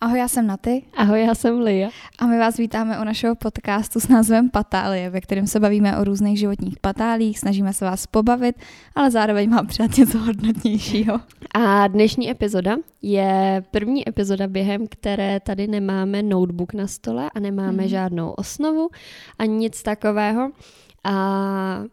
Ahoj, 0.00 0.18
já 0.18 0.28
jsem 0.28 0.46
Naty. 0.46 0.82
Ahoj, 0.96 1.22
já 1.22 1.34
jsem 1.34 1.60
Lia. 1.60 1.88
A 2.18 2.26
my 2.26 2.38
vás 2.38 2.56
vítáme 2.56 3.00
u 3.00 3.04
našeho 3.04 3.34
podcastu 3.34 4.00
s 4.00 4.08
názvem 4.08 4.50
Patálie, 4.50 5.10
ve 5.10 5.20
kterém 5.20 5.46
se 5.46 5.60
bavíme 5.60 5.98
o 5.98 6.04
různých 6.04 6.38
životních 6.38 6.78
patálích, 6.78 7.38
snažíme 7.38 7.72
se 7.72 7.84
vás 7.84 8.06
pobavit, 8.06 8.56
ale 8.94 9.10
zároveň 9.10 9.50
mám 9.50 9.66
přát 9.66 9.96
něco 9.96 10.18
hodnotnějšího. 10.18 11.20
A 11.54 11.88
dnešní 11.88 12.30
epizoda 12.30 12.76
je 13.02 13.62
první 13.70 14.08
epizoda, 14.08 14.46
během 14.46 14.86
které 14.86 15.40
tady 15.40 15.66
nemáme 15.66 16.22
notebook 16.22 16.74
na 16.74 16.86
stole 16.86 17.30
a 17.34 17.40
nemáme 17.40 17.82
hmm. 17.82 17.88
žádnou 17.88 18.30
osnovu 18.30 18.88
ani 19.38 19.54
nic 19.54 19.82
takového. 19.82 20.50
A 21.04 21.84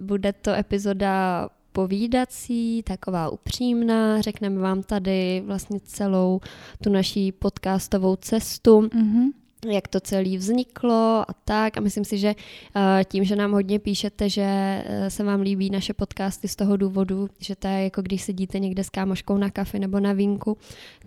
bude 0.00 0.32
to 0.32 0.50
epizoda 0.50 1.48
povídací, 1.74 2.82
taková 2.82 3.28
upřímná. 3.28 4.20
Řekneme 4.20 4.60
vám 4.60 4.82
tady 4.82 5.42
vlastně 5.46 5.80
celou 5.80 6.40
tu 6.84 6.90
naší 6.90 7.32
podcastovou 7.32 8.16
cestu. 8.16 8.80
Mm-hmm 8.80 9.43
jak 9.70 9.88
to 9.88 10.00
celé 10.00 10.36
vzniklo 10.36 11.24
a 11.28 11.34
tak. 11.44 11.78
A 11.78 11.80
myslím 11.80 12.04
si, 12.04 12.18
že 12.18 12.34
eh, 12.76 13.04
tím, 13.04 13.24
že 13.24 13.36
nám 13.36 13.52
hodně 13.52 13.78
píšete, 13.78 14.28
že 14.28 14.44
eh, 14.44 15.10
se 15.10 15.24
vám 15.24 15.40
líbí 15.40 15.70
naše 15.70 15.94
podcasty 15.94 16.48
z 16.48 16.56
toho 16.56 16.76
důvodu, 16.76 17.28
že 17.38 17.56
to 17.56 17.68
je 17.68 17.84
jako 17.84 18.02
když 18.02 18.22
sedíte 18.22 18.58
někde 18.58 18.84
s 18.84 18.90
kámoškou 18.90 19.38
na 19.38 19.50
kafi 19.50 19.78
nebo 19.78 20.00
na 20.00 20.12
vínku, 20.12 20.56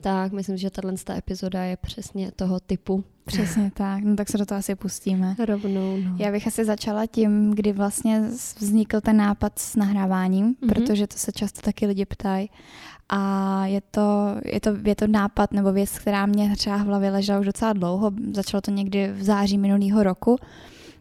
tak 0.02 0.32
myslím, 0.32 0.58
že 0.58 0.70
tahle 0.70 0.94
epizoda 1.18 1.64
je 1.64 1.78
přesně 1.78 2.32
toho 2.32 2.60
typu. 2.60 3.04
Přesně 3.26 3.72
tak, 3.74 4.04
no 4.04 4.16
tak 4.16 4.30
se 4.30 4.38
do 4.38 4.46
toho 4.46 4.60
asi 4.60 4.76
pustíme. 4.76 5.36
Rovnou, 5.46 5.98
no. 5.98 6.16
Já 6.20 6.32
bych 6.32 6.48
asi 6.48 6.66
začala 6.66 7.06
tím, 7.06 7.52
kdy 7.52 7.72
vlastně 7.72 8.22
vznikl 8.60 9.02
ten 9.02 9.18
nápad 9.18 9.60
s 9.60 9.76
nahráváním, 9.76 10.54
mm-hmm. 10.54 10.68
protože 10.68 11.08
to 11.08 11.18
se 11.18 11.32
často 11.32 11.62
taky 11.62 11.86
lidi 11.86 12.06
ptají. 12.06 12.50
A 13.10 13.66
je 13.66 13.82
to, 13.92 14.36
je, 14.46 14.60
to, 14.60 14.70
je 14.86 14.96
to 14.96 15.08
nápad 15.08 15.54
nebo 15.54 15.72
věc, 15.72 16.00
která 16.00 16.26
mě 16.26 16.56
třeba 16.56 16.78
v 16.78 16.86
hlavě 16.86 17.12
ležela 17.12 17.40
už 17.40 17.46
docela 17.46 17.74
dlouho. 17.74 18.12
Začalo 18.34 18.62
to 18.62 18.72
někdy 18.72 19.12
v 19.12 19.24
září 19.24 19.58
minulého 19.58 20.04
roku, 20.04 20.38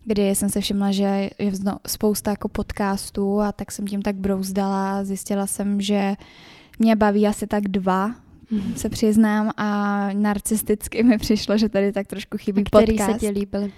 kdy 0.04 0.34
jsem 0.34 0.48
se 0.48 0.60
všimla, 0.60 0.92
že 0.92 1.30
je 1.38 1.52
spousta 1.86 2.30
jako 2.30 2.48
podcastů 2.48 3.40
a 3.40 3.52
tak 3.52 3.72
jsem 3.72 3.86
tím 3.86 4.02
tak 4.02 4.16
brouzdala. 4.16 5.04
Zjistila 5.04 5.46
jsem, 5.46 5.80
že 5.80 6.14
mě 6.78 6.96
baví 6.96 7.26
asi 7.26 7.46
tak 7.46 7.68
dva, 7.68 8.10
mm-hmm. 8.52 8.74
se 8.74 8.88
přiznám, 8.88 9.50
a 9.56 10.08
narcisticky 10.12 11.02
mi 11.02 11.18
přišlo, 11.18 11.58
že 11.58 11.68
tady 11.68 11.92
tak 11.92 12.06
trošku 12.06 12.38
chybí 12.38 12.62
a 12.62 12.64
který 12.64 12.98
podcast. 12.98 13.12
se 13.12 13.18
ti 13.18 13.28
líbily? 13.28 13.72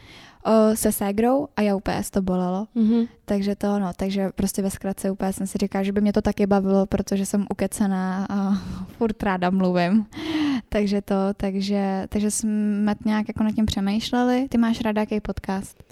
Se 0.74 0.92
ségrou 0.92 1.48
a 1.56 1.62
já 1.62 1.76
úplně 1.76 2.02
to 2.10 2.22
bolelo. 2.22 2.66
Mm-hmm. 2.76 3.08
Takže 3.24 3.56
to, 3.56 3.78
no, 3.78 3.92
takže 3.96 4.30
prostě 4.34 4.62
ve 4.62 4.70
zkratce 4.70 5.10
úplně 5.10 5.32
jsem 5.32 5.46
si 5.46 5.58
říkala, 5.58 5.82
že 5.82 5.92
by 5.92 6.00
mě 6.00 6.12
to 6.12 6.22
taky 6.22 6.46
bavilo, 6.46 6.86
protože 6.86 7.26
jsem 7.26 7.46
ukecená 7.50 8.26
a 8.30 8.52
furt 8.98 9.22
ráda 9.22 9.50
mluvím. 9.50 10.06
takže 10.68 11.02
to, 11.02 11.14
takže, 11.36 12.06
takže 12.08 12.30
jsme 12.30 12.94
nějak 13.04 13.28
jako 13.28 13.44
nad 13.44 13.52
tím 13.52 13.66
přemýšleli. 13.66 14.48
Ty 14.48 14.58
máš 14.58 14.80
ráda 14.80 15.00
jaký 15.00 15.20
podcast? 15.20 15.82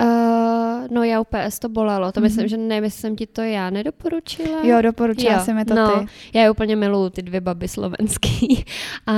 Uh, 0.00 0.86
no 0.90 1.04
já 1.04 1.20
úplně 1.20 1.48
to 1.60 1.68
bolelo, 1.68 2.12
to 2.12 2.20
mm-hmm. 2.20 2.22
myslím, 2.22 2.48
že 2.48 2.56
nevím, 2.56 2.90
jsem 2.90 3.16
ti 3.16 3.26
to 3.26 3.42
já 3.42 3.70
nedoporučila. 3.70 4.60
Jo, 4.62 4.82
doporučila 4.82 5.32
jo, 5.32 5.40
jsem 5.40 5.56
mi 5.56 5.64
to 5.64 5.74
no, 5.74 6.00
ty. 6.00 6.06
Já 6.38 6.42
je 6.42 6.50
úplně 6.50 6.76
miluju, 6.76 7.10
ty 7.10 7.22
dvě 7.22 7.40
baby 7.40 7.68
slovenský. 7.68 8.64
A 9.06 9.14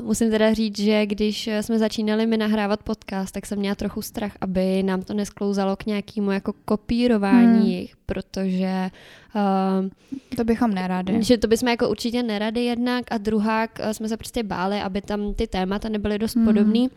musím 0.00 0.30
teda 0.30 0.54
říct, 0.54 0.78
že 0.78 1.06
když 1.06 1.46
jsme 1.60 1.78
začínali 1.78 2.26
mi 2.26 2.36
nahrávat 2.36 2.82
podcast, 2.82 3.32
tak 3.32 3.46
jsem 3.46 3.58
měla 3.58 3.74
trochu 3.74 4.02
strach, 4.02 4.32
aby 4.40 4.82
nám 4.82 5.02
to 5.02 5.14
nesklouzalo 5.14 5.76
k 5.76 5.86
nějakému 5.86 6.30
jako 6.30 6.52
kopírování 6.64 7.76
hmm. 7.76 7.86
protože 8.06 8.90
Uh, 9.34 9.88
to 10.36 10.44
bychom 10.44 10.74
neradi. 10.74 11.22
Že 11.22 11.38
to 11.38 11.48
bychom 11.48 11.68
jako 11.68 11.88
určitě 11.88 12.22
neradi 12.22 12.60
jednak 12.60 13.04
a 13.10 13.18
druhák 13.18 13.80
jsme 13.92 14.08
se 14.08 14.16
prostě 14.16 14.42
báli, 14.42 14.80
aby 14.80 15.00
tam 15.00 15.34
ty 15.34 15.46
témata 15.46 15.88
nebyly 15.88 16.18
dost 16.18 16.36
hmm. 16.36 16.44
podobný 16.44 16.90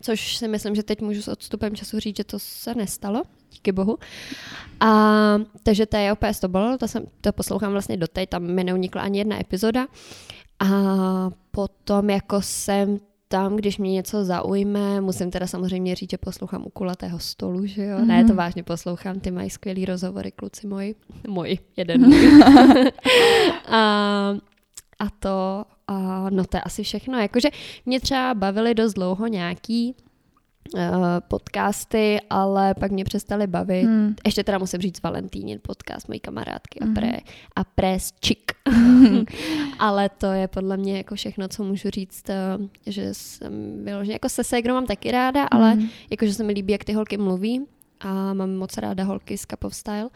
což 0.00 0.36
si 0.36 0.48
myslím, 0.48 0.74
že 0.74 0.82
teď 0.82 1.00
můžu 1.00 1.22
s 1.22 1.28
odstupem 1.28 1.76
času 1.76 2.00
říct, 2.00 2.16
že 2.16 2.24
to 2.24 2.38
se 2.38 2.74
nestalo, 2.74 3.22
díky 3.52 3.72
bohu. 3.72 3.98
A, 4.80 5.38
takže 5.62 5.86
to 5.86 5.96
je 5.96 6.12
opět 6.12 6.40
to 6.40 6.48
bylo, 6.48 6.78
to, 6.78 6.88
jsem, 6.88 7.04
to 7.20 7.32
poslouchám 7.32 7.72
vlastně 7.72 7.96
doteď, 7.96 8.28
tam 8.28 8.42
mi 8.42 8.64
neunikla 8.64 9.02
ani 9.02 9.18
jedna 9.18 9.40
epizoda. 9.40 9.86
A 10.60 10.66
potom 11.50 12.10
jako 12.10 12.42
jsem 12.42 12.98
tam, 13.28 13.56
když 13.56 13.78
mě 13.78 13.92
něco 13.92 14.24
zaujme, 14.24 15.00
musím 15.00 15.30
teda 15.30 15.46
samozřejmě 15.46 15.94
říct, 15.94 16.10
že 16.10 16.18
poslouchám 16.18 16.66
u 16.66 16.70
kulatého 16.70 17.18
stolu, 17.18 17.66
že 17.66 17.84
jo? 17.84 17.98
Mm-hmm. 17.98 18.06
Ne, 18.06 18.22
to 18.22 18.28
mhm. 18.28 18.36
vážně 18.36 18.62
poslouchám, 18.62 19.20
ty 19.20 19.30
mají 19.30 19.50
skvělý 19.50 19.84
rozhovory, 19.84 20.32
kluci 20.32 20.66
moji. 20.66 20.94
Můj, 21.28 21.58
jeden. 21.76 22.14
a, 23.68 23.80
a 24.98 25.10
to, 25.18 25.64
a 25.86 26.30
no 26.30 26.44
to 26.44 26.56
je 26.56 26.60
asi 26.60 26.82
všechno. 26.82 27.18
Jakože 27.18 27.48
mě 27.86 28.00
třeba 28.00 28.34
bavily 28.34 28.74
dost 28.74 28.94
dlouho 28.94 29.26
nějaký 29.26 29.94
uh, 30.74 30.80
podcasty, 31.28 32.20
ale 32.30 32.74
pak 32.74 32.90
mě 32.90 33.04
přestali 33.04 33.46
bavit. 33.46 33.84
Hmm. 33.84 34.14
Ještě 34.26 34.44
teda 34.44 34.58
musím 34.58 34.80
říct 34.80 35.02
Valentínin 35.02 35.58
podcast, 35.62 36.08
mojí 36.08 36.20
kamarádky 36.20 36.78
hmm. 36.82 36.90
a, 36.90 36.94
pre, 36.94 37.12
a 37.56 37.64
pres 37.64 38.12
čik. 38.20 38.52
Hmm. 38.68 39.24
ale 39.78 40.08
to 40.08 40.26
je 40.26 40.48
podle 40.48 40.76
mě 40.76 40.96
jako 40.96 41.14
všechno, 41.14 41.48
co 41.48 41.64
můžu 41.64 41.90
říct, 41.90 42.24
uh, 42.58 42.66
že 42.86 43.14
jsem 43.14 43.84
vyloženě, 43.84 44.12
jako 44.12 44.28
se 44.28 44.44
Segrou 44.44 44.74
mám 44.74 44.86
taky 44.86 45.10
ráda, 45.10 45.40
hmm. 45.40 45.48
ale 45.50 45.78
jakože 46.10 46.34
se 46.34 46.44
mi 46.44 46.52
líbí, 46.52 46.72
jak 46.72 46.84
ty 46.84 46.92
holky 46.92 47.16
mluví 47.16 47.66
a 48.04 48.34
mám 48.34 48.54
moc 48.54 48.78
ráda 48.78 49.04
holky 49.04 49.38
z 49.38 49.44
Cup 49.46 49.64
of 49.64 49.74
Style, 49.74 50.08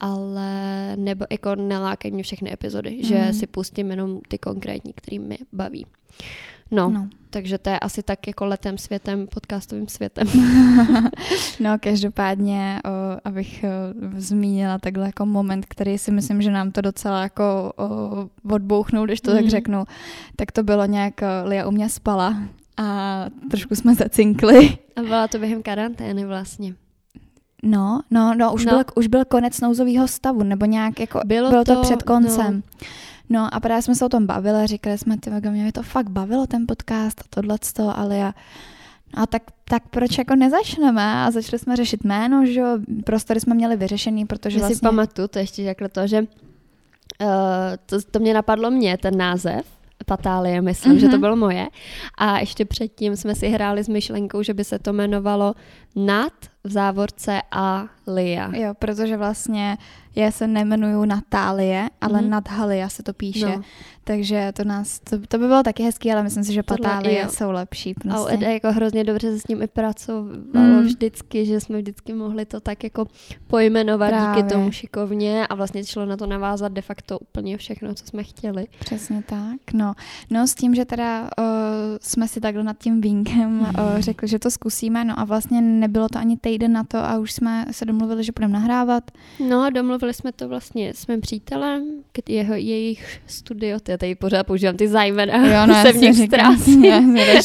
ale 0.00 0.50
nebo 0.96 1.24
jako 1.30 1.54
nelákají 1.54 2.12
mě 2.12 2.22
všechny 2.22 2.52
epizody, 2.52 2.90
mm. 2.90 3.02
že 3.02 3.18
mhm. 3.18 3.32
si 3.32 3.46
pustím 3.46 3.90
jenom 3.90 4.20
ty 4.28 4.38
konkrétní, 4.38 4.92
který 4.92 5.18
mě 5.18 5.38
baví. 5.52 5.86
No, 6.70 6.90
no, 6.90 7.08
takže 7.30 7.58
to 7.58 7.70
je 7.70 7.78
asi 7.78 8.02
tak 8.02 8.26
jako 8.26 8.46
letem 8.46 8.78
světem, 8.78 9.26
podcastovým 9.26 9.88
světem. 9.88 10.26
no, 11.60 11.78
každopádně, 11.80 12.80
o, 12.84 12.88
abych 13.24 13.64
o, 13.64 13.68
zmínila 14.20 14.78
takhle 14.78 15.06
jako 15.06 15.26
moment, 15.26 15.66
který 15.68 15.98
si 15.98 16.10
myslím, 16.10 16.42
že 16.42 16.50
nám 16.50 16.72
to 16.72 16.80
docela 16.80 17.22
jako 17.22 17.72
o, 17.76 18.54
odbouchnul, 18.54 19.06
když 19.06 19.20
to 19.20 19.30
mm. 19.30 19.36
tak 19.36 19.44
mhm. 19.44 19.50
řeknu, 19.50 19.84
tak 20.36 20.52
to 20.52 20.62
bylo 20.62 20.86
nějak, 20.86 21.20
Lia 21.44 21.68
u 21.68 21.70
mě 21.70 21.88
spala 21.88 22.36
a 22.76 23.26
trošku 23.50 23.74
jsme 23.74 23.94
zacinkli. 23.94 24.78
A 24.96 25.02
byla 25.02 25.28
to 25.28 25.38
během 25.38 25.62
karantény 25.62 26.24
vlastně. 26.24 26.74
No, 27.62 28.00
no, 28.10 28.34
no, 28.34 28.52
už, 28.52 28.64
no. 28.64 28.72
Byl, 28.72 28.84
už 28.94 29.06
byl 29.06 29.24
konec 29.24 29.60
nouzového 29.60 30.08
stavu, 30.08 30.42
nebo 30.42 30.66
nějak 30.66 31.00
jako, 31.00 31.20
bylo, 31.24 31.50
bylo 31.50 31.64
to, 31.64 31.74
to 31.74 31.82
před 31.82 32.02
koncem. 32.02 32.62
No. 32.80 32.86
No 33.30 33.54
a 33.54 33.60
právě 33.60 33.82
jsme 33.82 33.94
se 33.94 34.04
o 34.04 34.08
tom 34.08 34.26
bavili, 34.26 34.66
říkali 34.66 34.98
jsme, 34.98 35.18
ty 35.18 35.30
mě 35.30 35.72
to 35.72 35.82
fakt 35.82 36.10
bavilo 36.10 36.46
ten 36.46 36.66
podcast 36.66 37.20
a 37.20 37.24
tohleto, 37.30 37.98
ale 37.98 38.16
já, 38.16 38.34
a 39.14 39.26
tak, 39.26 39.42
tak 39.64 39.82
proč 39.88 40.18
jako 40.18 40.34
nezačneme? 40.34 41.02
A 41.02 41.30
začali 41.30 41.58
jsme 41.58 41.76
řešit 41.76 42.04
jméno, 42.04 42.46
že 42.46 42.60
jo, 42.60 42.78
prostory 43.04 43.40
jsme 43.40 43.54
měli 43.54 43.76
vyřešený, 43.76 44.26
protože 44.26 44.58
já 44.58 44.60
vlastně... 44.60 44.76
si 44.76 44.80
pamatuju, 44.80 45.28
to 45.28 45.38
ještě 45.38 45.62
jako 45.62 45.88
to, 45.88 46.06
že 46.06 46.20
uh, 46.20 46.26
to, 47.86 48.02
to 48.10 48.18
mě 48.18 48.34
napadlo 48.34 48.70
mě, 48.70 48.98
ten 48.98 49.16
název, 49.16 49.66
Patálie, 50.06 50.62
myslím, 50.62 50.92
mm-hmm. 50.92 51.00
že 51.00 51.06
to 51.06 51.12
mhm. 51.12 51.20
bylo 51.20 51.36
moje. 51.36 51.68
A 52.18 52.38
ještě 52.38 52.64
předtím 52.64 53.16
jsme 53.16 53.34
si 53.34 53.48
hráli 53.48 53.84
s 53.84 53.88
myšlenkou, 53.88 54.42
že 54.42 54.54
by 54.54 54.64
se 54.64 54.78
to 54.78 54.90
jmenovalo 54.90 55.54
Nad 55.96 56.32
v 56.64 56.70
závorce 56.70 57.42
a 57.50 57.88
Lia. 58.14 58.50
Jo, 58.56 58.74
protože 58.74 59.16
vlastně 59.16 59.78
já 60.14 60.30
se 60.30 60.46
nemenuju 60.46 61.04
Natálie, 61.04 61.90
ale 62.00 62.20
mm-hmm. 62.20 62.28
Nadhalia 62.28 62.88
se 62.88 63.02
to 63.02 63.12
píše. 63.12 63.46
No. 63.46 63.62
Takže 64.04 64.52
to 64.56 64.64
nás, 64.64 65.00
to, 65.00 65.18
to 65.28 65.38
by 65.38 65.46
bylo 65.46 65.62
taky 65.62 65.82
hezký, 65.82 66.12
ale 66.12 66.22
myslím 66.22 66.44
si, 66.44 66.52
že 66.52 66.62
Patálie 66.62 67.28
jsou 67.28 67.50
lepší. 67.50 67.94
Prostě. 67.94 68.46
A 68.46 68.48
jako 68.48 68.72
hrozně 68.72 69.04
dobře 69.04 69.30
se 69.30 69.40
s 69.40 69.46
ním 69.46 69.62
i 69.62 69.66
pracovalo 69.66 70.28
mm. 70.52 70.82
vždycky, 70.82 71.46
že 71.46 71.60
jsme 71.60 71.78
vždycky 71.78 72.12
mohli 72.12 72.44
to 72.44 72.60
tak 72.60 72.84
jako 72.84 73.06
pojmenovat 73.46 74.10
Právě. 74.10 74.42
díky 74.42 74.54
tomu 74.54 74.70
šikovně 74.70 75.46
a 75.46 75.54
vlastně 75.54 75.84
šlo 75.84 76.06
na 76.06 76.16
to 76.16 76.26
navázat 76.26 76.72
de 76.72 76.82
facto 76.82 77.18
úplně 77.18 77.56
všechno, 77.56 77.94
co 77.94 78.06
jsme 78.06 78.24
chtěli. 78.24 78.66
Přesně 78.78 79.22
tak, 79.26 79.72
no. 79.72 79.94
No 80.30 80.46
s 80.46 80.54
tím, 80.54 80.74
že 80.74 80.84
teda 80.84 81.22
uh, 81.22 81.46
jsme 82.00 82.28
si 82.28 82.40
takhle 82.40 82.62
nad 82.62 82.78
tím 82.78 83.00
vínkem 83.00 83.60
uh, 83.60 83.66
řekli, 83.98 84.28
že 84.28 84.38
to 84.38 84.50
zkusíme, 84.50 85.04
no 85.04 85.20
a 85.20 85.24
vlastně 85.24 85.60
nebylo 85.60 86.08
to 86.08 86.18
ani 86.18 86.36
týden 86.36 86.72
na 86.72 86.84
to 86.84 86.98
a 86.98 87.18
už 87.18 87.32
jsme 87.32 87.66
se 87.70 87.84
domluvili, 87.84 88.24
že 88.24 88.32
budeme 88.32 88.52
nahrávat. 88.52 89.10
No 89.48 89.62
a 89.62 89.70
domluvili 89.70 90.14
jsme 90.14 90.32
to 90.32 90.48
vlastně 90.48 90.94
s 90.94 91.06
mým 91.06 91.20
přítelem, 91.20 91.84
jeho, 92.28 92.54
jejich 92.54 93.20
studio, 93.26 93.80
já 93.92 93.98
tady 93.98 94.14
pořád 94.14 94.46
používám 94.46 94.76
ty 94.76 94.88
zájmena, 94.88 95.46
jo, 95.46 95.66
no, 95.66 95.82
se 95.82 95.92
v 95.92 95.96
nich 95.96 96.16
ztrácím. 96.16 96.84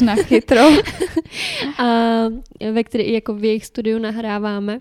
na 0.02 0.16
chytro. 0.16 0.62
a 1.78 1.86
ve 2.72 2.84
který 2.84 3.14
jako 3.14 3.34
v 3.34 3.44
jejich 3.44 3.66
studiu 3.66 4.00
nahráváme. 4.00 4.80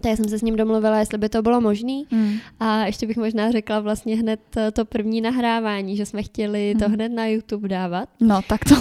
Tak 0.00 0.16
jsem 0.16 0.28
se 0.28 0.38
s 0.38 0.42
ním 0.42 0.56
domluvila, 0.56 0.98
jestli 0.98 1.18
by 1.18 1.28
to 1.28 1.42
bylo 1.42 1.60
možné. 1.60 2.02
Hmm. 2.10 2.38
A 2.60 2.86
ještě 2.86 3.06
bych 3.06 3.16
možná 3.16 3.50
řekla 3.50 3.80
vlastně 3.80 4.16
hned 4.16 4.40
to 4.72 4.84
první 4.84 5.20
nahrávání, 5.20 5.96
že 5.96 6.06
jsme 6.06 6.22
chtěli 6.22 6.74
to 6.78 6.84
hmm. 6.84 6.94
hned 6.94 7.08
na 7.08 7.26
YouTube 7.26 7.68
dávat. 7.68 8.08
No, 8.20 8.40
tak 8.48 8.60
to. 8.64 8.74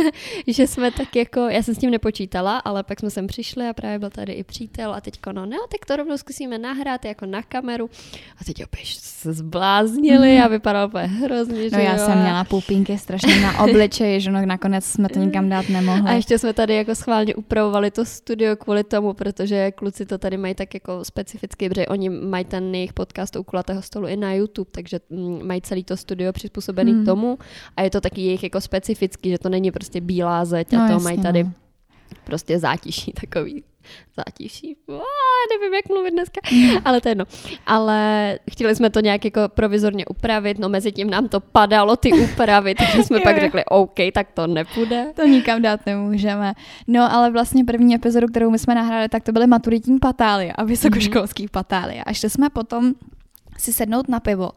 že 0.46 0.66
jsme 0.66 0.90
tak 0.90 1.16
jako, 1.16 1.40
já 1.40 1.62
jsem 1.62 1.74
s 1.74 1.78
tím 1.78 1.90
nepočítala, 1.90 2.58
ale 2.58 2.82
pak 2.82 3.00
jsme 3.00 3.10
sem 3.10 3.26
přišli 3.26 3.68
a 3.68 3.72
právě 3.72 3.98
byl 3.98 4.10
tady 4.10 4.32
i 4.32 4.44
přítel 4.44 4.94
a 4.94 5.00
teďko 5.00 5.32
no, 5.32 5.46
no, 5.46 5.56
tak 5.70 5.86
to 5.86 5.96
rovnou 5.96 6.16
zkusíme 6.16 6.58
nahrát 6.58 7.04
jako 7.04 7.26
na 7.26 7.42
kameru. 7.42 7.90
A 8.40 8.44
teď 8.44 8.64
opět 8.64 8.86
se 8.86 9.32
zbláznili 9.32 10.34
hmm. 10.34 10.44
a 10.44 10.48
vypadalo 10.48 10.88
úplně 10.88 11.04
hrozně. 11.04 11.68
No 11.72 11.78
já 11.78 11.92
jo. 11.92 12.06
jsem 12.06 12.18
měla 12.18 12.44
pupínky 12.44 12.98
strašně 12.98 13.40
na 13.40 13.60
obličeji, 13.60 14.20
že 14.20 14.30
no 14.30 14.46
nakonec 14.46 14.84
jsme 14.84 15.08
to 15.08 15.18
nikam 15.18 15.48
dát 15.48 15.68
nemohli. 15.68 16.10
A 16.10 16.12
ještě 16.12 16.38
jsme 16.38 16.52
tady 16.52 16.74
jako 16.74 16.94
schválně 16.94 17.34
upravovali 17.34 17.90
to 17.90 18.04
studio 18.04 18.56
kvůli 18.56 18.84
tomu, 18.84 19.12
protože 19.12 19.70
kluci 19.70 20.06
to 20.06 20.18
tady 20.18 20.36
mají 20.36 20.53
tak 20.54 20.74
jako 20.74 21.04
specificky, 21.04 21.68
protože 21.68 21.86
oni 21.86 22.08
mají 22.10 22.44
ten 22.44 22.74
jejich 22.74 22.92
podcast 22.92 23.36
u 23.36 23.42
kulatého 23.42 23.82
stolu 23.82 24.06
i 24.06 24.16
na 24.16 24.32
YouTube, 24.32 24.70
takže 24.70 25.00
mm, 25.10 25.46
mají 25.46 25.62
celý 25.62 25.84
to 25.84 25.96
studio 25.96 26.32
přizpůsobený 26.32 26.92
hmm. 26.92 27.02
k 27.02 27.06
tomu 27.06 27.38
a 27.76 27.82
je 27.82 27.90
to 27.90 28.00
taky 28.00 28.20
jejich 28.20 28.42
jako 28.42 28.60
specifický, 28.60 29.30
že 29.30 29.38
to 29.38 29.48
není 29.48 29.70
prostě 29.70 30.00
bílá 30.00 30.44
zeď 30.44 30.72
a 30.72 30.76
no, 30.76 30.86
to 30.86 30.92
jasně, 30.92 31.04
mají 31.04 31.22
tady 31.22 31.44
no. 31.44 31.52
prostě 32.24 32.58
zátiší 32.58 33.12
takový 33.12 33.64
zátiší. 34.16 34.76
Nevím, 35.50 35.74
jak 35.74 35.88
mluvit 35.88 36.10
dneska, 36.10 36.40
hmm. 36.44 36.78
ale 36.84 37.00
to 37.00 37.08
je 37.08 37.10
jedno. 37.10 37.24
Ale 37.66 38.38
chtěli 38.50 38.74
jsme 38.76 38.90
to 38.90 39.00
nějak 39.00 39.24
jako 39.24 39.40
provizorně 39.48 40.06
upravit, 40.06 40.58
no 40.58 40.68
mezi 40.68 40.92
tím 40.92 41.10
nám 41.10 41.28
to 41.28 41.40
padalo 41.40 41.96
ty 41.96 42.12
úpravy, 42.12 42.74
takže 42.74 43.02
jsme 43.02 43.20
pak 43.20 43.40
řekli, 43.40 43.64
OK, 43.64 43.98
tak 44.14 44.32
to 44.34 44.46
nepůjde. 44.46 45.12
To 45.16 45.26
nikam 45.26 45.62
dát 45.62 45.86
nemůžeme. 45.86 46.54
No 46.86 47.12
ale 47.12 47.30
vlastně 47.30 47.64
první 47.64 47.94
epizodu, 47.94 48.26
kterou 48.26 48.50
my 48.50 48.58
jsme 48.58 48.74
nahráli, 48.74 49.08
tak 49.08 49.22
to 49.22 49.32
byly 49.32 49.46
maturitní 49.46 49.98
patálie 49.98 50.52
a 50.52 50.64
vysokoškolský 50.64 51.46
mm-hmm. 51.46 51.50
patálie. 51.50 52.04
A 52.04 52.12
šli 52.12 52.30
jsme 52.30 52.50
potom 52.50 52.94
si 53.58 53.72
sednout 53.72 54.08
na 54.08 54.20
pivo 54.20 54.50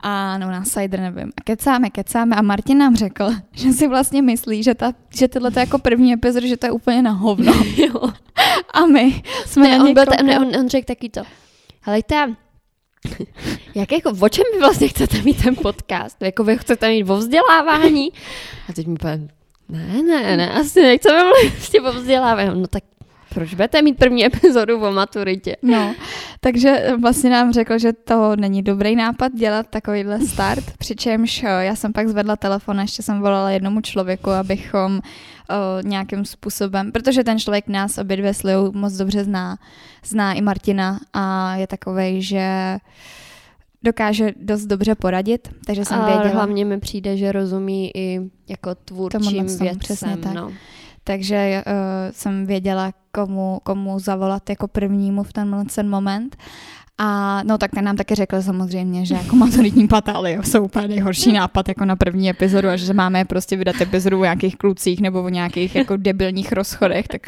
a 0.00 0.38
no 0.38 0.50
na 0.50 0.64
cider, 0.64 1.00
nevím. 1.00 1.32
A 1.36 1.42
kecáme, 1.44 1.90
kecáme 1.90 2.36
a 2.36 2.42
Martin 2.42 2.78
nám 2.78 2.96
řekl, 2.96 3.30
že 3.52 3.72
si 3.72 3.88
vlastně 3.88 4.22
myslí, 4.22 4.62
že, 4.62 4.74
ta, 4.74 4.92
že 5.14 5.28
tyhle 5.28 5.50
to 5.50 5.60
jako 5.60 5.78
první 5.78 6.12
epizod, 6.12 6.42
že 6.42 6.56
to 6.56 6.66
je 6.66 6.72
úplně 6.72 7.02
na 7.02 7.10
hovno. 7.10 7.52
jo. 7.76 8.12
A 8.74 8.86
my 8.86 9.22
jsme 9.46 9.68
ne, 9.68 9.78
na 9.78 9.84
on, 9.84 9.94
byl 9.94 10.04
ta, 10.06 10.22
ne, 10.22 10.40
on, 10.40 10.56
on 10.60 10.68
řekl 10.68 10.86
taky 10.86 11.08
to. 11.08 11.22
Helejte, 11.80 12.34
jak 13.74 13.92
jako, 13.92 14.12
o 14.20 14.28
čem 14.28 14.44
vy 14.52 14.58
vlastně 14.58 14.88
chcete 14.88 15.22
mít 15.22 15.42
ten 15.42 15.56
podcast? 15.56 16.22
Jako 16.22 16.44
vy 16.44 16.58
chcete 16.58 16.88
mít 16.88 17.10
o 17.10 17.16
vzdělávání? 17.16 18.08
A 18.68 18.72
teď 18.72 18.86
mi 18.86 18.92
úplně, 18.92 19.28
ne, 19.68 20.02
ne, 20.02 20.36
ne, 20.36 20.52
asi 20.52 20.82
nechceme 20.82 21.24
mluvit 21.24 21.88
o 21.88 21.92
vzdělávání. 21.92 22.60
No 22.60 22.66
tak 22.66 22.82
proč 23.34 23.54
budete 23.54 23.82
mít 23.82 23.98
první 23.98 24.26
epizodu 24.26 24.80
o 24.80 24.92
maturitě? 24.92 25.56
No, 25.62 25.94
takže 26.40 26.92
vlastně 27.00 27.30
nám 27.30 27.52
řekl, 27.52 27.78
že 27.78 27.92
to 27.92 28.36
není 28.36 28.62
dobrý 28.62 28.96
nápad 28.96 29.32
dělat 29.32 29.66
takovýhle 29.70 30.20
start, 30.20 30.64
přičemž 30.78 31.42
eh, 31.42 31.64
já 31.64 31.76
jsem 31.76 31.92
pak 31.92 32.08
zvedla 32.08 32.36
telefon 32.36 32.78
a 32.78 32.82
ještě 32.82 33.02
jsem 33.02 33.20
volala 33.20 33.50
jednomu 33.50 33.80
člověku, 33.80 34.30
abychom 34.30 34.98
o, 34.98 35.00
eh, 35.50 35.82
nějakým 35.82 36.24
způsobem, 36.24 36.92
protože 36.92 37.24
ten 37.24 37.38
člověk 37.38 37.68
nás 37.68 37.98
obě 37.98 38.16
dvě 38.16 38.34
s 38.34 38.70
moc 38.72 38.92
dobře 38.92 39.24
zná, 39.24 39.58
zná 40.04 40.32
i 40.32 40.40
Martina 40.40 41.00
a 41.12 41.56
je 41.56 41.66
takovej, 41.66 42.22
že 42.22 42.76
dokáže 43.82 44.32
dost 44.36 44.66
dobře 44.66 44.94
poradit, 44.94 45.48
takže 45.66 45.84
jsem 45.84 45.98
věděla. 45.98 46.20
Ale 46.20 46.30
hlavně 46.30 46.64
mi 46.64 46.80
přijde, 46.80 47.16
že 47.16 47.32
rozumí 47.32 47.90
i 47.94 48.20
jako 48.48 48.74
tvůrčím 48.74 49.46
věcem. 49.46 49.78
Přesně 49.78 50.16
tak. 50.16 50.34
No 50.34 50.52
takže 51.08 51.64
uh, 51.66 51.72
jsem 52.10 52.46
věděla, 52.46 52.92
komu, 53.12 53.60
komu 53.62 53.98
zavolat 53.98 54.50
jako 54.50 54.68
prvnímu 54.68 55.22
v 55.22 55.32
ten, 55.32 55.66
ten 55.74 55.88
moment. 55.88 56.36
A 57.00 57.42
no 57.42 57.58
tak 57.58 57.70
ten 57.70 57.84
nám 57.84 57.96
taky 57.96 58.14
řekl 58.14 58.42
samozřejmě, 58.42 59.06
že 59.06 59.14
jako 59.14 59.36
maturitní 59.36 59.88
patály 59.88 60.38
jsou 60.44 60.64
úplně 60.64 60.88
nejhorší 60.88 61.32
nápad 61.32 61.68
jako 61.68 61.84
na 61.84 61.96
první 61.96 62.30
epizodu 62.30 62.68
a 62.68 62.76
že 62.76 62.94
máme 62.94 63.24
prostě 63.24 63.56
vydat 63.56 63.80
epizodu 63.80 64.20
o 64.20 64.22
nějakých 64.22 64.56
klucích 64.56 65.00
nebo 65.00 65.22
o 65.22 65.28
nějakých 65.28 65.74
jako 65.76 65.96
debilních 65.96 66.52
rozchodech, 66.52 67.08
tak 67.08 67.20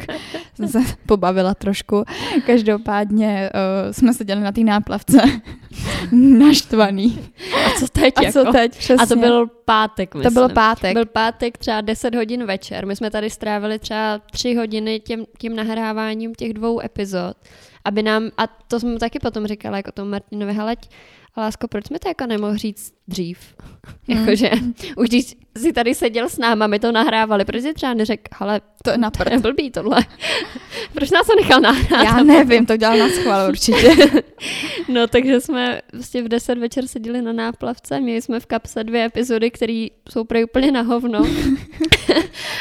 jsem 0.53 0.67
se 0.67 0.79
pobavila 1.05 1.53
trošku. 1.53 2.03
Každopádně 2.45 3.49
uh, 3.53 3.91
jsme 3.91 4.13
seděli 4.13 4.41
na 4.41 4.51
té 4.51 4.61
náplavce 4.61 5.21
naštvaný. 6.11 7.19
A 7.65 7.79
co 7.79 7.87
teď? 7.87 8.13
A 8.17 8.23
jako? 8.23 8.33
co 8.33 8.51
teď, 8.51 8.77
přesně. 8.77 9.03
A 9.03 9.05
to 9.05 9.15
byl 9.15 9.47
pátek, 9.65 10.15
myslím. 10.15 10.33
To 10.33 10.39
byl 10.39 10.49
pátek. 10.49 10.93
Byl 10.93 11.05
pátek 11.05 11.57
třeba 11.57 11.81
10 11.81 12.15
hodin 12.15 12.45
večer. 12.45 12.85
My 12.85 12.95
jsme 12.95 13.11
tady 13.11 13.29
strávili 13.29 13.79
třeba 13.79 14.21
3 14.31 14.55
hodiny 14.55 14.99
tím, 14.99 15.25
tím 15.37 15.55
nahráváním 15.55 16.35
těch 16.35 16.53
dvou 16.53 16.81
epizod 16.85 17.37
aby 17.85 18.03
nám, 18.03 18.29
a 18.37 18.47
to 18.47 18.79
jsme 18.79 18.99
taky 18.99 19.19
potom 19.19 19.47
říkala 19.47 19.77
jako 19.77 19.91
tomu 19.91 20.11
Martinovi, 20.11 20.53
heleď, 20.53 20.89
lásko, 21.37 21.67
proč 21.67 21.87
jsme 21.87 21.99
to 21.99 22.07
jako 22.07 22.25
nemohl 22.25 22.57
říct 22.57 22.93
dřív? 23.07 23.39
Hmm. 24.07 24.19
Jakože 24.19 24.49
už 24.97 25.07
když 25.07 25.35
si 25.57 25.73
tady 25.73 25.95
seděl 25.95 26.29
s 26.29 26.37
náma, 26.37 26.67
my 26.67 26.79
to 26.79 26.91
nahrávali, 26.91 27.45
proč 27.45 27.61
jsi 27.61 27.73
třeba 27.73 27.93
neřekl, 27.93 28.23
ale 28.39 28.61
to 28.83 28.89
je 28.89 28.97
na 28.97 29.11
to 29.11 29.23
je 29.31 29.39
blbý 29.39 29.71
tohle. 29.71 30.05
proč 30.93 31.11
nás 31.11 31.27
to 31.27 31.35
nechal 31.35 31.61
nahrát? 31.61 32.03
Já 32.03 32.23
nevím, 32.23 32.65
to 32.65 32.77
dělal 32.77 32.97
na 32.97 33.09
schvál 33.09 33.49
určitě. 33.49 33.95
no 34.87 35.07
takže 35.07 35.41
jsme 35.41 35.81
vlastně 35.93 36.23
v 36.23 36.27
10 36.27 36.57
večer 36.57 36.87
seděli 36.87 37.21
na 37.21 37.33
náplavce, 37.33 37.99
měli 37.99 38.21
jsme 38.21 38.39
v 38.39 38.45
kapse 38.45 38.83
dvě 38.83 39.05
epizody, 39.05 39.51
které 39.51 39.87
jsou 40.09 40.23
pro 40.23 40.39
úplně 40.39 40.71
na 40.71 40.81
hovno. 40.81 41.25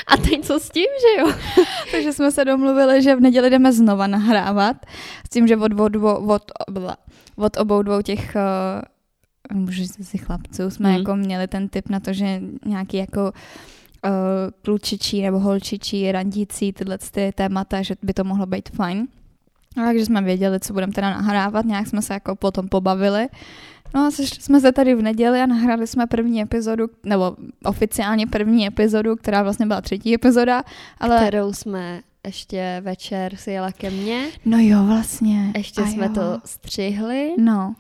A 0.06 0.16
teď 0.16 0.44
co 0.44 0.60
s 0.60 0.70
tím, 0.70 0.86
že 1.00 1.20
jo? 1.20 1.34
takže 1.92 2.12
jsme 2.12 2.30
se 2.30 2.44
domluvili, 2.44 3.02
že 3.02 3.16
v 3.16 3.20
neděli 3.20 3.50
jdeme 3.50 3.72
znova 3.72 4.06
nahrávat, 4.06 4.76
s 5.26 5.28
tím, 5.28 5.46
že 5.46 5.56
od, 5.56 5.72
od, 5.80 5.96
od, 5.96 6.02
od, 6.26 6.42
od 6.68 6.96
obou 7.56 7.82
dvou 7.82 8.02
těch 8.02 8.36
uh, 9.52 9.58
můžu 9.58 9.84
si 9.84 10.18
chlapců, 10.18 10.70
jsme 10.70 10.88
hmm. 10.88 10.98
jako 10.98 11.16
měli 11.16 11.48
ten 11.48 11.68
typ 11.68 11.88
na 11.88 12.00
to, 12.00 12.12
že 12.12 12.40
nějaký 12.66 12.96
jako 12.96 13.22
uh, 13.22 14.10
klučičí 14.62 15.22
nebo 15.22 15.38
holčičí, 15.38 16.12
randící, 16.12 16.72
tyhle 16.72 16.98
ty 16.98 17.32
témata, 17.34 17.82
že 17.82 17.94
by 18.02 18.14
to 18.14 18.24
mohlo 18.24 18.46
být 18.46 18.68
fajn. 18.68 19.08
A 19.76 19.80
takže 19.84 20.06
jsme 20.06 20.22
věděli, 20.22 20.60
co 20.60 20.72
budeme 20.72 20.92
teda 20.92 21.10
nahrávat, 21.10 21.66
nějak 21.66 21.86
jsme 21.86 22.02
se 22.02 22.14
jako 22.14 22.36
potom 22.36 22.68
pobavili. 22.68 23.28
No 23.94 24.06
a 24.06 24.10
sešli 24.10 24.42
jsme 24.42 24.60
se 24.60 24.72
tady 24.72 24.94
v 24.94 25.02
neděli 25.02 25.40
a 25.40 25.46
nahráli 25.46 25.86
jsme 25.86 26.06
první 26.06 26.42
epizodu, 26.42 26.86
nebo 27.04 27.36
oficiálně 27.64 28.26
první 28.26 28.66
epizodu, 28.66 29.16
která 29.16 29.42
vlastně 29.42 29.66
byla 29.66 29.80
třetí 29.80 30.14
epizoda, 30.14 30.62
ale... 31.00 31.16
Kterou 31.16 31.52
jsme 31.52 32.00
ještě 32.26 32.80
večer 32.84 33.36
si 33.36 33.50
jela 33.50 33.72
ke 33.72 33.90
mně. 33.90 34.26
No 34.44 34.58
jo, 34.58 34.84
vlastně. 34.84 35.52
Ještě 35.56 35.80
a 35.80 35.86
jsme 35.86 36.06
jo. 36.06 36.12
to 36.14 36.38
střihli. 36.44 37.34
No. 37.38 37.74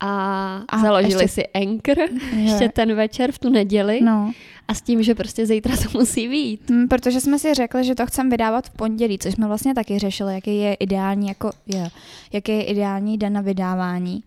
A, 0.00 0.56
a 0.68 0.78
založili 0.78 1.24
ještě... 1.24 1.28
si 1.28 1.46
Anchor 1.46 1.98
ještě 2.36 2.68
ten 2.68 2.94
večer 2.94 3.32
v 3.32 3.38
tu 3.38 3.50
neděli. 3.50 4.00
No. 4.00 4.32
A 4.68 4.74
s 4.74 4.82
tím, 4.82 5.02
že 5.02 5.14
prostě 5.14 5.46
zítra 5.46 5.76
to 5.76 5.98
musí 5.98 6.28
být. 6.28 6.70
Hmm, 6.70 6.88
protože 6.88 7.20
jsme 7.20 7.38
si 7.38 7.54
řekli, 7.54 7.84
že 7.84 7.94
to 7.94 8.06
chceme 8.06 8.30
vydávat 8.30 8.66
v 8.66 8.70
pondělí, 8.70 9.18
což 9.18 9.34
jsme 9.34 9.46
vlastně 9.46 9.74
taky 9.74 9.98
řešili, 9.98 10.34
jaký 10.34 10.56
je 10.56 10.74
ideální, 10.74 11.28
jako, 11.28 11.50
je, 11.66 11.88
jaký 12.32 12.52
je 12.52 12.64
ideální 12.64 13.18
den 13.18 13.32
na 13.32 13.40
vydávání. 13.40 14.22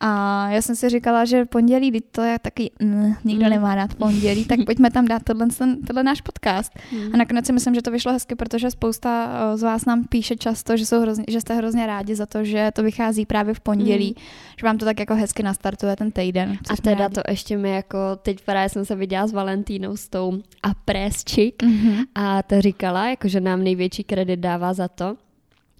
A 0.00 0.48
já 0.50 0.62
jsem 0.62 0.76
si 0.76 0.88
říkala, 0.88 1.24
že 1.24 1.44
pondělí, 1.44 2.00
to 2.12 2.22
je 2.22 2.38
taky, 2.38 2.70
mm, 2.82 3.14
nikdo 3.24 3.44
mm. 3.44 3.50
nemá 3.50 3.74
rád 3.74 3.94
pondělí, 3.94 4.44
tak 4.44 4.58
pojďme 4.66 4.90
tam 4.90 5.04
dát 5.04 5.22
tohle, 5.22 5.46
tohle 5.86 6.02
náš 6.02 6.20
podcast. 6.20 6.72
Mm. 6.92 7.14
A 7.14 7.16
nakonec 7.16 7.46
si 7.46 7.52
myslím, 7.52 7.74
že 7.74 7.82
to 7.82 7.90
vyšlo 7.90 8.12
hezky, 8.12 8.34
protože 8.34 8.70
spousta 8.70 9.30
z 9.56 9.62
vás 9.62 9.84
nám 9.84 10.04
píše 10.04 10.36
často, 10.36 10.76
že, 10.76 10.86
jsou 10.86 11.00
hrozně, 11.00 11.24
že 11.28 11.40
jste 11.40 11.54
hrozně 11.54 11.86
rádi 11.86 12.14
za 12.14 12.26
to, 12.26 12.44
že 12.44 12.70
to 12.74 12.82
vychází 12.82 13.26
právě 13.26 13.54
v 13.54 13.60
pondělí, 13.60 14.14
mm. 14.16 14.24
že 14.60 14.66
vám 14.66 14.78
to 14.78 14.84
tak 14.84 15.00
jako 15.00 15.14
hezky 15.14 15.42
nastartuje 15.42 15.96
ten 15.96 16.10
týden. 16.10 16.58
A 16.70 16.76
teda 16.76 16.96
rádi. 16.96 17.14
to 17.14 17.20
ještě 17.28 17.56
mi 17.56 17.70
jako, 17.70 17.98
teď 18.22 18.44
právě 18.44 18.68
jsem 18.68 18.84
se 18.84 18.94
viděla 18.94 19.26
s 19.26 19.32
Valentínou 19.32 19.96
s 19.96 20.08
tou 20.08 20.32
a 20.62 20.74
press 20.74 21.24
chick 21.30 21.62
mm-hmm. 21.62 22.04
a 22.14 22.42
ta 22.42 22.60
říkala, 22.60 23.08
jako, 23.08 23.28
že 23.28 23.40
nám 23.40 23.64
největší 23.64 24.04
kredit 24.04 24.40
dává 24.40 24.72
za 24.72 24.88
to, 24.88 25.16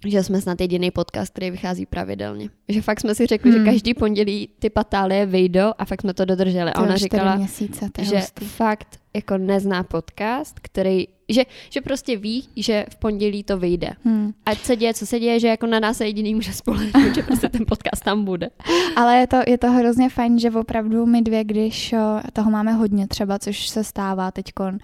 že 0.07 0.23
jsme 0.23 0.41
snad 0.41 0.61
jediný 0.61 0.91
podcast, 0.91 1.33
který 1.33 1.51
vychází 1.51 1.85
pravidelně. 1.85 2.49
Že 2.69 2.81
fakt 2.81 2.99
jsme 2.99 3.15
si 3.15 3.25
řekli, 3.25 3.51
hmm. 3.51 3.59
že 3.59 3.71
každý 3.71 3.93
pondělí 3.93 4.49
ty 4.59 4.69
patálie 4.69 5.25
vyjdou 5.25 5.71
a 5.77 5.85
fakt 5.85 6.01
jsme 6.01 6.13
to 6.13 6.25
dodrželi. 6.25 6.71
a 6.73 6.81
ona 6.81 6.95
říkala, 6.95 7.35
měsíce, 7.35 7.89
že 7.99 8.15
hustý. 8.15 8.45
fakt 8.45 8.99
jako 9.13 9.37
nezná 9.37 9.83
podcast, 9.83 10.59
který, 10.59 11.07
že, 11.29 11.43
že 11.69 11.81
prostě 11.81 12.17
ví, 12.17 12.49
že 12.55 12.85
v 12.89 12.95
pondělí 12.95 13.43
to 13.43 13.57
vyjde. 13.57 13.89
Hmm. 14.03 14.33
Ať 14.45 14.57
se 14.57 14.75
děje, 14.75 14.93
co 14.93 15.05
se 15.05 15.19
děje, 15.19 15.39
že 15.39 15.47
jako 15.47 15.67
na 15.67 15.79
nás 15.79 15.97
se 15.97 16.05
jediný 16.05 16.35
může 16.35 16.53
spolehnout, 16.53 17.15
že 17.15 17.23
prostě 17.23 17.49
ten 17.49 17.65
podcast 17.67 18.03
tam 18.03 18.25
bude. 18.25 18.49
Ale 18.95 19.17
je 19.17 19.27
to, 19.27 19.37
je 19.47 19.57
to 19.57 19.71
hrozně 19.71 20.09
fajn, 20.09 20.39
že 20.39 20.51
opravdu 20.51 21.05
my 21.05 21.21
dvě, 21.21 21.43
když 21.43 21.95
toho 22.33 22.51
máme 22.51 22.73
hodně 22.73 23.07
třeba, 23.07 23.39
což 23.39 23.69
se 23.69 23.83
stává 23.83 24.31
teďkon, 24.31 24.77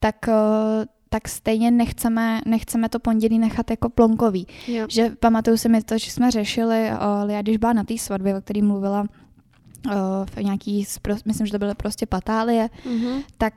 tak 0.00 0.16
tak 1.14 1.28
stejně 1.28 1.70
nechceme, 1.70 2.40
nechceme 2.46 2.88
to 2.88 2.98
pondělí 2.98 3.38
nechat 3.38 3.70
jako 3.70 3.90
plonkový. 3.90 4.46
Jo. 4.68 4.86
Že 4.88 5.10
pamatuju 5.20 5.56
si 5.56 5.68
mi 5.68 5.82
to, 5.82 5.98
že 5.98 6.10
jsme 6.10 6.30
řešili, 6.30 6.90
o, 6.90 7.28
já 7.30 7.42
když 7.42 7.56
byla 7.56 7.72
na 7.72 7.84
té 7.84 7.98
svatbě, 7.98 8.36
o 8.36 8.40
který 8.40 8.62
mluvila 8.62 9.06
v 10.34 10.42
nějaký, 10.42 10.86
myslím, 11.24 11.46
že 11.46 11.52
to 11.52 11.58
byly 11.58 11.74
prostě 11.74 12.06
patálie, 12.06 12.70
mm-hmm. 12.86 13.22
tak, 13.38 13.54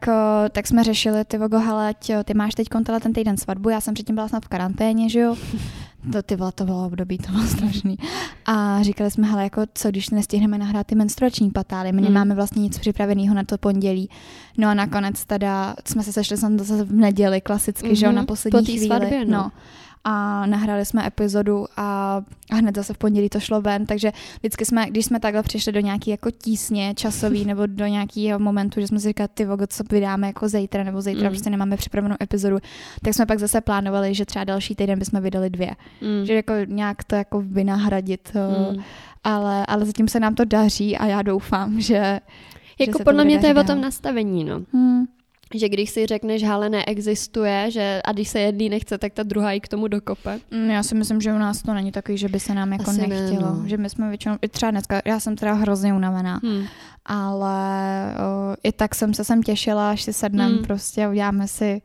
tak 0.52 0.68
jsme 0.68 0.84
řešili, 0.84 1.26
ty 1.26 1.38
Vogo, 1.38 1.60
hele, 1.60 1.96
ty 2.24 2.34
máš 2.34 2.56
teď 2.56 2.68
ten 3.02 3.14
týden 3.14 3.38
svatbu, 3.38 3.70
já 3.70 3.82
jsem 3.82 3.94
předtím 3.94 4.16
byla 4.16 4.28
snad 4.28 4.46
v 4.46 4.48
karanténě, 4.48 5.10
že 5.10 5.20
jo, 5.20 5.36
To 6.12 6.22
ty 6.24 6.36
vole, 6.36 6.52
to 6.52 6.66
bylo 6.66 6.86
období, 6.86 7.18
to 7.18 7.32
bylo 7.32 7.44
strašný. 7.48 7.98
A 8.46 8.84
říkali 8.84 9.12
jsme, 9.12 9.28
hele, 9.28 9.44
jako 9.44 9.62
co, 9.74 9.90
když 9.90 10.10
nestihneme 10.10 10.58
nahrát 10.58 10.88
ty 10.88 10.96
menstruační 10.96 11.52
patály, 11.52 11.92
my 11.92 12.02
hmm. 12.02 12.14
nemáme 12.14 12.36
vlastně 12.36 12.62
nic 12.62 12.78
připraveného 12.78 13.36
na 13.36 13.44
to 13.44 13.58
pondělí. 13.58 14.10
No 14.58 14.68
a 14.68 14.74
nakonec 14.74 15.26
teda 15.26 15.76
jsme 15.86 16.04
se 16.04 16.14
sešli 16.14 16.38
zase 16.38 16.84
v 16.84 16.92
neděli 16.92 17.42
klasicky, 17.42 17.88
mm-hmm. 17.88 17.96
že 17.96 18.06
jo, 18.06 18.12
na 18.12 18.26
poslední 18.26 18.60
po 18.60 18.66
chvíli. 18.66 18.86
Svatbě, 18.86 19.26
no. 19.26 19.32
no 19.32 19.52
a 20.10 20.46
nahrali 20.46 20.86
jsme 20.86 21.08
epizodu 21.08 21.66
a, 21.78 22.22
a 22.52 22.56
hned 22.56 22.76
zase 22.76 22.94
v 22.94 22.98
pondělí 22.98 23.30
to 23.30 23.40
šlo 23.40 23.62
ven, 23.62 23.86
takže 23.86 24.12
vždycky 24.40 24.66
jsme, 24.66 24.86
když 24.90 25.06
jsme 25.06 25.20
takhle 25.20 25.44
přišli 25.44 25.72
do 25.72 25.80
nějaký 25.80 26.12
jako 26.12 26.32
tísně 26.32 26.94
časový 26.96 27.46
nebo 27.52 27.66
do 27.66 27.86
nějakého 27.86 28.40
momentu, 28.40 28.82
že 28.82 28.88
jsme 28.88 29.00
si 29.00 29.08
říkali, 29.08 29.30
ty 29.34 29.46
vogo, 29.46 29.68
co 29.68 29.84
vydáme 29.92 30.28
jako 30.28 30.50
zítra 30.50 30.84
nebo 30.84 31.02
zítra 31.02 31.24
mm. 31.24 31.30
prostě 31.30 31.50
nemáme 31.50 31.78
připravenou 31.78 32.16
epizodu, 32.22 32.58
tak 33.04 33.14
jsme 33.14 33.26
pak 33.26 33.40
zase 33.40 33.62
plánovali, 33.62 34.14
že 34.16 34.26
třeba 34.26 34.46
další 34.46 34.76
týden 34.76 35.00
bychom 35.00 35.22
vydali 35.22 35.50
dvě. 35.50 35.72
Mm. 36.02 36.26
Že 36.26 36.34
jako 36.34 36.54
nějak 36.66 37.04
to 37.04 37.16
jako 37.16 37.42
vynahradit, 37.42 38.32
mm. 38.34 38.84
ale, 39.24 39.66
ale 39.66 39.86
zatím 39.86 40.08
se 40.08 40.20
nám 40.20 40.36
to 40.36 40.46
daří 40.46 40.98
a 40.98 41.06
já 41.06 41.22
doufám, 41.22 41.82
že 41.82 42.20
jako 42.80 43.04
podle 43.04 43.26
mě 43.26 43.40
to 43.40 43.46
je 43.46 43.56
o 43.56 43.64
tom 43.64 43.82
nastavení, 43.82 44.44
no. 44.44 44.62
Hmm 44.74 45.06
že 45.56 45.70
když 45.70 45.90
si 45.90 46.06
řekneš, 46.06 46.44
hale 46.44 46.70
neexistuje, 46.70 47.72
že 47.72 48.02
a 48.06 48.12
když 48.12 48.30
se 48.30 48.40
jedný 48.40 48.70
nechce, 48.70 48.98
tak 48.98 49.14
ta 49.14 49.24
druhá 49.24 49.52
i 49.52 49.60
k 49.60 49.68
tomu 49.68 49.88
dokope. 49.88 50.40
Mm, 50.52 50.70
já 50.70 50.84
si 50.84 50.96
myslím, 50.96 51.22
že 51.22 51.34
u 51.34 51.38
nás 51.38 51.62
to 51.62 51.74
není 51.74 51.92
takový, 51.92 52.18
že 52.18 52.30
by 52.30 52.40
se 52.40 52.54
nám 52.54 52.74
jako 52.74 52.90
Asi 52.90 53.08
nechtělo. 53.08 53.54
Ne, 53.54 53.62
no. 53.62 53.68
Že 53.68 53.78
my 53.78 53.90
jsme 53.90 54.10
většinou, 54.10 54.36
i 54.42 54.48
třeba 54.48 54.72
dneska, 54.72 55.02
já 55.06 55.20
jsem 55.20 55.36
teda 55.36 55.54
hrozně 55.54 55.94
unavená, 55.94 56.40
hmm. 56.44 56.66
ale 57.06 57.60
o, 58.16 58.56
i 58.64 58.72
tak 58.72 58.96
jsem 58.96 59.14
se 59.14 59.24
sem 59.24 59.44
těšila, 59.44 59.92
až 59.92 60.04
si 60.04 60.14
sedneme 60.14 60.54
hmm. 60.54 60.64
prostě 60.64 61.06
a 61.06 61.10
uděláme 61.10 61.48
si 61.48 61.82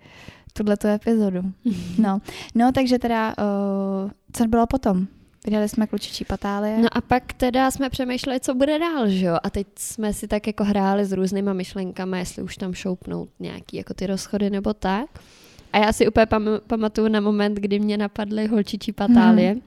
tuhle 0.52 0.76
tu 0.76 0.88
epizodu. 0.88 1.42
no. 1.98 2.20
no, 2.54 2.72
takže 2.72 2.98
teda, 2.98 3.34
o, 3.38 4.10
co 4.32 4.46
bylo 4.46 4.66
potom? 4.66 5.06
Vydali 5.46 5.68
jsme 5.68 5.86
klučičí 5.86 6.24
patálie. 6.24 6.78
No 6.78 6.88
a 6.92 7.00
pak 7.00 7.32
teda 7.32 7.70
jsme 7.70 7.90
přemýšleli, 7.90 8.40
co 8.40 8.54
bude 8.54 8.78
dál, 8.78 9.08
že 9.08 9.26
jo? 9.26 9.36
A 9.42 9.50
teď 9.50 9.66
jsme 9.78 10.12
si 10.12 10.28
tak 10.28 10.46
jako 10.46 10.64
hráli 10.64 11.04
s 11.04 11.12
různýma 11.12 11.52
myšlenkami, 11.52 12.18
jestli 12.18 12.42
už 12.42 12.56
tam 12.56 12.74
šoupnout 12.74 13.28
nějaký 13.40 13.76
jako 13.76 13.94
ty 13.94 14.06
rozchody 14.06 14.50
nebo 14.50 14.74
tak. 14.74 15.06
A 15.72 15.78
já 15.78 15.92
si 15.92 16.08
úplně 16.08 16.26
pam- 16.26 16.60
pamatuju 16.66 17.08
na 17.08 17.20
moment, 17.20 17.54
kdy 17.54 17.78
mě 17.78 17.96
napadly 17.96 18.46
holčičí 18.46 18.92
patálie. 18.92 19.50
Hmm. 19.50 19.62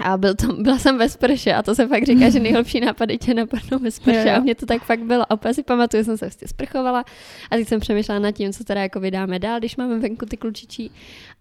A 0.00 0.16
byl 0.16 0.34
tam, 0.34 0.62
byla 0.62 0.78
jsem 0.78 0.98
ve 0.98 1.08
sprše 1.08 1.54
a 1.54 1.62
to 1.62 1.74
se 1.74 1.88
fakt 1.88 2.06
říká, 2.06 2.30
že 2.30 2.40
nejlepší 2.40 2.80
nápady 2.80 3.18
tě 3.18 3.34
napadnou 3.34 3.78
ve 3.78 3.90
sprše 3.90 4.30
a 4.30 4.40
mě 4.40 4.54
to 4.54 4.66
tak 4.66 4.82
fakt 4.82 5.02
bylo. 5.02 5.32
A 5.32 5.34
úplně 5.34 5.54
si 5.54 5.62
pamatuju, 5.62 6.04
jsem 6.04 6.18
se 6.18 6.26
vlastně 6.26 6.48
sprchovala 6.48 7.04
a 7.50 7.56
teď 7.56 7.68
jsem 7.68 7.80
přemýšlela 7.80 8.20
nad 8.20 8.32
tím, 8.32 8.52
co 8.52 8.64
teda 8.64 8.82
jako 8.82 9.00
vydáme 9.00 9.38
dál, 9.38 9.58
když 9.58 9.76
máme 9.76 9.98
venku 9.98 10.26
ty 10.26 10.36
klučičí. 10.36 10.90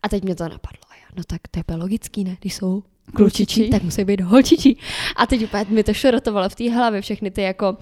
A 0.03 0.09
teď 0.09 0.23
mě 0.23 0.35
to 0.35 0.43
napadlo. 0.43 0.89
No 1.17 1.23
tak 1.27 1.41
to 1.51 1.59
je 1.59 1.77
logický, 1.77 2.23
ne? 2.23 2.37
Když 2.39 2.55
jsou 2.55 2.83
klučičí, 3.15 3.69
tak 3.69 3.83
musí 3.83 4.03
být 4.05 4.21
holčičí. 4.21 4.77
A 5.15 5.27
teď 5.27 5.43
úplně 5.43 5.65
mi 5.69 5.83
to 5.83 5.93
šrotovalo 5.93 6.49
v 6.49 6.55
té 6.55 6.71
hlavě 6.71 7.01
všechny 7.01 7.31
ty 7.31 7.41
jako 7.41 7.77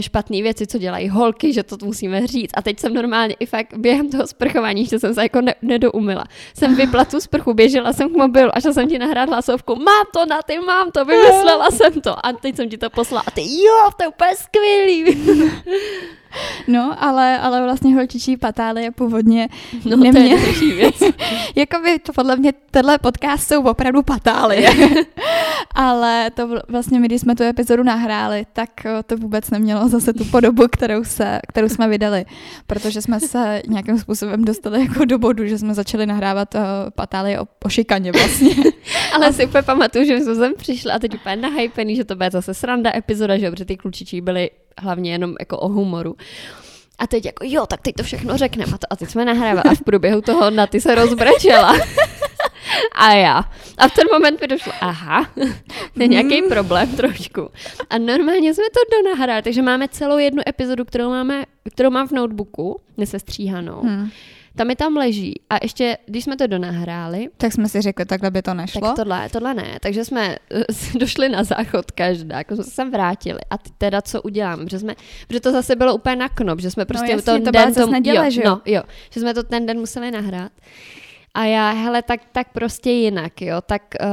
špatné 0.00 0.42
věci, 0.42 0.66
co 0.66 0.78
dělají 0.78 1.08
holky, 1.08 1.52
že 1.52 1.62
to 1.62 1.76
musíme 1.84 2.26
říct. 2.26 2.50
A 2.54 2.62
teď 2.62 2.78
jsem 2.80 2.94
normálně 2.94 3.36
i 3.40 3.46
fakt 3.46 3.74
během 3.76 4.10
toho 4.10 4.26
sprchování, 4.26 4.86
že 4.86 4.98
jsem 4.98 5.14
se 5.14 5.22
jako 5.22 5.40
ne- 5.40 5.54
nedoumila. 5.62 6.24
Jsem 6.54 6.76
vypla 6.76 7.04
tu 7.04 7.20
sprchu, 7.20 7.54
běžela 7.54 7.92
jsem 7.92 8.10
k 8.10 8.16
mobilu 8.16 8.50
a 8.54 8.60
jsem 8.60 8.88
ti 8.88 8.98
nahrát 8.98 9.28
hlasovku. 9.28 9.76
Mám 9.76 10.04
to 10.12 10.26
na 10.26 10.42
ty, 10.42 10.58
mám 10.58 10.90
to, 10.90 11.04
vymyslela 11.04 11.70
jsem 11.70 12.00
to. 12.00 12.26
A 12.26 12.32
teď 12.32 12.56
jsem 12.56 12.68
ti 12.68 12.78
to 12.78 12.90
poslala 12.90 13.24
a 13.26 13.30
ty 13.30 13.40
jo, 13.40 13.90
to 13.96 14.04
je 14.04 14.08
úplně 14.08 14.30
skvělý. 14.36 15.04
No, 16.66 16.96
ale, 17.04 17.38
ale 17.38 17.62
vlastně 17.62 17.94
holčičí 17.94 18.36
patálie 18.36 18.90
původně 18.90 19.48
no, 19.84 19.96
nemě... 19.96 20.36
to 20.36 20.64
je 20.64 20.74
věc. 20.74 21.02
Jakoby 21.56 21.98
to 21.98 22.12
podle 22.12 22.36
mě, 22.36 22.52
tenhle 22.70 22.98
podcast 22.98 23.48
jsou 23.48 23.62
opravdu 23.62 24.02
patálie. 24.02 24.70
ale 25.74 26.30
to 26.30 26.48
vlastně 26.68 27.00
my, 27.00 27.06
když 27.06 27.20
jsme 27.20 27.34
tu 27.34 27.42
epizodu 27.42 27.82
nahráli, 27.82 28.46
tak 28.52 28.70
to 29.06 29.16
vůbec 29.16 29.50
nemělo 29.50 29.88
zase 29.88 30.12
tu 30.12 30.24
podobu, 30.24 30.64
kterou, 30.72 31.04
se, 31.04 31.40
kterou 31.48 31.68
jsme 31.68 31.88
vydali. 31.88 32.24
Protože 32.66 33.02
jsme 33.02 33.20
se 33.20 33.62
nějakým 33.68 33.98
způsobem 33.98 34.44
dostali 34.44 34.80
jako 34.80 35.04
do 35.04 35.18
bodu, 35.18 35.46
že 35.46 35.58
jsme 35.58 35.74
začali 35.74 36.06
nahrávat 36.06 36.54
uh, 36.54 36.60
patálie 36.94 37.40
o, 37.40 37.46
o 37.64 37.68
šikaně 37.68 38.12
vlastně. 38.12 38.54
ale 39.14 39.32
si 39.32 39.46
úplně 39.46 39.62
pamatuju, 39.62 40.04
že 40.04 40.20
jsme 40.20 40.34
sem 40.34 40.52
přišli 40.56 40.90
a 40.90 40.98
teď 40.98 41.14
úplně 41.14 41.36
nahypený, 41.36 41.96
že 41.96 42.04
to 42.04 42.16
bude 42.16 42.30
zase 42.30 42.54
sranda 42.54 42.96
epizoda, 42.96 43.38
že 43.38 43.50
protože 43.50 43.64
ty 43.64 43.76
klučičí 43.76 44.20
byli 44.20 44.50
hlavně 44.78 45.12
jenom 45.12 45.34
jako 45.40 45.58
o 45.58 45.68
humoru. 45.68 46.16
A 46.98 47.06
teď 47.06 47.24
jako, 47.24 47.44
jo, 47.46 47.66
tak 47.66 47.80
teď 47.80 47.94
to 47.94 48.02
všechno 48.02 48.36
řekneme. 48.36 48.72
A, 48.74 48.78
to, 48.78 48.86
a 48.90 48.96
teď 48.96 49.10
jsme 49.10 49.24
nahrávali 49.24 49.70
a 49.70 49.74
v 49.74 49.82
průběhu 49.82 50.20
toho 50.20 50.50
na 50.50 50.66
ty 50.66 50.80
se 50.80 50.94
rozbrečela. 50.94 51.76
A 52.94 53.12
já. 53.12 53.44
A 53.78 53.88
v 53.88 53.94
ten 53.94 54.06
moment 54.12 54.40
mi 54.40 54.46
došlo, 54.46 54.72
aha, 54.80 55.30
to 55.94 56.02
je 56.02 56.08
nějaký 56.08 56.42
mm. 56.42 56.48
problém 56.48 56.96
trošku. 56.96 57.48
A 57.90 57.98
normálně 57.98 58.54
jsme 58.54 58.64
to 58.64 58.96
donahráli, 58.96 59.42
takže 59.42 59.62
máme 59.62 59.88
celou 59.88 60.18
jednu 60.18 60.42
epizodu, 60.48 60.84
kterou, 60.84 61.10
máme, 61.10 61.44
kterou 61.74 61.90
mám 61.90 62.08
v 62.08 62.12
notebooku, 62.12 62.80
nesestříhanou. 62.96 63.80
Hmm 63.80 64.10
ta 64.58 64.64
mi 64.64 64.76
tam 64.76 64.96
leží. 64.96 65.34
A 65.50 65.56
ještě, 65.62 65.98
když 66.06 66.24
jsme 66.24 66.36
to 66.36 66.46
donahráli, 66.46 67.28
tak 67.36 67.52
jsme 67.52 67.68
si 67.68 67.80
řekli, 67.80 68.04
takhle 68.04 68.30
by 68.30 68.42
to 68.42 68.54
nešlo. 68.54 68.80
Tak 68.80 68.96
tohle, 68.96 69.28
tohle 69.28 69.54
ne. 69.54 69.78
Takže 69.80 70.04
jsme 70.04 70.36
uh, 70.54 70.98
došli 71.00 71.28
na 71.28 71.44
záchod 71.44 71.90
každá, 71.90 72.38
jako 72.38 72.54
jsme 72.54 72.64
se 72.64 72.70
sem 72.70 72.90
vrátili. 72.90 73.40
A 73.50 73.58
teda 73.78 74.02
co 74.02 74.22
udělám? 74.22 74.64
Protože, 74.64 74.78
jsme, 74.78 74.94
protože 75.26 75.40
to 75.40 75.52
zase 75.52 75.76
bylo 75.76 75.94
úplně 75.94 76.16
na 76.16 76.28
knop, 76.28 76.60
že 76.60 76.70
jsme 76.70 76.80
no 76.80 76.86
prostě 76.86 77.06
no, 77.06 77.12
jasně, 77.12 77.32
ten 77.32 77.44
to 77.44 77.50
den... 77.50 77.74
To, 77.74 77.86
neděle, 77.86 78.24
jo, 78.24 78.30
že 78.30 78.40
jo? 78.40 78.50
No, 78.50 78.60
jo, 78.66 78.82
že 79.10 79.20
jsme 79.20 79.34
to 79.34 79.42
ten 79.42 79.66
den 79.66 79.78
museli 79.78 80.10
nahrát. 80.10 80.52
A 81.38 81.44
já, 81.44 81.70
hele, 81.70 82.02
tak, 82.02 82.20
tak 82.32 82.52
prostě 82.52 82.90
jinak, 82.90 83.42
jo, 83.42 83.60
tak, 83.60 83.82
uh, 84.00 84.08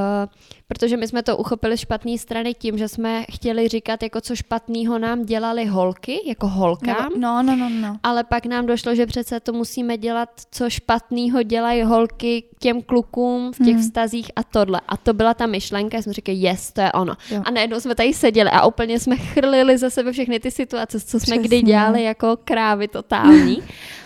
protože 0.67 0.98
my 0.98 1.08
jsme 1.08 1.24
to 1.24 1.38
uchopili 1.38 1.77
špatné 1.77 2.17
strany 2.17 2.53
tím, 2.53 2.77
že 2.77 2.88
jsme 2.88 3.25
chtěli 3.32 3.67
říkat, 3.67 4.03
jako 4.03 4.22
co 4.22 4.36
špatného 4.36 5.00
nám 5.00 5.25
dělali 5.25 5.65
holky, 5.65 6.22
jako 6.25 6.48
holkám. 6.48 7.10
No, 7.20 7.44
no, 7.44 7.55
no, 7.55 7.70
no. 7.70 7.98
Ale 8.03 8.24
pak 8.24 8.46
nám 8.46 8.65
došlo, 8.65 8.96
že 8.96 9.05
přece 9.05 9.39
to 9.39 9.53
musíme 9.53 9.98
dělat, 9.98 10.29
co 10.51 10.70
špatného 10.70 11.44
dělají 11.44 11.84
holky 11.84 12.44
těm 12.60 12.82
klukům 12.82 13.53
v 13.53 13.58
těch 13.58 13.75
hmm. 13.75 13.82
vztazích 13.82 14.32
a 14.36 14.44
tohle. 14.44 14.82
A 14.88 14.98
to 14.98 15.13
byla 15.13 15.34
ta 15.34 15.46
myšlenka, 15.46 16.01
jsme 16.01 16.13
říkali, 16.13 16.38
yes, 16.38 16.72
to 16.72 16.82
je 16.82 16.91
ono. 16.91 17.13
Jo. 17.32 17.41
A 17.46 17.51
najednou 17.51 17.79
jsme 17.79 17.96
tady 17.96 18.13
seděli 18.13 18.50
a 18.50 18.65
úplně 18.65 19.00
jsme 19.00 19.17
chrlili 19.17 19.77
za 19.77 19.89
sebe 19.89 20.12
všechny 20.12 20.39
ty 20.39 20.51
situace, 20.51 21.00
co 21.00 21.20
jsme 21.20 21.38
Přesně. 21.38 21.48
kdy 21.48 21.62
dělali 21.62 22.03
jako 22.03 22.38
krávy 22.44 22.88
totální. 22.88 23.63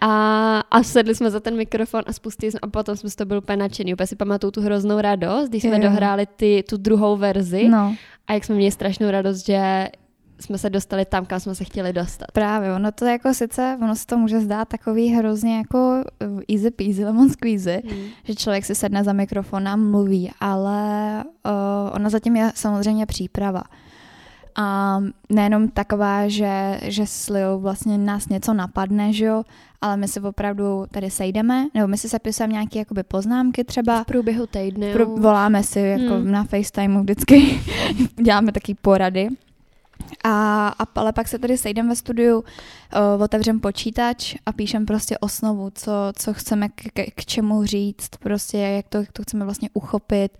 A, 0.00 0.60
a 0.70 0.82
sedli 0.82 1.14
jsme 1.14 1.30
za 1.30 1.40
ten 1.40 1.56
mikrofon 1.56 2.02
a 2.06 2.12
spustili 2.12 2.52
jsme 2.52 2.60
a 2.62 2.66
potom 2.66 2.96
jsme 2.96 3.10
z 3.10 3.16
toho 3.16 3.26
byli 3.26 3.40
úplně 3.40 3.56
nadšený. 3.56 3.94
Úplně 3.94 4.06
si 4.06 4.16
pamatuju 4.16 4.50
tu 4.50 4.60
hroznou 4.60 5.00
radost, 5.00 5.48
když 5.48 5.62
jsme 5.62 5.76
jo. 5.76 5.82
dohráli 5.82 6.26
ty, 6.36 6.64
tu 6.68 6.76
druhou 6.76 7.16
verzi 7.16 7.68
no. 7.68 7.94
a 8.26 8.32
jak 8.32 8.44
jsme 8.44 8.54
měli 8.54 8.70
strašnou 8.70 9.10
radost, 9.10 9.46
že 9.46 9.88
jsme 10.40 10.58
se 10.58 10.70
dostali 10.70 11.04
tam, 11.04 11.26
kam 11.26 11.40
jsme 11.40 11.54
se 11.54 11.64
chtěli 11.64 11.92
dostat. 11.92 12.26
Právě, 12.32 12.72
ono 12.72 12.92
to 12.92 13.04
jako 13.04 13.34
sice, 13.34 13.78
ono 13.82 13.96
se 13.96 14.06
to 14.06 14.18
může 14.18 14.40
zdát 14.40 14.68
takový 14.68 15.08
hrozně 15.08 15.56
jako 15.56 16.04
uh, 16.26 16.40
easy 16.48 16.70
peasy, 16.70 17.04
lemon 17.04 17.30
squeezy, 17.30 17.82
hmm. 17.88 18.04
že 18.24 18.34
člověk 18.34 18.64
si 18.64 18.74
sedne 18.74 19.04
za 19.04 19.12
mikrofon 19.12 19.68
a 19.68 19.76
mluví, 19.76 20.30
ale 20.40 21.24
uh, 21.24 21.94
ono 21.94 22.10
zatím 22.10 22.36
je 22.36 22.52
samozřejmě 22.54 23.06
příprava. 23.06 23.62
A 24.56 24.98
nejenom 25.28 25.68
taková, 25.68 26.28
že, 26.28 26.80
že 26.82 27.06
sliou 27.06 27.60
vlastně 27.60 27.98
nás 27.98 28.28
něco 28.28 28.54
napadne, 28.54 29.12
že 29.12 29.24
jo, 29.24 29.42
ale 29.80 29.96
my 29.96 30.08
si 30.08 30.20
opravdu 30.20 30.84
tady 30.90 31.10
sejdeme, 31.10 31.66
nebo 31.74 31.88
my 31.88 31.98
si 31.98 32.08
sepisujeme 32.08 32.52
nějaké 32.52 32.78
jakoby 32.78 33.02
poznámky 33.02 33.64
třeba. 33.64 34.02
V 34.02 34.06
průběhu 34.06 34.46
týdne. 34.46 34.92
Pro, 34.92 35.06
voláme 35.06 35.62
si 35.62 35.80
jako 35.80 36.14
hmm. 36.14 36.30
na 36.30 36.44
FaceTimeu 36.44 37.00
vždycky, 37.00 37.60
děláme 38.22 38.52
taky 38.52 38.74
porady. 38.74 39.28
A, 40.24 40.68
a 40.68 40.86
ale 40.94 41.12
pak 41.12 41.28
se 41.28 41.38
tady 41.38 41.58
sejdeme 41.58 41.88
ve 41.88 41.96
studiu, 41.96 42.38
uh, 42.38 43.22
otevřem 43.22 43.60
počítač 43.60 44.34
a 44.46 44.52
píšem 44.52 44.86
prostě 44.86 45.18
osnovu, 45.18 45.70
co, 45.74 45.92
co 46.18 46.34
chceme 46.34 46.68
k, 46.68 46.72
k, 46.74 47.14
k 47.14 47.24
čemu 47.24 47.64
říct, 47.64 48.08
prostě 48.20 48.58
jak 48.58 48.88
to, 48.88 48.98
jak 48.98 49.12
to 49.12 49.22
chceme 49.22 49.44
vlastně 49.44 49.70
uchopit. 49.72 50.38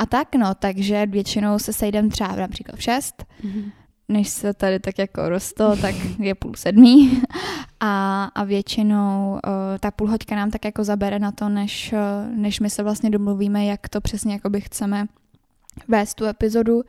A 0.00 0.06
tak 0.06 0.34
no, 0.34 0.54
takže 0.54 1.06
většinou 1.06 1.58
se 1.58 1.72
sejdem 1.72 2.10
třeba 2.10 2.36
například 2.36 2.76
v 2.76 2.82
šest, 2.82 3.24
mm-hmm. 3.44 3.70
než 4.08 4.28
se 4.28 4.54
tady 4.54 4.80
tak 4.80 4.98
jako 4.98 5.28
rosto, 5.28 5.76
tak 5.76 5.94
je 6.18 6.34
půl 6.34 6.52
sedmý 6.56 7.22
a, 7.80 8.24
a 8.24 8.44
většinou 8.44 9.32
uh, 9.32 9.40
ta 9.80 9.90
půl 9.90 10.10
hoďka 10.10 10.36
nám 10.36 10.50
tak 10.50 10.64
jako 10.64 10.84
zabere 10.84 11.18
na 11.18 11.32
to, 11.32 11.48
než, 11.48 11.92
uh, 11.92 12.36
než 12.36 12.60
my 12.60 12.70
se 12.70 12.82
vlastně 12.82 13.10
domluvíme, 13.10 13.64
jak 13.64 13.88
to 13.88 14.00
přesně 14.00 14.32
jakoby 14.32 14.60
chceme 14.60 15.06
vést 15.88 16.14
tu 16.14 16.24
epizodu 16.24 16.82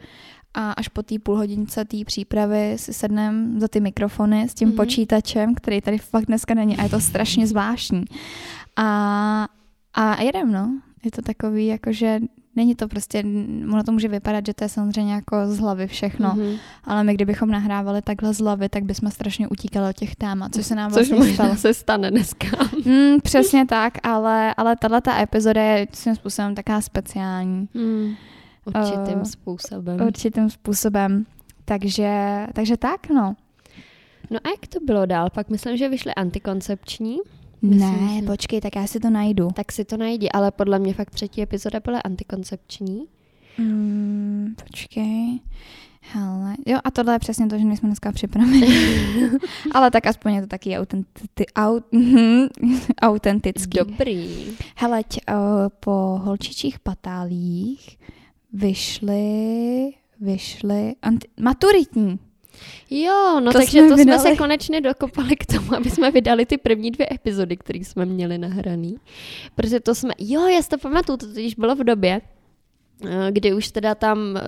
a 0.54 0.72
až 0.72 0.88
po 0.88 1.04
té 1.04 1.20
půl 1.20 1.38
hodince 1.38 1.86
té 1.86 1.98
přípravy 2.06 2.74
si 2.76 2.94
sedneme 2.94 3.60
za 3.60 3.68
ty 3.68 3.80
mikrofony 3.80 4.50
s 4.50 4.54
tím 4.54 4.72
mm-hmm. 4.72 4.76
počítačem, 4.76 5.56
který 5.56 5.82
tady 5.82 5.98
fakt 5.98 6.26
dneska 6.26 6.54
není 6.54 6.78
a 6.78 6.84
je 6.84 6.90
to 6.90 7.00
strašně 7.00 7.48
zvláštní. 7.48 8.04
A, 8.76 9.48
a 9.94 10.22
jedem, 10.22 10.52
no. 10.52 10.82
Je 11.04 11.12
to 11.12 11.22
takový, 11.22 11.68
jakože 11.68 12.20
není 12.56 12.76
to 12.76 12.88
prostě, 12.88 13.24
ono 13.74 13.84
to 13.84 13.92
může 13.92 14.08
vypadat, 14.08 14.46
že 14.46 14.54
to 14.54 14.64
je 14.64 14.70
samozřejmě 14.70 15.14
jako 15.14 15.36
z 15.48 15.60
hlavy 15.60 15.88
všechno, 15.88 16.30
mm-hmm. 16.30 16.58
ale 16.84 17.04
my 17.04 17.14
kdybychom 17.14 17.52
nahrávali 17.52 18.02
takhle 18.02 18.34
z 18.34 18.40
hlavy, 18.40 18.70
tak 18.70 18.84
bychom 18.84 19.12
strašně 19.12 19.48
utíkali 19.48 19.90
od 19.90 19.96
těch 19.96 20.16
témat, 20.16 20.56
což 20.56 20.66
se 20.66 20.76
nám 20.76 20.92
což 20.92 21.12
vlastně 21.12 21.34
stalo. 21.34 21.56
se 21.56 21.74
stane 21.74 22.12
dneska. 22.12 22.48
Mm, 22.86 23.22
přesně 23.24 23.66
tak, 23.66 23.94
ale, 24.04 24.54
ale 24.58 24.76
tahle 24.76 25.02
ta 25.02 25.22
epizoda 25.22 25.62
je 25.62 25.88
svým 25.94 26.16
způsobem 26.16 26.56
taková 26.56 26.82
speciální. 26.82 27.70
Mm, 27.74 28.14
určitým 28.66 29.18
uh, 29.18 29.24
způsobem. 29.24 30.02
Určitým 30.02 30.50
způsobem. 30.50 31.26
Takže, 31.66 32.48
takže 32.54 32.78
tak, 32.78 33.10
no. 33.10 33.36
No 34.30 34.40
a 34.44 34.50
jak 34.50 34.68
to 34.70 34.80
bylo 34.86 35.06
dál? 35.06 35.30
Pak 35.30 35.50
myslím, 35.50 35.78
že 35.78 35.90
vyšly 35.90 36.16
antikoncepční. 36.16 37.18
Myslím, 37.62 38.08
ne, 38.08 38.20
že... 38.20 38.26
počkej, 38.26 38.62
tak 38.62 38.76
já 38.76 38.88
si 38.88 39.00
to 39.00 39.10
najdu. 39.10 39.48
Tak 39.56 39.72
si 39.72 39.86
to 39.86 39.98
najdi, 39.98 40.30
ale 40.30 40.52
podle 40.52 40.80
mě 40.80 40.94
fakt 40.94 41.10
třetí 41.10 41.42
epizoda 41.42 41.80
byla 41.80 42.00
antikoncepční. 42.00 43.08
Mm, 43.58 44.56
počkej. 44.64 45.40
Hele, 46.02 46.56
jo, 46.68 46.80
a 46.84 46.92
tohle 46.92 47.16
je 47.16 47.20
přesně 47.20 47.48
to, 47.48 47.58
že 47.58 47.66
nejsme 47.66 47.90
dneska 47.90 48.12
připraveni. 48.12 48.68
Ale 49.72 49.92
tak 49.92 50.08
aspoň 50.08 50.34
je 50.34 50.42
to 50.42 50.48
taky 50.48 50.78
autenti, 50.78 51.46
aut, 51.56 51.84
autentický. 53.02 53.78
Dobrý. 53.78 54.48
Hele, 54.76 55.02
uh, 55.02 55.36
po 55.80 55.92
holčičích 56.24 56.80
patálích 56.80 57.98
vyšly, 58.54 59.94
vyšly 60.22 60.96
anti, 61.02 61.28
maturitní. 61.40 62.20
Jo, 62.90 63.40
no 63.40 63.52
to 63.52 63.60
takže 63.60 63.80
jsme 63.80 63.90
to 63.90 63.96
vydali. 63.96 64.20
jsme 64.20 64.30
se 64.32 64.38
konečně 64.38 64.82
dokopali 64.82 65.36
k 65.36 65.46
tomu, 65.46 65.76
aby 65.76 65.90
jsme 65.90 66.12
vydali 66.12 66.46
ty 66.46 66.58
první 66.58 66.92
dvě 66.92 67.08
epizody, 67.12 67.58
které 67.58 67.80
jsme 67.80 68.06
měli 68.06 68.38
nahraný. 68.38 68.96
Protože 69.56 69.80
to 69.80 69.96
jsme, 69.96 70.14
jo, 70.20 70.48
já 70.48 70.62
si 70.62 70.70
to 70.70 70.78
pamatuju, 70.78 71.18
to 71.18 71.28
totiž 71.28 71.56
bylo 71.56 71.76
v 71.76 71.84
době, 71.84 72.22
eh, 73.06 73.32
kdy 73.32 73.54
už 73.54 73.68
teda 73.68 73.96
tam 73.96 74.38
eh, 74.38 74.42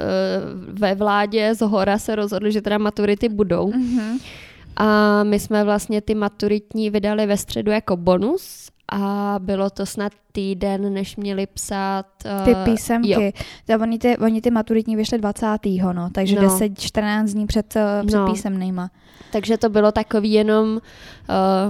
ve 0.68 0.96
vládě 0.96 1.56
z 1.56 1.62
hora 1.62 2.00
se 2.00 2.16
rozhodli, 2.16 2.52
že 2.52 2.62
teda 2.62 2.78
maturity 2.78 3.30
budou. 3.30 3.72
Mm-hmm. 3.72 4.20
A 4.78 5.24
my 5.24 5.40
jsme 5.40 5.64
vlastně 5.64 6.02
ty 6.02 6.16
maturitní 6.16 6.90
vydali 6.90 7.26
ve 7.26 7.38
středu 7.38 7.72
jako 7.72 7.98
bonus 7.98 8.73
a 8.92 9.36
bylo 9.40 9.70
to 9.70 9.86
snad 9.86 10.14
týden, 10.32 10.94
než 10.94 11.16
měli 11.16 11.48
psát... 11.48 12.06
Uh, 12.26 12.46
ty 12.46 12.72
písemky. 12.72 13.34
Jo. 13.70 13.80
Oni, 13.82 14.00
ty, 14.00 14.18
oni 14.18 14.42
ty 14.42 14.52
maturitní 14.52 14.96
vyšly 14.96 15.18
20. 15.18 15.48
No, 15.94 16.10
takže 16.12 16.36
no. 16.36 16.42
10-14 16.42 17.26
dní 17.26 17.46
před, 17.46 17.76
uh, 17.76 18.08
před 18.08 18.18
no. 18.18 18.32
písemnýma. 18.32 18.92
Takže 19.32 19.58
to 19.58 19.70
bylo 19.70 19.92
takový 19.92 20.32
jenom... 20.32 20.80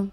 Uh, 0.00 0.08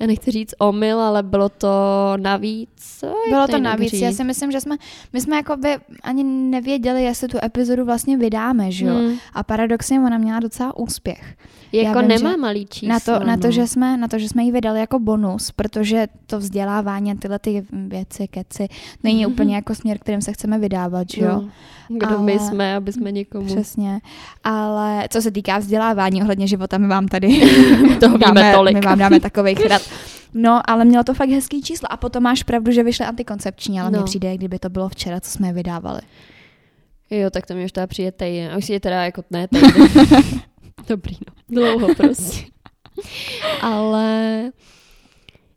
já 0.00 0.06
nechci 0.06 0.30
říct 0.30 0.54
omyl, 0.58 1.00
ale 1.00 1.22
bylo 1.22 1.48
to 1.48 1.68
navíc. 2.16 3.04
Bylo 3.28 3.46
to, 3.46 3.52
to 3.52 3.58
navíc. 3.58 3.90
Říct? 3.90 4.00
Já 4.00 4.12
si 4.12 4.24
myslím, 4.24 4.52
že 4.52 4.60
jsme, 4.60 4.76
my 5.12 5.20
jsme 5.20 5.36
jako 5.36 5.56
by 5.56 5.76
ani 6.02 6.24
nevěděli, 6.24 7.04
jestli 7.04 7.28
tu 7.28 7.38
epizodu 7.42 7.84
vlastně 7.84 8.16
vydáme, 8.16 8.72
že 8.72 8.86
jo? 8.86 8.94
Hmm. 8.94 9.16
A 9.32 9.42
paradoxně 9.42 10.00
ona 10.00 10.18
měla 10.18 10.40
docela 10.40 10.76
úspěch. 10.76 11.36
Jako 11.82 11.98
vím, 11.98 12.08
nemá 12.08 12.36
malý 12.36 12.66
číslo. 12.66 12.88
Na 12.88 13.00
to, 13.00 13.12
no. 13.12 13.26
na, 13.26 13.36
to, 13.36 13.50
že 13.50 13.66
jsme, 13.66 13.96
na 13.96 14.08
to, 14.08 14.18
že 14.18 14.28
jsme 14.28 14.44
ji 14.44 14.52
vydali 14.52 14.80
jako 14.80 14.98
bonus, 14.98 15.50
protože 15.50 16.06
to 16.26 16.38
vzdělávání 16.38 17.12
a 17.12 17.14
tyhle 17.14 17.38
ty 17.38 17.66
věci, 17.70 18.28
keci, 18.28 18.68
není 19.04 19.26
mm-hmm. 19.26 19.30
úplně 19.30 19.54
jako 19.54 19.74
směr, 19.74 19.98
kterým 19.98 20.20
se 20.20 20.32
chceme 20.32 20.58
vydávat, 20.58 21.10
že 21.10 21.24
jo? 21.24 21.32
No. 21.32 21.48
Kdo 21.88 22.08
Ale, 22.08 22.22
my 22.22 22.38
jsme, 22.38 22.76
aby 22.76 22.92
jsme 22.92 23.12
někomu. 23.12 23.46
Přesně. 23.46 24.00
Ale 24.44 25.08
co 25.10 25.22
se 25.22 25.30
týká 25.30 25.58
vzdělávání 25.58 26.22
ohledně 26.22 26.46
života, 26.46 26.78
my 26.78 26.86
vám 26.86 27.08
tady 27.08 27.42
toho 28.00 28.18
dáme, 28.18 28.52
tolik. 28.52 28.74
my 28.74 28.80
vám 28.80 28.98
dáme 28.98 29.20
takový 29.20 29.54
chrad. 29.54 29.82
No, 30.34 30.70
ale 30.70 30.84
mělo 30.84 31.04
to 31.04 31.14
fakt 31.14 31.28
hezký 31.28 31.62
číslo. 31.62 31.92
A 31.92 31.96
potom 31.96 32.22
máš 32.22 32.42
pravdu, 32.42 32.72
že 32.72 32.82
vyšly 32.82 33.06
antikoncepční, 33.06 33.80
ale 33.80 33.90
no. 33.90 33.98
mně 33.98 34.04
přijde, 34.04 34.36
kdyby 34.36 34.58
to 34.58 34.68
bylo 34.68 34.88
včera, 34.88 35.20
co 35.20 35.30
jsme 35.30 35.48
je 35.48 35.52
vydávali. 35.52 36.00
Jo, 37.10 37.30
tak 37.30 37.46
to 37.46 37.54
mi 37.54 37.64
už 37.64 37.72
teda 37.72 37.86
přijde 37.86 38.12
týden. 38.12 38.52
A 38.52 38.56
už 38.56 38.68
je 38.68 38.80
teda 38.80 39.04
jako 39.04 39.22
ne 39.30 39.48
Dobrý, 40.88 41.16
no. 41.26 41.34
Dlouho 41.48 41.94
prostě. 41.94 42.46
Ale 43.62 44.52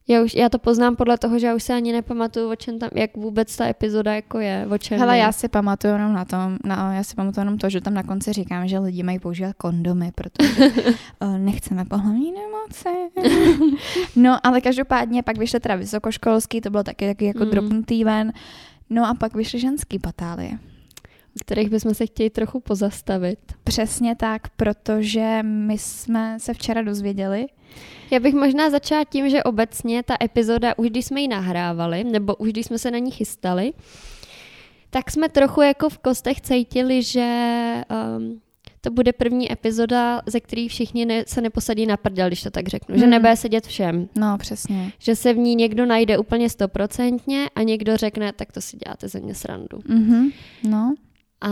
já, 0.10 0.22
už, 0.22 0.36
já 0.36 0.50
to 0.50 0.60
poznám 0.60 0.96
podle 0.96 1.18
toho, 1.18 1.40
že 1.40 1.48
já 1.48 1.56
už 1.56 1.64
se 1.64 1.74
ani 1.74 1.92
nepamatuju, 1.92 2.52
o 2.52 2.56
čem 2.56 2.80
tam, 2.80 2.90
jak 2.96 3.18
vůbec 3.18 3.56
ta 3.56 3.68
epizoda 3.68 4.16
jako 4.16 4.40
je, 4.40 4.68
o 4.72 4.78
čem 4.78 5.00
Hele, 5.00 5.18
je. 5.18 5.22
já 5.22 5.32
si 5.32 5.48
pamatuju 5.48 5.94
jenom 5.94 6.14
na 6.14 6.26
tom, 6.26 6.58
na, 6.66 6.94
já 6.94 7.04
si 7.04 7.16
pamatuju 7.16 7.42
jenom 7.42 7.58
to, 7.58 7.70
že 7.70 7.82
tam 7.82 7.94
na 7.94 8.04
konci 8.04 8.34
říkám, 8.34 8.68
že 8.68 8.80
lidi 8.80 9.04
mají 9.04 9.20
používat 9.20 9.56
kondomy, 9.58 10.12
protože 10.16 10.72
uh, 11.22 11.38
nechceme 11.38 11.86
pohlavní 11.86 12.32
nemoci. 12.32 13.12
no, 14.16 14.38
ale 14.44 14.62
každopádně 14.62 15.24
pak 15.24 15.38
vyšly 15.38 15.60
teda 15.60 15.76
vysokoškolský, 15.76 16.62
to 16.62 16.70
bylo 16.70 16.84
taky, 16.84 17.08
taky 17.08 17.26
jako 17.26 17.46
mm. 17.46 17.52
dropnutý 17.52 18.04
ven. 18.04 18.34
No 18.90 19.06
a 19.06 19.14
pak 19.14 19.36
vyšly 19.36 19.60
ženský 19.60 20.00
patálie 20.00 20.60
kterých 21.40 21.70
bychom 21.70 21.94
se 21.94 22.06
chtěli 22.06 22.30
trochu 22.30 22.60
pozastavit. 22.60 23.40
Přesně 23.64 24.16
tak, 24.16 24.50
protože 24.50 25.40
my 25.44 25.78
jsme 25.78 26.38
se 26.40 26.54
včera 26.54 26.82
dozvěděli. 26.82 27.48
Já 28.12 28.20
bych 28.20 28.34
možná 28.34 28.70
začala 28.70 29.04
tím, 29.04 29.30
že 29.30 29.44
obecně 29.44 30.04
ta 30.04 30.16
epizoda, 30.24 30.78
už 30.78 30.90
když 30.90 31.06
jsme 31.06 31.22
ji 31.22 31.28
nahrávali, 31.28 32.04
nebo 32.04 32.36
už 32.36 32.50
když 32.50 32.66
jsme 32.66 32.78
se 32.78 32.92
na 32.92 32.98
ní 32.98 33.12
chystali, 33.12 33.74
tak 34.90 35.12
jsme 35.12 35.30
trochu 35.30 35.62
jako 35.62 35.90
v 35.90 35.98
kostech 35.98 36.42
cítili, 36.42 37.04
že 37.04 37.28
um, 38.18 38.42
to 38.82 38.92
bude 38.92 39.14
první 39.14 39.52
epizoda, 39.52 40.22
ze 40.26 40.40
který 40.40 40.68
všichni 40.68 41.06
ne, 41.06 41.24
se 41.28 41.42
neposadí 41.42 41.86
na 41.86 41.98
prdel, 41.98 42.28
když 42.28 42.44
to 42.44 42.52
tak 42.52 42.68
řeknu. 42.68 42.94
Hmm. 42.94 43.00
Že 43.00 43.08
nebude 43.08 43.36
sedět 43.36 43.68
všem. 43.68 44.10
No, 44.16 44.38
přesně. 44.38 44.92
Že 45.00 45.16
se 45.16 45.34
v 45.34 45.38
ní 45.38 45.56
někdo 45.56 45.86
najde 45.86 46.18
úplně 46.18 46.50
stoprocentně 46.50 47.50
a 47.56 47.64
někdo 47.64 47.98
řekne, 47.98 48.34
tak 48.34 48.52
to 48.52 48.62
si 48.62 48.78
děláte 48.78 49.08
ze 49.08 49.20
mě 49.20 49.36
srandu. 49.36 49.78
Mm-hmm. 49.78 50.32
No. 50.70 50.96
A, 51.42 51.50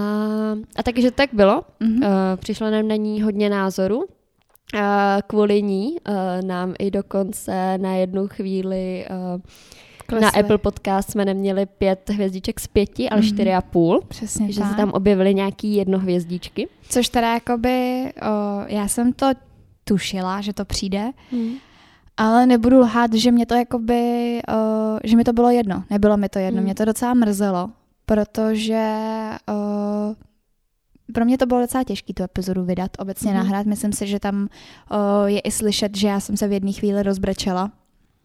a 0.75 0.83
takže 0.83 1.11
tak 1.11 1.29
bylo. 1.33 1.61
Mm-hmm. 1.81 1.97
Uh, 1.97 2.35
přišlo 2.35 2.71
nám 2.71 2.87
na 2.87 2.95
ní 2.95 3.21
hodně 3.21 3.49
názorů. 3.49 3.97
Uh, 3.97 4.81
kvůli 5.27 5.61
ní 5.61 5.95
uh, 6.09 6.47
nám 6.47 6.73
i 6.79 6.91
dokonce 6.91 7.77
na 7.77 7.95
jednu 7.95 8.27
chvíli 8.27 9.05
uh, 9.35 9.41
Klesli. 10.05 10.21
na 10.25 10.29
Apple 10.39 10.57
Podcast 10.57 11.11
jsme 11.11 11.25
neměli 11.25 11.65
pět 11.65 12.09
hvězdiček 12.09 12.59
z 12.59 12.67
pěti, 12.67 13.09
ale 13.09 13.21
mm-hmm. 13.21 13.33
čtyři 13.33 13.53
a 13.53 13.61
půl. 13.61 14.01
Přesně 14.07 14.51
Že 14.51 14.59
tak. 14.59 14.69
se 14.69 14.75
tam 14.75 14.91
objevily 14.91 15.33
nějaký 15.33 15.75
jednohvězdičky. 15.75 16.67
Což 16.89 17.09
teda 17.09 17.33
jakoby, 17.33 18.05
o, 18.21 18.63
já 18.67 18.87
jsem 18.87 19.13
to 19.13 19.27
tušila, 19.83 20.41
že 20.41 20.53
to 20.53 20.65
přijde, 20.65 21.11
mm. 21.31 21.51
ale 22.17 22.45
nebudu 22.45 22.79
lhát, 22.79 23.13
že 23.13 23.31
mě 23.31 23.45
to 23.45 23.55
jakoby, 23.55 24.39
o, 24.49 24.99
že 25.03 25.17
mi 25.17 25.23
to 25.23 25.33
bylo 25.33 25.49
jedno. 25.49 25.83
Nebylo 25.89 26.17
mi 26.17 26.29
to 26.29 26.39
jedno, 26.39 26.57
mm. 26.57 26.63
mě 26.63 26.75
to 26.75 26.85
docela 26.85 27.13
mrzelo, 27.13 27.69
protože 28.05 28.93
uh, 29.49 29.55
pro 31.13 31.25
mě 31.25 31.37
to 31.37 31.45
bylo 31.45 31.59
docela 31.61 31.83
těžké 31.83 32.13
tu 32.13 32.23
epizodu 32.23 32.63
vydat, 32.63 32.91
obecně 32.99 33.31
mm-hmm. 33.31 33.35
nahrát. 33.35 33.65
Myslím 33.65 33.93
si, 33.93 34.07
že 34.07 34.19
tam 34.19 34.47
uh, 34.91 35.25
je 35.25 35.39
i 35.39 35.51
slyšet, 35.51 35.97
že 35.97 36.07
já 36.07 36.19
jsem 36.19 36.37
se 36.37 36.47
v 36.47 36.51
jedné 36.51 36.71
chvíli 36.71 37.03
rozbrečela, 37.03 37.71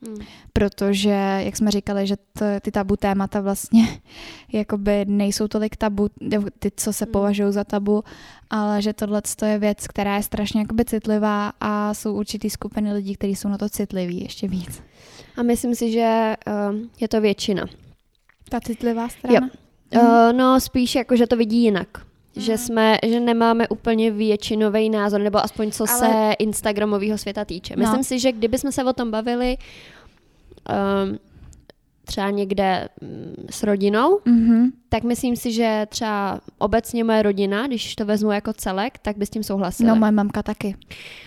mm. 0.08 0.16
protože, 0.52 1.40
jak 1.44 1.56
jsme 1.56 1.70
říkali, 1.70 2.06
že 2.06 2.16
to, 2.16 2.44
ty 2.60 2.70
tabu 2.70 2.96
témata 2.96 3.40
vlastně 3.40 3.88
jakoby 4.52 5.04
nejsou 5.08 5.48
tolik 5.48 5.76
tabu, 5.76 6.08
ty, 6.58 6.70
co 6.76 6.92
se 6.92 7.06
mm. 7.06 7.12
považují 7.12 7.52
za 7.52 7.64
tabu, 7.64 8.04
ale 8.50 8.82
že 8.82 8.92
tohle 8.92 9.22
je 9.46 9.58
věc, 9.58 9.86
která 9.86 10.16
je 10.16 10.22
strašně 10.22 10.60
jakoby 10.60 10.84
citlivá 10.84 11.52
a 11.60 11.94
jsou 11.94 12.14
určitý 12.14 12.50
skupiny 12.50 12.92
lidí, 12.92 13.14
kteří 13.14 13.36
jsou 13.36 13.48
na 13.48 13.58
to 13.58 13.68
citliví 13.68 14.22
ještě 14.22 14.48
víc. 14.48 14.82
A 15.36 15.42
myslím 15.42 15.74
si, 15.74 15.92
že 15.92 16.34
uh, 16.46 16.76
je 17.00 17.08
to 17.08 17.20
většina. 17.20 17.66
Ta 18.48 18.60
citlivá 18.60 19.08
strana? 19.08 19.50
Jo. 19.92 20.00
Uh, 20.02 20.32
no 20.32 20.60
spíš 20.60 20.94
jako, 20.94 21.16
že 21.16 21.26
to 21.26 21.36
vidí 21.36 21.62
jinak. 21.62 22.11
Mm. 22.36 22.42
Že 22.42 22.58
jsme, 22.58 22.96
že 23.06 23.20
nemáme 23.20 23.68
úplně 23.68 24.10
většinový 24.10 24.90
názor, 24.90 25.20
nebo 25.20 25.44
aspoň 25.44 25.70
co 25.70 25.84
Ale... 25.88 25.98
se 25.98 26.32
Instagramového 26.38 27.18
světa 27.18 27.44
týče. 27.44 27.76
Myslím 27.76 27.96
no. 27.96 28.04
si, 28.04 28.18
že 28.18 28.32
kdyby 28.32 28.58
jsme 28.58 28.72
se 28.72 28.84
o 28.84 28.92
tom 28.92 29.10
bavili 29.10 29.56
um, 30.68 31.18
třeba 32.04 32.30
někde 32.30 32.88
um, 33.02 33.08
s 33.50 33.62
rodinou, 33.62 34.18
mm-hmm. 34.18 34.70
tak 34.88 35.02
myslím 35.02 35.36
si, 35.36 35.52
že 35.52 35.86
třeba 35.88 36.40
obecně 36.58 37.04
moje 37.04 37.22
rodina, 37.22 37.66
když 37.66 37.94
to 37.94 38.04
vezmu 38.04 38.32
jako 38.32 38.52
celek, 38.52 38.98
tak 38.98 39.16
by 39.16 39.26
s 39.26 39.30
tím 39.30 39.42
souhlasila. 39.42 39.94
No, 39.94 40.00
moje 40.00 40.12
mamka 40.12 40.42
taky. 40.42 40.76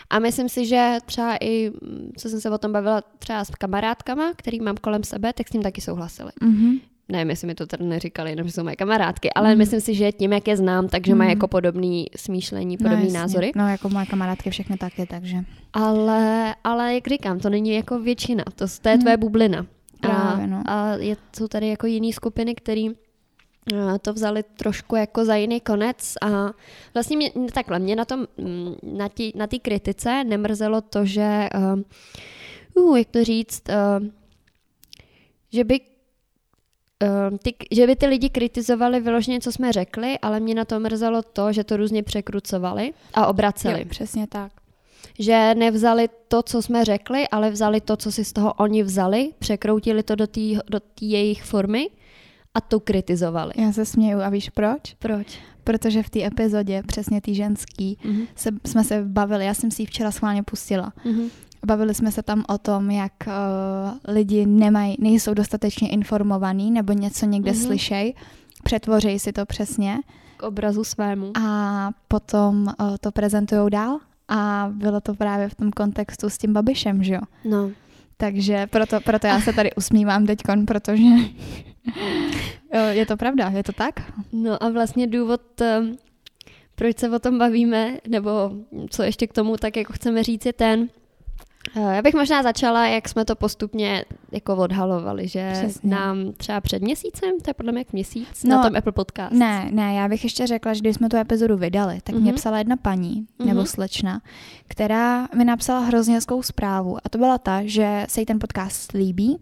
A 0.09 0.19
myslím 0.19 0.49
si, 0.49 0.65
že 0.65 0.97
třeba 1.05 1.37
i, 1.41 1.71
co 2.17 2.29
jsem 2.29 2.41
se 2.41 2.49
o 2.49 2.57
tom 2.57 2.71
bavila 2.71 3.01
třeba 3.19 3.45
s 3.45 3.49
kamarádkama, 3.49 4.33
který 4.35 4.59
mám 4.59 4.77
kolem 4.77 5.03
sebe, 5.03 5.33
tak 5.33 5.47
s 5.47 5.51
tím 5.51 5.61
taky 5.61 5.81
souhlasili. 5.81 6.31
Mm-hmm 6.41 6.79
nevím, 7.09 7.29
jestli 7.29 7.47
mi 7.47 7.55
to 7.55 7.65
tady 7.65 7.83
neříkali, 7.83 8.29
jenom 8.29 8.47
že 8.47 8.53
jsou 8.53 8.63
moje 8.63 8.75
kamarádky, 8.75 9.33
ale 9.33 9.51
mm. 9.51 9.57
myslím 9.57 9.81
si, 9.81 9.95
že 9.95 10.11
tím, 10.11 10.33
jak 10.33 10.47
je 10.47 10.57
znám, 10.57 10.87
takže 10.87 11.11
mm. 11.11 11.17
mají 11.17 11.29
jako 11.29 11.47
podobný 11.47 12.07
smýšlení, 12.15 12.77
podobné 12.77 13.05
no, 13.05 13.13
názory. 13.13 13.51
No, 13.55 13.69
jako 13.69 13.89
moje 13.89 14.05
kamarádky 14.05 14.49
všechny 14.49 14.77
taky, 14.77 15.05
takže. 15.05 15.37
Ale, 15.73 16.55
ale 16.63 16.93
jak 16.93 17.07
říkám, 17.07 17.39
to 17.39 17.49
není 17.49 17.75
jako 17.75 17.99
většina, 17.99 18.43
to, 18.55 18.65
to 18.81 18.89
je 18.89 18.95
mm. 18.95 19.01
tvoje 19.01 19.17
bublina. 19.17 19.65
Právě, 19.99 20.47
no. 20.47 20.63
a 20.65 20.95
je, 20.95 21.17
jsou 21.37 21.47
tady 21.47 21.67
jako 21.67 21.87
jiné 21.87 22.13
skupiny, 22.13 22.55
které 22.55 22.87
to 24.01 24.13
vzali 24.13 24.43
trošku 24.43 24.95
jako 24.95 25.25
za 25.25 25.35
jiný 25.35 25.61
konec 25.61 26.13
a 26.21 26.51
vlastně 26.93 27.17
mě, 27.17 27.31
takhle, 27.53 27.79
mě 27.79 27.95
na 27.95 28.05
tom, 28.05 28.27
mm, 28.37 28.75
na 28.83 29.09
té 29.09 29.23
na 29.35 29.47
kritice 29.61 30.23
nemrzelo 30.23 30.81
to, 30.81 31.05
že, 31.05 31.49
uh, 32.75 32.97
jak 32.97 33.07
to 33.07 33.23
říct, 33.23 33.63
uh, 33.69 34.07
že 35.53 35.63
by 35.63 35.79
ty, 37.43 37.55
že 37.71 37.87
by 37.87 37.95
ty 37.95 38.05
lidi 38.05 38.29
kritizovali 38.29 38.99
vyloženě, 38.99 39.39
co 39.39 39.51
jsme 39.51 39.71
řekli, 39.71 40.19
ale 40.19 40.39
mě 40.39 40.55
na 40.55 40.65
to 40.65 40.79
mrzelo 40.79 41.21
to, 41.21 41.53
že 41.53 41.63
to 41.63 41.77
různě 41.77 42.03
překrucovali 42.03 42.93
a 43.13 43.27
obraceli. 43.27 43.79
Jo, 43.79 43.85
přesně 43.89 44.27
tak. 44.27 44.51
Že 45.19 45.55
nevzali 45.55 46.09
to, 46.27 46.43
co 46.43 46.61
jsme 46.61 46.85
řekli, 46.85 47.27
ale 47.27 47.51
vzali 47.51 47.81
to, 47.81 47.97
co 47.97 48.11
si 48.11 48.25
z 48.25 48.33
toho 48.33 48.53
oni 48.53 48.83
vzali, 48.83 49.31
překroutili 49.39 50.03
to 50.03 50.15
do 50.15 50.27
té 50.27 50.41
do 50.69 50.79
jejich 51.01 51.43
formy 51.43 51.89
a 52.53 52.61
to 52.61 52.79
kritizovali. 52.79 53.53
Já 53.57 53.71
se 53.71 53.85
směju 53.85 54.19
a 54.19 54.29
víš 54.29 54.49
proč? 54.49 54.95
Proč? 54.99 55.39
Protože 55.63 56.03
v 56.03 56.09
té 56.09 56.23
epizodě, 56.25 56.83
přesně 56.87 57.21
tý 57.21 57.35
ženský, 57.35 57.97
mm-hmm. 58.03 58.27
se, 58.35 58.49
jsme 58.65 58.83
se 58.83 59.03
bavili, 59.05 59.45
já 59.45 59.53
jsem 59.53 59.71
si 59.71 59.81
ji 59.81 59.85
včera 59.85 60.11
schválně 60.11 60.43
pustila. 60.43 60.93
Mm-hmm. 61.05 61.29
Bavili 61.65 61.93
jsme 61.93 62.11
se 62.11 62.23
tam 62.23 62.45
o 62.47 62.57
tom, 62.57 62.91
jak 62.91 63.13
uh, 63.27 63.33
lidi 64.13 64.45
nemají, 64.45 64.95
nejsou 64.99 65.33
dostatečně 65.33 65.89
informovaní 65.89 66.71
nebo 66.71 66.93
něco 66.93 67.25
někde 67.25 67.51
mm-hmm. 67.51 67.65
slyšej, 67.65 68.13
přetvoří 68.63 69.19
si 69.19 69.33
to 69.33 69.45
přesně. 69.45 69.97
K 70.37 70.43
obrazu 70.43 70.83
svému. 70.83 71.31
A 71.37 71.89
potom 72.07 72.67
uh, 72.79 72.95
to 73.01 73.11
prezentují 73.11 73.69
dál 73.69 73.99
a 74.27 74.69
bylo 74.71 75.01
to 75.01 75.13
právě 75.13 75.49
v 75.49 75.55
tom 75.55 75.71
kontextu 75.71 76.29
s 76.29 76.37
tím 76.37 76.53
Babišem, 76.53 77.03
že 77.03 77.13
jo? 77.13 77.21
No. 77.45 77.71
Takže 78.17 78.67
proto, 78.67 78.99
proto 79.01 79.27
já 79.27 79.41
se 79.41 79.53
tady 79.53 79.73
usmívám 79.73 80.25
teďkon, 80.25 80.65
protože 80.65 81.03
je 82.89 83.05
to 83.05 83.17
pravda, 83.17 83.49
je 83.49 83.63
to 83.63 83.71
tak? 83.71 84.11
No 84.33 84.63
a 84.63 84.69
vlastně 84.69 85.07
důvod, 85.07 85.41
um, 85.61 85.97
proč 86.75 86.97
se 86.97 87.09
o 87.09 87.19
tom 87.19 87.37
bavíme, 87.37 87.97
nebo 88.07 88.51
co 88.89 89.03
ještě 89.03 89.27
k 89.27 89.33
tomu 89.33 89.57
tak 89.57 89.77
jako 89.77 89.93
chceme 89.93 90.23
říct, 90.23 90.45
je 90.45 90.53
ten, 90.53 90.89
Eh, 90.89 91.04
já 91.75 92.01
bych 92.01 92.13
možná 92.13 92.43
začala, 92.43 92.87
jak 92.87 93.09
jsme 93.09 93.25
to 93.25 93.35
postupně 93.35 94.05
jako 94.31 94.55
odhalovali, 94.55 95.27
že 95.27 95.51
Přesně. 95.53 95.89
nám 95.89 96.33
třeba 96.37 96.61
před 96.61 96.81
měsícem, 96.81 97.29
to 97.43 97.49
je 97.49 97.53
podle 97.53 97.71
mě 97.71 97.81
jak 97.81 97.93
měsíc, 97.93 98.43
no, 98.43 98.49
na 98.49 98.63
tom 98.63 98.75
Apple 98.75 98.91
Podcast. 98.91 99.31
Ne, 99.31 99.69
ne, 99.71 99.93
já 99.93 100.07
bych 100.07 100.23
ještě 100.23 100.47
řekla, 100.47 100.73
že 100.73 100.79
když 100.79 100.95
jsme 100.95 101.09
tu 101.09 101.17
epizodu 101.17 101.57
vydali, 101.57 101.99
tak 102.03 102.15
mm-hmm. 102.15 102.21
mě 102.21 102.31
mhm. 102.31 102.35
psala 102.35 102.57
jedna 102.57 102.77
paní, 102.77 103.25
mm-hmm. 103.39 103.45
nebo 103.45 103.65
slečna, 103.65 104.21
která 104.67 105.27
mi 105.35 105.45
napsala 105.45 105.79
hrozně 105.79 106.15
hezkou 106.15 106.41
zprávu 106.41 106.97
a 107.03 107.09
to 107.09 107.17
byla 107.17 107.37
ta, 107.37 107.61
že 107.63 108.05
se 108.09 108.19
jí 108.19 108.25
ten 108.25 108.39
podcast 108.39 108.91
líbí, 108.91 109.37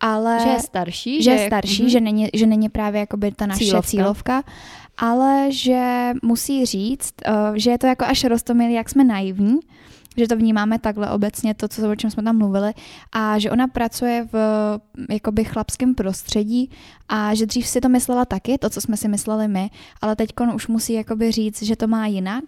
ale... 0.00 0.38
Že 0.42 0.48
je 0.48 0.60
starší. 0.60 1.22
Že 1.22 1.30
je 1.30 1.46
starší, 1.46 1.84
mm-hmm. 1.84 1.90
že, 1.90 2.00
není, 2.00 2.28
že 2.34 2.46
není 2.46 2.68
právě 2.68 3.00
jakoby 3.00 3.32
ta 3.32 3.46
naše 3.46 3.64
cílovka, 3.64 3.90
cílovka 3.90 4.42
ale 4.98 5.46
že 5.52 6.12
musí 6.22 6.66
říct, 6.66 7.14
uh, 7.28 7.54
že 7.54 7.70
je 7.70 7.78
to 7.78 7.86
jako 7.86 8.04
až 8.04 8.24
rostomilý, 8.24 8.74
jak 8.74 8.90
jsme 8.90 9.04
naivní, 9.04 9.60
že 10.16 10.28
to 10.28 10.36
vnímáme 10.36 10.78
takhle 10.78 11.10
obecně, 11.10 11.54
to, 11.54 11.68
co, 11.68 11.90
o 11.90 11.96
čem 11.96 12.10
jsme 12.10 12.22
tam 12.22 12.38
mluvili, 12.38 12.72
a 13.12 13.38
že 13.38 13.50
ona 13.50 13.68
pracuje 13.68 14.28
v 14.32 14.36
jakoby 15.10 15.44
chlapském 15.44 15.94
prostředí 15.94 16.70
a 17.08 17.34
že 17.34 17.46
dřív 17.46 17.66
si 17.66 17.80
to 17.80 17.88
myslela 17.88 18.24
taky, 18.24 18.58
to, 18.58 18.70
co 18.70 18.80
jsme 18.80 18.96
si 18.96 19.08
mysleli 19.08 19.48
my, 19.48 19.70
ale 20.00 20.16
teď 20.16 20.30
už 20.54 20.68
musí 20.68 20.92
jakoby 20.92 21.30
říct, 21.30 21.62
že 21.62 21.76
to 21.76 21.86
má 21.86 22.06
jinak 22.06 22.44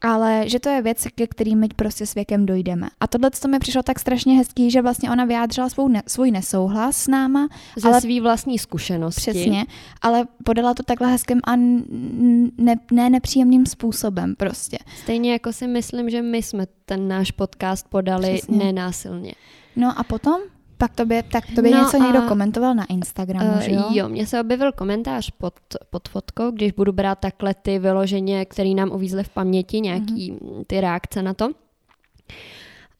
ale 0.00 0.48
že 0.48 0.60
to 0.60 0.68
je 0.68 0.82
věc, 0.82 1.06
ke 1.14 1.26
kterým 1.26 1.58
my 1.58 1.68
prostě 1.76 2.06
s 2.06 2.14
věkem 2.14 2.46
dojdeme. 2.46 2.88
A 3.00 3.06
tohle 3.06 3.30
to 3.30 3.48
mi 3.48 3.58
přišlo 3.58 3.82
tak 3.82 3.98
strašně 3.98 4.36
hezký, 4.36 4.70
že 4.70 4.82
vlastně 4.82 5.10
ona 5.10 5.24
vyjádřila 5.24 5.68
svou 5.68 5.88
ne, 5.88 6.02
svůj 6.06 6.30
nesouhlas 6.30 6.96
s 6.96 7.08
náma. 7.08 7.48
Ze 7.76 7.88
ale, 7.88 8.00
svý 8.00 8.20
vlastní 8.20 8.58
zkušenosti. 8.58 9.20
Přesně, 9.20 9.64
ale 10.02 10.24
podala 10.44 10.74
to 10.74 10.82
takhle 10.82 11.12
hezkým 11.12 11.40
a 11.44 11.56
ne, 11.56 12.76
ne 12.92 13.10
nepříjemným 13.10 13.66
způsobem 13.66 14.34
prostě. 14.36 14.78
Stejně 15.02 15.32
jako 15.32 15.52
si 15.52 15.66
myslím, 15.66 16.10
že 16.10 16.22
my 16.22 16.42
jsme 16.42 16.66
ten 16.84 17.08
náš 17.08 17.30
podcast 17.30 17.88
podali 17.88 18.34
Přesně. 18.34 18.56
nenásilně. 18.56 19.32
No 19.76 19.98
a 19.98 20.04
potom? 20.04 20.40
Pak 20.78 20.94
tobě, 20.94 21.22
tak 21.22 21.44
tobě 21.54 21.70
no 21.70 21.78
něco 21.78 21.96
a, 21.96 22.04
někdo 22.04 22.22
komentoval 22.22 22.74
na 22.74 22.84
Instagramu, 22.84 23.52
uh, 23.52 23.60
že 23.60 23.72
jo? 23.72 23.84
Jo, 23.90 24.08
mně 24.08 24.26
se 24.26 24.40
objevil 24.40 24.72
komentář 24.72 25.30
pod, 25.30 25.54
pod 25.90 26.08
fotkou, 26.08 26.50
když 26.50 26.72
budu 26.72 26.92
brát 26.92 27.18
takhle 27.18 27.54
ty 27.54 27.78
vyloženě, 27.78 28.44
které 28.44 28.70
nám 28.70 28.90
uvízly 28.90 29.24
v 29.24 29.28
paměti, 29.28 29.80
nějaký 29.80 30.32
mm-hmm. 30.32 30.64
ty 30.66 30.80
reakce 30.80 31.22
na 31.22 31.34
to. 31.34 31.48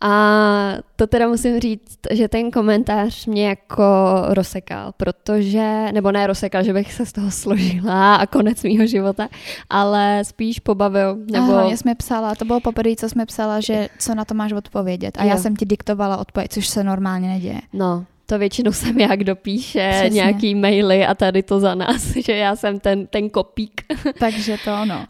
A 0.01 0.75
to 0.97 1.07
teda 1.07 1.29
musím 1.29 1.61
říct, 1.61 1.99
že 2.11 2.29
ten 2.29 2.51
komentář 2.51 3.27
mě 3.27 3.49
jako 3.49 3.85
rozsekal, 4.29 4.93
protože, 4.97 5.93
nebo 5.93 6.13
ne 6.13 6.27
rozsekal, 6.27 6.65
že 6.65 6.73
bych 6.73 6.93
se 6.93 7.07
z 7.07 7.13
toho 7.13 7.31
složila 7.31 8.15
a 8.15 8.27
konec 8.27 8.63
mýho 8.63 8.87
života, 8.87 9.29
ale 9.71 10.25
spíš 10.25 10.59
pobavil. 10.59 11.17
Nebo... 11.33 11.55
Aha, 11.55 11.71
jsme 11.71 11.95
psala, 11.95 12.35
to 12.35 12.45
bylo 12.45 12.61
poprvé, 12.61 12.97
co 12.97 13.09
jsme 13.09 13.27
psala, 13.27 13.61
že 13.61 13.89
co 13.99 14.15
na 14.15 14.25
to 14.25 14.35
máš 14.35 14.53
odpovědět. 14.53 15.19
A 15.19 15.25
jo. 15.25 15.31
já 15.31 15.37
jsem 15.37 15.57
ti 15.57 15.67
diktovala 15.67 16.17
odpověď, 16.17 16.51
což 16.51 16.69
se 16.69 16.85
normálně 16.85 17.29
neděje. 17.29 17.61
No, 17.73 18.05
to 18.31 18.38
většinou 18.38 18.73
jsem 18.73 19.01
já, 19.01 19.17
kdo 19.17 19.37
píše 19.37 19.91
Přesně. 19.93 20.14
nějaký 20.14 20.55
maily 20.55 21.07
a 21.07 21.14
tady 21.14 21.43
to 21.43 21.61
za 21.61 21.75
nás, 21.75 22.17
že 22.27 22.37
já 22.37 22.57
jsem 22.57 22.81
ten, 22.81 23.07
ten 23.07 23.31
kopík. 23.31 23.83
Takže 24.19 24.57
to 24.64 24.71
ono. 24.83 25.07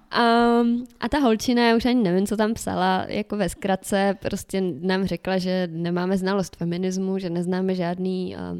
Um, 0.60 0.86
a 1.00 1.08
ta 1.08 1.18
holčina, 1.18 1.68
já 1.68 1.76
už 1.76 1.84
ani 1.84 2.02
nevím, 2.02 2.26
co 2.26 2.36
tam 2.36 2.54
psala, 2.54 3.04
jako 3.08 3.36
ve 3.36 3.48
zkratce 3.48 4.16
prostě 4.20 4.62
nám 4.80 5.06
řekla, 5.06 5.38
že 5.38 5.68
nemáme 5.72 6.18
znalost 6.18 6.56
feminismu, 6.56 7.18
že 7.18 7.30
neznáme 7.30 7.74
žádný 7.74 8.36
uh, 8.52 8.58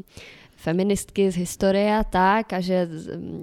feministky 0.55 1.31
z 1.31 1.35
historie 1.35 1.97
a 1.97 2.03
tak 2.03 2.53
a 2.53 2.59
že, 2.59 2.89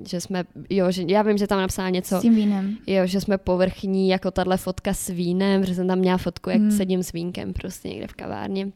že 0.09 0.21
jsme, 0.21 0.45
jo, 0.71 0.91
že 0.91 1.05
já 1.07 1.23
vím, 1.23 1.39
že 1.39 1.47
tam 1.47 1.61
napsala 1.61 1.91
něco. 1.91 2.19
S 2.19 2.23
tím 2.23 2.35
vínem. 2.35 2.77
Jo, 2.87 3.07
že 3.07 3.21
jsme 3.21 3.39
povrchní, 3.39 4.09
jako 4.09 4.31
tahle 4.31 4.57
fotka 4.57 4.95
s 4.95 5.09
vínem, 5.09 5.65
že 5.65 5.75
jsem 5.75 5.87
tam 5.87 5.99
měla 5.99 6.19
fotku, 6.19 6.51
jak 6.51 6.61
hmm. 6.61 6.71
sedím 6.71 7.03
s 7.03 7.13
vínkem 7.13 7.53
prostě 7.53 7.89
někde 7.89 8.07
v 8.07 8.15
kavárně. 8.15 8.69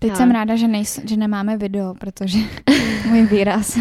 Teď 0.00 0.12
a... 0.12 0.14
jsem 0.14 0.30
ráda, 0.30 0.56
že, 0.56 0.68
nejs, 0.68 1.00
že 1.04 1.16
nemáme 1.16 1.56
video, 1.56 1.94
protože 1.94 2.38
můj 3.08 3.22
výraz. 3.22 3.78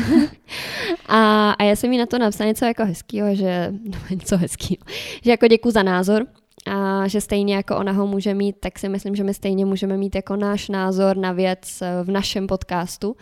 a, 1.07 1.51
a 1.51 1.63
já 1.63 1.75
jsem 1.75 1.93
jí 1.93 1.97
na 1.97 2.05
to 2.05 2.19
napsala 2.19 2.47
něco 2.47 2.65
jako 2.65 2.85
hezkého, 2.85 3.35
že 3.35 3.73
no, 3.83 3.97
něco 4.09 4.37
hezkého, 4.37 4.77
že 5.23 5.31
jako 5.31 5.47
děkuji 5.47 5.71
za 5.71 5.83
názor, 5.83 6.25
a 6.65 7.07
že 7.07 7.21
stejně 7.21 7.55
jako 7.55 7.77
ona 7.77 7.91
ho 7.91 8.07
může 8.07 8.33
mít, 8.33 8.55
tak 8.59 8.79
si 8.79 8.89
myslím, 8.89 9.15
že 9.15 9.23
my 9.23 9.33
stejně 9.33 9.65
můžeme 9.65 9.97
mít 9.97 10.15
jako 10.15 10.35
náš 10.35 10.69
názor 10.69 11.17
na 11.17 11.31
věc 11.31 11.81
eh, 11.81 12.03
v 12.03 12.11
našem 12.11 12.47
podcastu. 12.47 13.15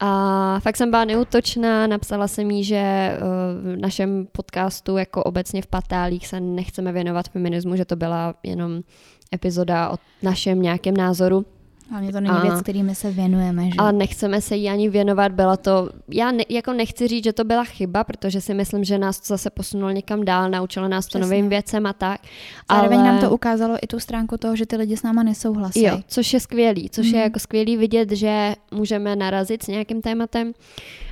A 0.00 0.60
fakt 0.60 0.76
jsem 0.76 0.90
byla 0.90 1.04
neútočná, 1.04 1.86
napsala 1.86 2.28
jsem 2.28 2.50
jí, 2.50 2.64
že 2.64 2.76
eh, 2.76 3.18
v 3.62 3.76
našem 3.76 4.26
podcastu 4.32 4.96
jako 4.96 5.22
obecně 5.22 5.62
v 5.62 5.66
patálích 5.66 6.26
se 6.26 6.40
nechceme 6.40 6.92
věnovat 6.92 7.28
feminismu, 7.28 7.76
že 7.76 7.84
to 7.84 7.96
byla 7.96 8.34
jenom 8.42 8.82
epizoda 9.34 9.90
o 9.90 9.96
našem 10.22 10.62
nějakém 10.62 10.96
názoru 10.96 11.46
Hlavně 11.90 12.12
to 12.12 12.20
není 12.20 12.36
a, 12.36 12.42
věc, 12.42 12.62
kterými 12.62 12.94
se 12.94 13.10
věnujeme. 13.10 13.64
Že? 13.64 13.70
A 13.78 13.92
nechceme 13.92 14.40
se 14.40 14.56
jí 14.56 14.68
ani 14.68 14.88
věnovat. 14.88 15.32
Byla 15.32 15.56
to, 15.56 15.90
já 16.08 16.30
ne, 16.30 16.44
jako 16.48 16.72
nechci 16.72 17.08
říct, 17.08 17.24
že 17.24 17.32
to 17.32 17.44
byla 17.44 17.64
chyba, 17.64 18.04
protože 18.04 18.40
si 18.40 18.54
myslím, 18.54 18.84
že 18.84 18.98
nás 18.98 19.20
to 19.20 19.26
zase 19.26 19.50
posunulo 19.50 19.90
někam 19.90 20.24
dál, 20.24 20.50
naučilo 20.50 20.88
nás 20.88 21.06
Přesně. 21.06 21.20
to 21.20 21.26
novým 21.26 21.48
věcem 21.48 21.86
a 21.86 21.92
tak. 21.92 22.20
Zároveň 22.70 22.98
ale... 22.98 23.08
nám 23.08 23.18
to 23.18 23.30
ukázalo 23.30 23.76
i 23.82 23.86
tu 23.86 24.00
stránku 24.00 24.36
toho, 24.36 24.56
že 24.56 24.66
ty 24.66 24.76
lidi 24.76 24.96
s 24.96 25.02
náma 25.02 25.22
nesouhlasí. 25.22 25.82
Jo, 25.82 26.00
což 26.06 26.32
je 26.32 26.40
skvělý, 26.40 26.90
což 26.90 27.06
mm. 27.06 27.14
je 27.14 27.18
mhm. 27.18 27.24
jako 27.24 27.38
skvělý 27.38 27.76
vidět, 27.76 28.10
že 28.10 28.54
můžeme 28.70 29.16
narazit 29.16 29.62
s 29.62 29.66
nějakým 29.66 30.02
tématem 30.02 30.52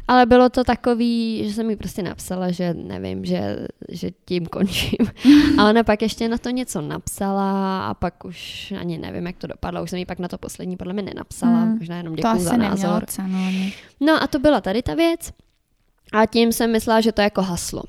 ale 0.08 0.26
bylo 0.26 0.48
to 0.48 0.64
takový, 0.64 1.42
že 1.48 1.52
jsem 1.52 1.66
mi 1.66 1.76
prostě 1.76 2.02
napsala, 2.02 2.50
že 2.50 2.74
nevím, 2.74 3.24
že, 3.24 3.66
že 3.88 4.10
tím 4.24 4.46
končím. 4.46 4.98
a 5.58 5.68
ona 5.68 5.82
pak 5.82 6.02
ještě 6.02 6.28
na 6.28 6.38
to 6.38 6.50
něco 6.50 6.80
napsala 6.80 7.86
a 7.86 7.94
pak 7.94 8.24
už 8.24 8.72
ani 8.80 8.98
nevím, 8.98 9.26
jak 9.26 9.36
to 9.36 9.46
dopadlo. 9.46 9.82
Už 9.82 9.90
jsem 9.90 9.98
jí 9.98 10.06
pak 10.06 10.18
na 10.18 10.28
to 10.28 10.38
poslední 10.38 10.76
podle 10.76 10.92
mě 10.92 11.02
nenapsala. 11.02 11.64
Mm. 11.64 11.78
Možná 11.78 11.96
jenom 11.96 12.14
děkuji 12.14 12.38
za 12.38 12.56
názor. 12.56 13.06
Cenu, 13.06 13.38
no 14.00 14.22
a 14.22 14.26
to 14.26 14.38
byla 14.38 14.60
tady 14.60 14.82
ta 14.82 14.94
věc. 14.94 15.32
A 16.12 16.26
tím 16.26 16.52
jsem 16.52 16.72
myslela, 16.72 17.00
že 17.00 17.12
to 17.12 17.20
je 17.20 17.24
jako 17.24 17.42
haslo. 17.42 17.82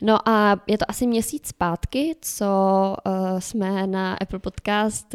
No 0.00 0.28
a 0.28 0.56
je 0.66 0.78
to 0.78 0.84
asi 0.88 1.06
měsíc 1.06 1.48
zpátky, 1.48 2.16
co 2.20 2.46
uh, 3.06 3.38
jsme 3.38 3.86
na 3.86 4.14
Apple 4.14 4.38
Podcast 4.38 5.14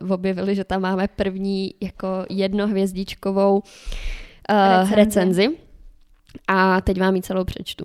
uh, 0.00 0.12
objevili, 0.12 0.54
že 0.54 0.64
tam 0.64 0.82
máme 0.82 1.08
první 1.08 1.74
jako 1.80 2.08
jednohvězdičkovou 2.28 3.54
uh, 3.54 3.62
recenzi. 4.90 4.94
recenzi. 4.94 5.69
A 6.48 6.80
teď 6.80 7.00
vám 7.00 7.16
ji 7.16 7.22
celou 7.22 7.44
přečtu. 7.44 7.84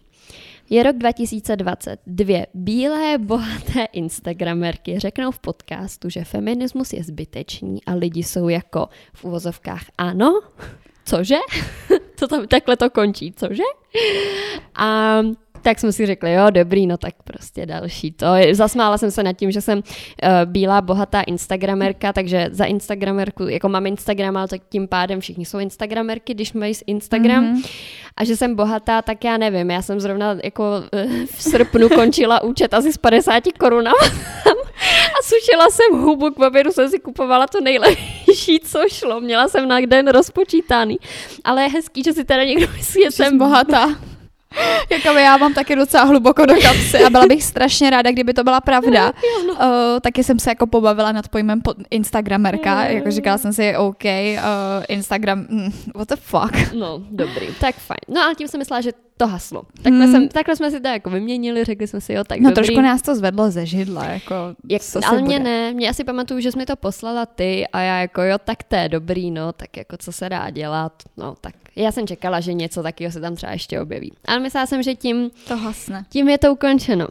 Je 0.69 0.83
rok 0.83 0.97
2020. 0.97 1.99
Dvě 2.07 2.47
bílé, 2.53 3.17
bohaté 3.17 3.85
Instagramerky 3.93 4.99
řeknou 4.99 5.31
v 5.31 5.39
podcastu, 5.39 6.09
že 6.09 6.23
feminismus 6.23 6.93
je 6.93 7.03
zbytečný 7.03 7.85
a 7.85 7.93
lidi 7.93 8.23
jsou 8.23 8.49
jako 8.49 8.89
v 9.13 9.23
uvozovkách 9.23 9.83
ano, 9.97 10.41
cože? 11.05 11.37
to 12.19 12.27
tam, 12.27 12.47
takhle 12.47 12.77
to 12.77 12.89
končí, 12.89 13.33
cože? 13.33 13.63
A 14.75 15.19
tak 15.65 15.79
jsme 15.79 15.91
si 15.91 16.05
řekli, 16.05 16.33
jo, 16.33 16.49
dobrý, 16.49 16.87
no 16.87 16.97
tak 16.97 17.13
prostě 17.23 17.65
další 17.65 18.11
to. 18.11 18.25
Zasmála 18.51 18.97
jsem 18.97 19.11
se 19.11 19.23
nad 19.23 19.33
tím, 19.33 19.51
že 19.51 19.61
jsem 19.61 19.77
uh, 19.77 19.83
bílá, 20.45 20.81
bohatá 20.81 21.21
Instagramerka, 21.21 22.13
takže 22.13 22.49
za 22.51 22.65
Instagramerku, 22.65 23.43
jako 23.43 23.69
mám 23.69 23.85
Instagram, 23.85 24.37
ale 24.37 24.47
tak 24.47 24.61
tím 24.69 24.87
pádem 24.87 25.21
všichni 25.21 25.45
jsou 25.45 25.59
Instagramerky, 25.59 26.33
když 26.33 26.53
mají 26.53 26.73
Instagram. 26.87 27.45
Mm-hmm. 27.45 27.69
A 28.17 28.23
že 28.23 28.35
jsem 28.35 28.55
bohatá, 28.55 29.01
tak 29.01 29.23
já 29.23 29.37
nevím. 29.37 29.71
Já 29.71 29.81
jsem 29.81 29.99
zrovna 29.99 30.37
jako 30.43 30.63
uh, 30.63 31.11
v 31.25 31.43
srpnu 31.43 31.89
končila 31.89 32.43
účet 32.43 32.73
asi 32.73 32.93
z 32.93 32.97
50 32.97 33.43
korunama 33.59 34.05
a 35.19 35.23
sušila 35.23 35.69
jsem 35.69 36.01
hubu, 36.01 36.31
k 36.31 36.39
obědu 36.39 36.71
jsem 36.71 36.89
si 36.89 36.99
kupovala 36.99 37.47
to 37.47 37.61
nejlepší 37.61 38.59
co 38.59 38.79
šlo. 38.89 39.21
Měla 39.21 39.47
jsem 39.47 39.67
na 39.67 39.79
den 39.79 40.07
rozpočítaný. 40.07 40.97
Ale 41.43 41.63
je 41.63 41.69
hezký, 41.69 42.03
že 42.03 42.13
si 42.13 42.25
teda 42.25 42.43
někdo 42.43 42.67
myslí, 42.77 43.03
že 43.03 43.11
jsem 43.11 43.37
bohatá. 43.37 44.14
Jako 44.89 45.09
já 45.09 45.37
mám 45.37 45.53
taky 45.53 45.75
docela 45.75 46.03
hluboko 46.03 46.45
do 46.45 46.53
kapsy 46.61 47.03
a 47.03 47.09
byla 47.09 47.25
bych 47.25 47.43
strašně 47.43 47.89
ráda, 47.89 48.11
kdyby 48.11 48.33
to 48.33 48.43
byla 48.43 48.61
pravda. 48.61 49.11
uh, 49.49 49.57
taky 50.01 50.23
jsem 50.23 50.39
se 50.39 50.49
jako 50.49 50.67
pobavila 50.67 51.11
nad 51.11 51.27
pojmem 51.27 51.61
pod 51.61 51.77
Instagramerka, 51.91 52.75
mm. 52.75 52.95
jako 52.95 53.11
říkala 53.11 53.37
jsem 53.37 53.53
si, 53.53 53.77
OK, 53.77 54.03
uh, 54.03 54.39
Instagram, 54.87 55.45
mm, 55.49 55.71
what 55.95 56.07
the 56.07 56.15
fuck. 56.15 56.73
No, 56.73 57.01
dobrý, 57.11 57.47
tak 57.59 57.75
fajn. 57.75 57.97
No 58.07 58.21
ale 58.21 58.35
tím 58.35 58.47
jsem 58.47 58.57
myslela, 58.57 58.81
že 58.81 58.91
to 59.17 59.27
haslo. 59.27 59.63
Takhle, 59.81 60.05
mm. 60.05 60.11
jsem, 60.11 60.27
takhle 60.27 60.55
jsme 60.55 60.71
si 60.71 60.79
to 60.79 60.87
jako 60.87 61.09
vyměnili, 61.09 61.63
řekli 61.63 61.87
jsme 61.87 62.01
si, 62.01 62.13
jo, 62.13 62.23
tak 62.23 62.39
No 62.39 62.49
dobrý. 62.49 62.63
trošku 62.65 62.81
nás 62.81 63.01
to 63.01 63.15
zvedlo 63.15 63.51
ze 63.51 63.65
židla, 63.65 64.05
jako 64.05 64.35
Jak, 64.69 64.81
ale 65.07 65.21
mě 65.21 65.39
ne, 65.39 65.73
mě 65.73 65.89
asi 65.89 66.03
pamatuju, 66.03 66.39
že 66.39 66.51
jsi 66.51 66.57
mi 66.57 66.65
to 66.65 66.75
poslala 66.75 67.25
ty 67.25 67.67
a 67.67 67.79
já 67.79 67.97
jako 67.97 68.21
jo, 68.21 68.37
tak 68.43 68.63
to 68.63 68.75
je 68.75 68.89
dobrý, 68.89 69.31
no, 69.31 69.53
tak 69.53 69.77
jako 69.77 69.97
co 69.97 70.11
se 70.11 70.29
dá 70.29 70.49
dělat, 70.49 70.93
no, 71.17 71.35
tak 71.41 71.55
já 71.75 71.91
jsem 71.91 72.07
čekala, 72.07 72.39
že 72.39 72.53
něco 72.53 72.83
takového 72.83 73.11
se 73.11 73.21
tam 73.21 73.35
třeba 73.35 73.51
ještě 73.51 73.81
objeví. 73.81 74.11
Ale 74.25 74.39
myslela 74.39 74.65
jsem, 74.65 74.83
že 74.83 74.95
tím, 74.95 75.31
to 75.47 75.57
hasne. 75.57 76.05
tím 76.09 76.29
je 76.29 76.37
to 76.37 76.53
ukončeno. 76.53 77.07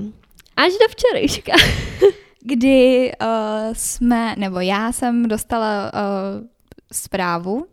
Až 0.57 0.73
do 0.73 0.89
včerejška. 0.91 1.53
Kdy 2.47 3.13
uh, 3.23 3.29
jsme, 3.73 4.35
nebo 4.39 4.61
já 4.61 4.93
jsem 4.93 5.29
dostala 5.29 5.93
uh, 5.95 6.47
zprávu 6.93 7.67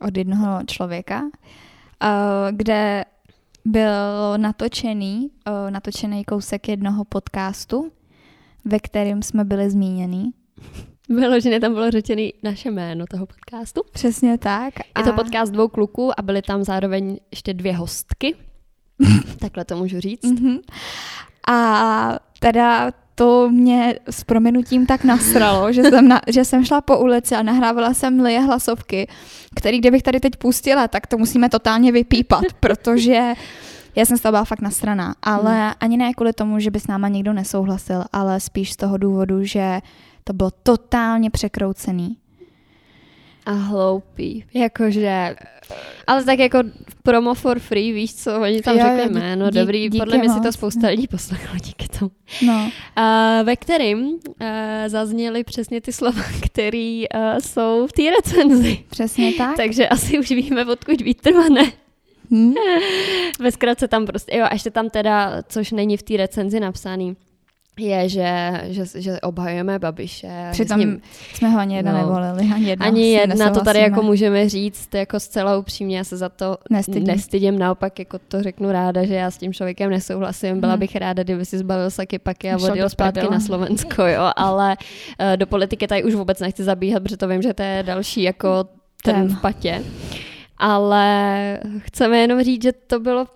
od 0.00 0.16
jednoho 0.16 0.60
člověka, 0.66 1.22
uh, 1.22 1.28
kde 2.50 3.04
byl 3.66 3.92
natočený, 4.36 5.30
natočený 5.70 6.24
kousek 6.24 6.68
jednoho 6.68 7.04
podcastu, 7.04 7.92
ve 8.64 8.78
kterém 8.78 9.22
jsme 9.22 9.44
byli 9.44 9.70
zmíněni. 9.70 10.32
Vyloženě 11.08 11.60
tam 11.60 11.74
bylo 11.74 11.90
řečený 11.90 12.32
naše 12.42 12.70
jméno 12.70 13.04
toho 13.10 13.26
podcastu. 13.26 13.82
Přesně 13.92 14.38
tak. 14.38 14.74
A... 14.94 15.00
Je 15.00 15.04
to 15.04 15.12
podcast 15.12 15.52
dvou 15.52 15.68
kluků 15.68 16.20
a 16.20 16.22
byly 16.22 16.42
tam 16.42 16.64
zároveň 16.64 17.18
ještě 17.30 17.54
dvě 17.54 17.76
hostky. 17.76 18.36
Takhle 19.38 19.64
to 19.64 19.76
můžu 19.76 20.00
říct. 20.00 20.24
Mm-hmm. 20.24 20.60
A 21.48 22.18
teda 22.40 22.92
to 23.18 23.50
mě 23.50 23.98
s 24.10 24.24
proměnutím 24.24 24.86
tak 24.86 25.04
nasralo, 25.04 25.72
že 25.72 25.82
jsem, 25.82 26.08
na, 26.08 26.20
že 26.28 26.44
jsem 26.44 26.64
šla 26.64 26.80
po 26.80 26.98
ulici 26.98 27.34
a 27.34 27.42
nahrávala 27.42 27.94
jsem 27.94 28.20
Lie 28.20 28.40
hlasovky, 28.40 29.08
který 29.54 29.78
kdybych 29.78 30.02
tady 30.02 30.20
teď 30.20 30.36
pustila, 30.36 30.88
tak 30.88 31.06
to 31.06 31.18
musíme 31.18 31.48
totálně 31.48 31.92
vypípat, 31.92 32.44
protože 32.60 33.34
já 33.96 34.04
jsem 34.04 34.16
z 34.16 34.20
toho 34.20 34.32
byla 34.32 34.44
fakt 34.44 34.60
nasraná, 34.60 35.14
ale 35.22 35.54
hmm. 35.54 35.72
ani 35.80 35.96
ne 35.96 36.14
kvůli 36.14 36.32
tomu, 36.32 36.58
že 36.58 36.70
by 36.70 36.80
s 36.80 36.86
náma 36.86 37.08
někdo 37.08 37.32
nesouhlasil, 37.32 38.04
ale 38.12 38.40
spíš 38.40 38.72
z 38.72 38.76
toho 38.76 38.96
důvodu, 38.98 39.44
že 39.44 39.80
to 40.24 40.32
bylo 40.32 40.50
totálně 40.62 41.30
překroucený. 41.30 42.16
A 43.46 43.52
hloupý. 43.52 44.44
Jakože, 44.54 45.36
ale 46.06 46.24
tak 46.24 46.38
jako 46.38 46.58
promo 47.02 47.34
for 47.34 47.58
free, 47.58 47.92
víš 47.92 48.14
co, 48.14 48.40
oni 48.40 48.62
tam 48.62 48.78
jo, 48.78 48.84
řekli 48.86 49.14
jméno, 49.14 49.50
dí, 49.50 49.58
dobrý, 49.58 49.82
díky 49.82 49.98
podle 49.98 50.18
mě 50.18 50.30
si 50.30 50.40
to 50.40 50.52
spousta 50.52 50.88
lidí 50.88 51.06
poslechlo 51.06 51.58
díky 51.58 51.88
tomu. 51.98 52.10
No. 52.46 52.70
A, 52.96 53.42
ve 53.42 53.56
kterým 53.56 53.98
uh, 53.98 54.18
zazněly 54.86 55.44
přesně 55.44 55.80
ty 55.80 55.92
slova, 55.92 56.22
které 56.46 57.02
uh, 57.14 57.38
jsou 57.38 57.86
v 57.86 57.92
té 57.92 58.02
recenzi. 58.10 58.78
Přesně 58.90 59.32
tak. 59.32 59.56
Takže 59.56 59.88
asi 59.88 60.18
už 60.18 60.30
víme, 60.30 60.64
odkud 60.64 61.00
vítr 61.00 61.32
ne. 61.50 61.72
Hmm. 62.30 62.54
Ve 63.40 63.52
zkratce 63.52 63.88
tam 63.88 64.06
prostě, 64.06 64.36
jo, 64.36 64.44
a 64.44 64.52
ještě 64.54 64.70
tam 64.70 64.90
teda, 64.90 65.42
což 65.48 65.72
není 65.72 65.96
v 65.96 66.02
té 66.02 66.16
recenzi 66.16 66.60
napsaný, 66.60 67.16
je, 67.78 68.08
že, 68.08 68.62
že, 68.68 68.84
že 68.94 69.20
obhajujeme 69.20 69.78
Babiše. 69.78 70.48
Přitom 70.52 70.80
ním, 70.80 71.00
jsme 71.34 71.48
ho 71.48 71.58
ani 71.58 71.76
jedna 71.76 71.92
no, 71.92 71.98
nevolili, 71.98 72.54
ani 72.54 72.68
jedna. 72.68 72.86
Ani 72.86 73.12
jedna, 73.12 73.50
to 73.50 73.60
tady 73.60 73.78
jako 73.78 74.02
můžeme 74.02 74.48
říct, 74.48 74.94
jako 74.94 75.20
zcela 75.20 75.56
upřímně, 75.56 75.96
já 75.98 76.04
se 76.04 76.16
za 76.16 76.28
to 76.28 76.58
nestydím. 76.70 77.06
nestydím, 77.06 77.58
naopak 77.58 77.98
jako 77.98 78.18
to 78.18 78.42
řeknu 78.42 78.72
ráda, 78.72 79.04
že 79.04 79.14
já 79.14 79.30
s 79.30 79.38
tím 79.38 79.52
člověkem 79.52 79.90
nesouhlasím, 79.90 80.60
byla 80.60 80.72
hmm. 80.72 80.80
bych 80.80 80.96
ráda, 80.96 81.22
kdyby 81.22 81.44
si 81.44 81.58
zbavil 81.58 81.90
saky 81.90 82.18
paky 82.18 82.52
a 82.52 82.56
odjel 82.56 82.88
zpátky 82.88 83.26
na 83.30 83.40
Slovensko, 83.40 84.06
jo, 84.06 84.30
ale 84.36 84.76
uh, 85.20 85.36
do 85.36 85.46
politiky 85.46 85.86
tady 85.86 86.04
už 86.04 86.14
vůbec 86.14 86.40
nechci 86.40 86.64
zabíhat, 86.64 87.02
protože 87.02 87.16
to 87.16 87.28
vím, 87.28 87.42
že 87.42 87.54
to 87.54 87.62
je 87.62 87.82
další 87.82 88.22
jako 88.22 88.64
ten 89.02 89.28
v 89.28 89.40
patě. 89.40 89.82
Ale 90.58 91.60
chceme 91.78 92.18
jenom 92.18 92.42
říct, 92.42 92.62
že 92.62 92.72
to 92.72 93.00
bylo 93.00 93.26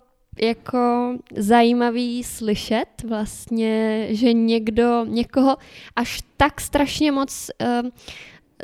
jako 0.42 1.14
zajímavý 1.36 2.24
slyšet 2.24 3.04
vlastně, 3.08 4.06
že 4.10 4.32
někdo, 4.32 5.04
někoho 5.04 5.56
až 5.96 6.22
tak 6.36 6.60
strašně 6.60 7.12
moc 7.12 7.50
uh, 7.82 7.88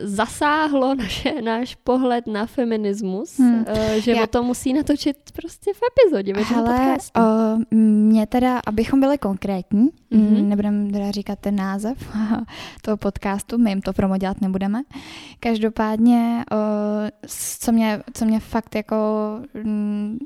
zasáhlo 0.00 0.94
naše, 0.94 1.42
náš 1.42 1.74
pohled 1.74 2.26
na 2.26 2.46
feminismus, 2.46 3.38
hmm. 3.38 3.64
uh, 3.68 3.92
že 3.98 4.12
Já... 4.12 4.22
o 4.22 4.26
tom 4.26 4.46
musí 4.46 4.72
natočit 4.72 5.16
prostě 5.32 5.72
v 5.74 5.80
epizodě. 5.92 6.32
Ale 6.56 6.96
uh, 7.18 7.62
mě 7.80 8.26
teda, 8.26 8.60
abychom 8.66 9.00
byli 9.00 9.18
konkrétní, 9.18 9.90
mm-hmm. 10.12 10.48
nebudeme 10.48 10.92
teda 10.92 11.10
říkat 11.10 11.38
ten 11.38 11.56
název 11.56 11.98
toho 12.82 12.96
podcastu, 12.96 13.58
my 13.58 13.70
jim 13.70 13.82
to 13.82 13.92
promo 13.92 14.16
dělat 14.16 14.40
nebudeme. 14.40 14.82
Každopádně, 15.40 16.44
uh, 16.52 16.58
co, 17.60 17.72
mě, 17.72 18.02
co 18.12 18.24
mě 18.24 18.40
fakt 18.40 18.74
jako 18.74 18.96
mm, 19.64 20.18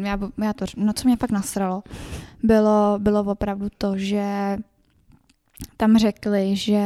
já, 0.00 0.18
já 0.44 0.52
to, 0.52 0.64
no 0.76 0.92
co 0.92 1.08
mě 1.08 1.16
fakt 1.16 1.30
nasralo, 1.30 1.82
bylo, 2.42 2.94
bylo 2.98 3.20
opravdu 3.20 3.68
to, 3.78 3.98
že 3.98 4.56
tam 5.76 5.98
řekli, 5.98 6.56
že 6.56 6.84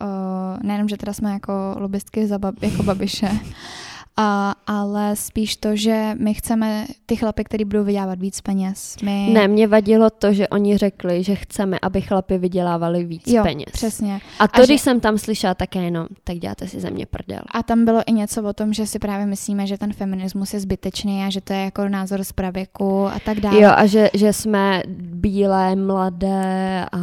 uh, 0.00 0.62
nejenom, 0.62 0.88
že 0.88 0.96
teda 0.96 1.12
jsme 1.12 1.32
jako 1.32 1.52
lobbystky 1.78 2.26
za 2.26 2.38
bab, 2.38 2.62
jako 2.62 2.82
babiše, 2.82 3.30
a, 4.20 4.54
ale 4.66 5.16
spíš 5.16 5.56
to, 5.56 5.76
že 5.76 6.10
my 6.18 6.34
chceme 6.34 6.86
ty 7.06 7.16
chlapy, 7.16 7.44
který 7.44 7.64
budou 7.64 7.84
vydělávat 7.84 8.20
víc 8.20 8.40
peněz. 8.40 8.96
My... 9.02 9.28
Ne, 9.32 9.48
mě 9.48 9.66
vadilo 9.66 10.10
to, 10.10 10.32
že 10.32 10.48
oni 10.48 10.76
řekli, 10.76 11.22
že 11.22 11.34
chceme, 11.34 11.78
aby 11.82 12.00
chlapy 12.00 12.38
vydělávali 12.38 13.04
víc 13.04 13.22
jo, 13.26 13.42
peněz. 13.42 13.68
přesně. 13.72 14.20
A 14.38 14.48
to, 14.48 14.62
a 14.62 14.64
když 14.64 14.80
že... 14.80 14.84
jsem 14.84 15.00
tam 15.00 15.18
slyšela 15.18 15.54
také 15.54 15.82
jenom, 15.82 16.06
tak 16.24 16.36
děláte 16.36 16.68
si 16.68 16.80
ze 16.80 16.90
mě 16.90 17.06
prdel. 17.06 17.40
A 17.50 17.62
tam 17.62 17.84
bylo 17.84 18.02
i 18.06 18.12
něco 18.12 18.42
o 18.42 18.52
tom, 18.52 18.72
že 18.72 18.86
si 18.86 18.98
právě 18.98 19.26
myslíme, 19.26 19.66
že 19.66 19.78
ten 19.78 19.92
feminismus 19.92 20.54
je 20.54 20.60
zbytečný 20.60 21.24
a 21.24 21.30
že 21.30 21.40
to 21.40 21.52
je 21.52 21.60
jako 21.64 21.88
názor 21.88 22.24
z 22.24 22.32
pravěku 22.32 23.06
a 23.06 23.18
tak 23.24 23.40
dále. 23.40 23.60
Jo, 23.60 23.70
a 23.76 23.86
že, 23.86 24.10
že 24.14 24.32
jsme 24.32 24.82
bílé, 25.14 25.76
mladé 25.76 26.86
a 26.92 26.98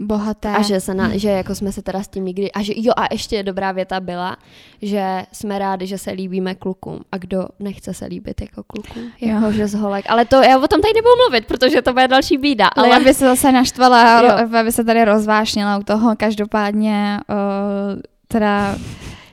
bohaté. 0.00 0.56
A 0.56 0.62
že, 0.62 0.80
se 0.80 0.94
na, 0.94 1.16
že 1.16 1.28
jako 1.28 1.54
jsme 1.54 1.72
se 1.72 1.82
teda 1.82 2.02
s 2.02 2.08
tím 2.08 2.24
nikdy... 2.24 2.52
A 2.52 2.62
že 2.62 2.72
jo, 2.76 2.92
a 2.96 3.06
ještě 3.12 3.42
dobrá 3.42 3.72
věta 3.72 4.00
byla, 4.00 4.36
že 4.82 5.22
jsme 5.32 5.58
rádi, 5.58 5.86
že 5.86 5.98
se 5.98 6.10
líbíme 6.10 6.47
líbíme 6.48 6.54
klukům 6.54 7.00
a 7.12 7.18
kdo 7.18 7.48
nechce 7.58 7.94
se 7.94 8.06
líbit 8.06 8.40
jako 8.40 8.62
klukům. 8.62 9.12
Jako, 9.20 9.52
že 9.52 9.66
z 9.66 9.74
holek. 9.74 10.04
Ale 10.08 10.24
to 10.24 10.36
já 10.36 10.58
o 10.58 10.68
tom 10.68 10.80
tady 10.80 10.94
nebudu 10.94 11.14
mluvit, 11.16 11.46
protože 11.46 11.82
to 11.82 11.92
bude 11.92 12.08
další 12.08 12.38
bída. 12.38 12.68
Ale, 12.68 12.88
ale 12.88 12.96
aby 12.96 13.14
se 13.14 13.24
zase 13.24 13.52
naštvala, 13.52 14.22
jo. 14.42 14.56
aby 14.56 14.72
se 14.72 14.84
tady 14.84 15.04
rozvášnila 15.04 15.78
u 15.78 15.82
toho. 15.82 16.16
Každopádně 16.16 17.20
uh, 17.28 18.00
teda 18.28 18.76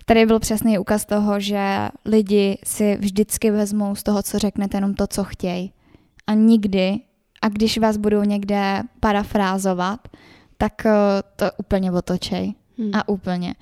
tady 0.05 0.25
byl 0.25 0.39
přesný 0.39 0.79
ukaz 0.79 1.05
toho, 1.05 1.39
že 1.39 1.89
lidi 2.05 2.57
si 2.63 2.97
vždycky 2.97 3.51
vezmou 3.51 3.95
z 3.95 4.03
toho, 4.03 4.23
co 4.23 4.39
řeknete, 4.39 4.77
jenom 4.77 4.93
to, 4.93 5.07
co 5.07 5.23
chtějí. 5.23 5.73
A 6.27 6.33
nikdy, 6.33 6.99
a 7.41 7.49
když 7.49 7.77
vás 7.77 7.97
budou 7.97 8.23
někde 8.23 8.81
parafrázovat, 8.99 9.99
tak 10.57 10.73
to 11.35 11.45
úplně 11.57 11.91
otočej. 11.91 12.53
Hmm. 12.77 12.91
A 12.93 13.09
úplně. 13.09 13.53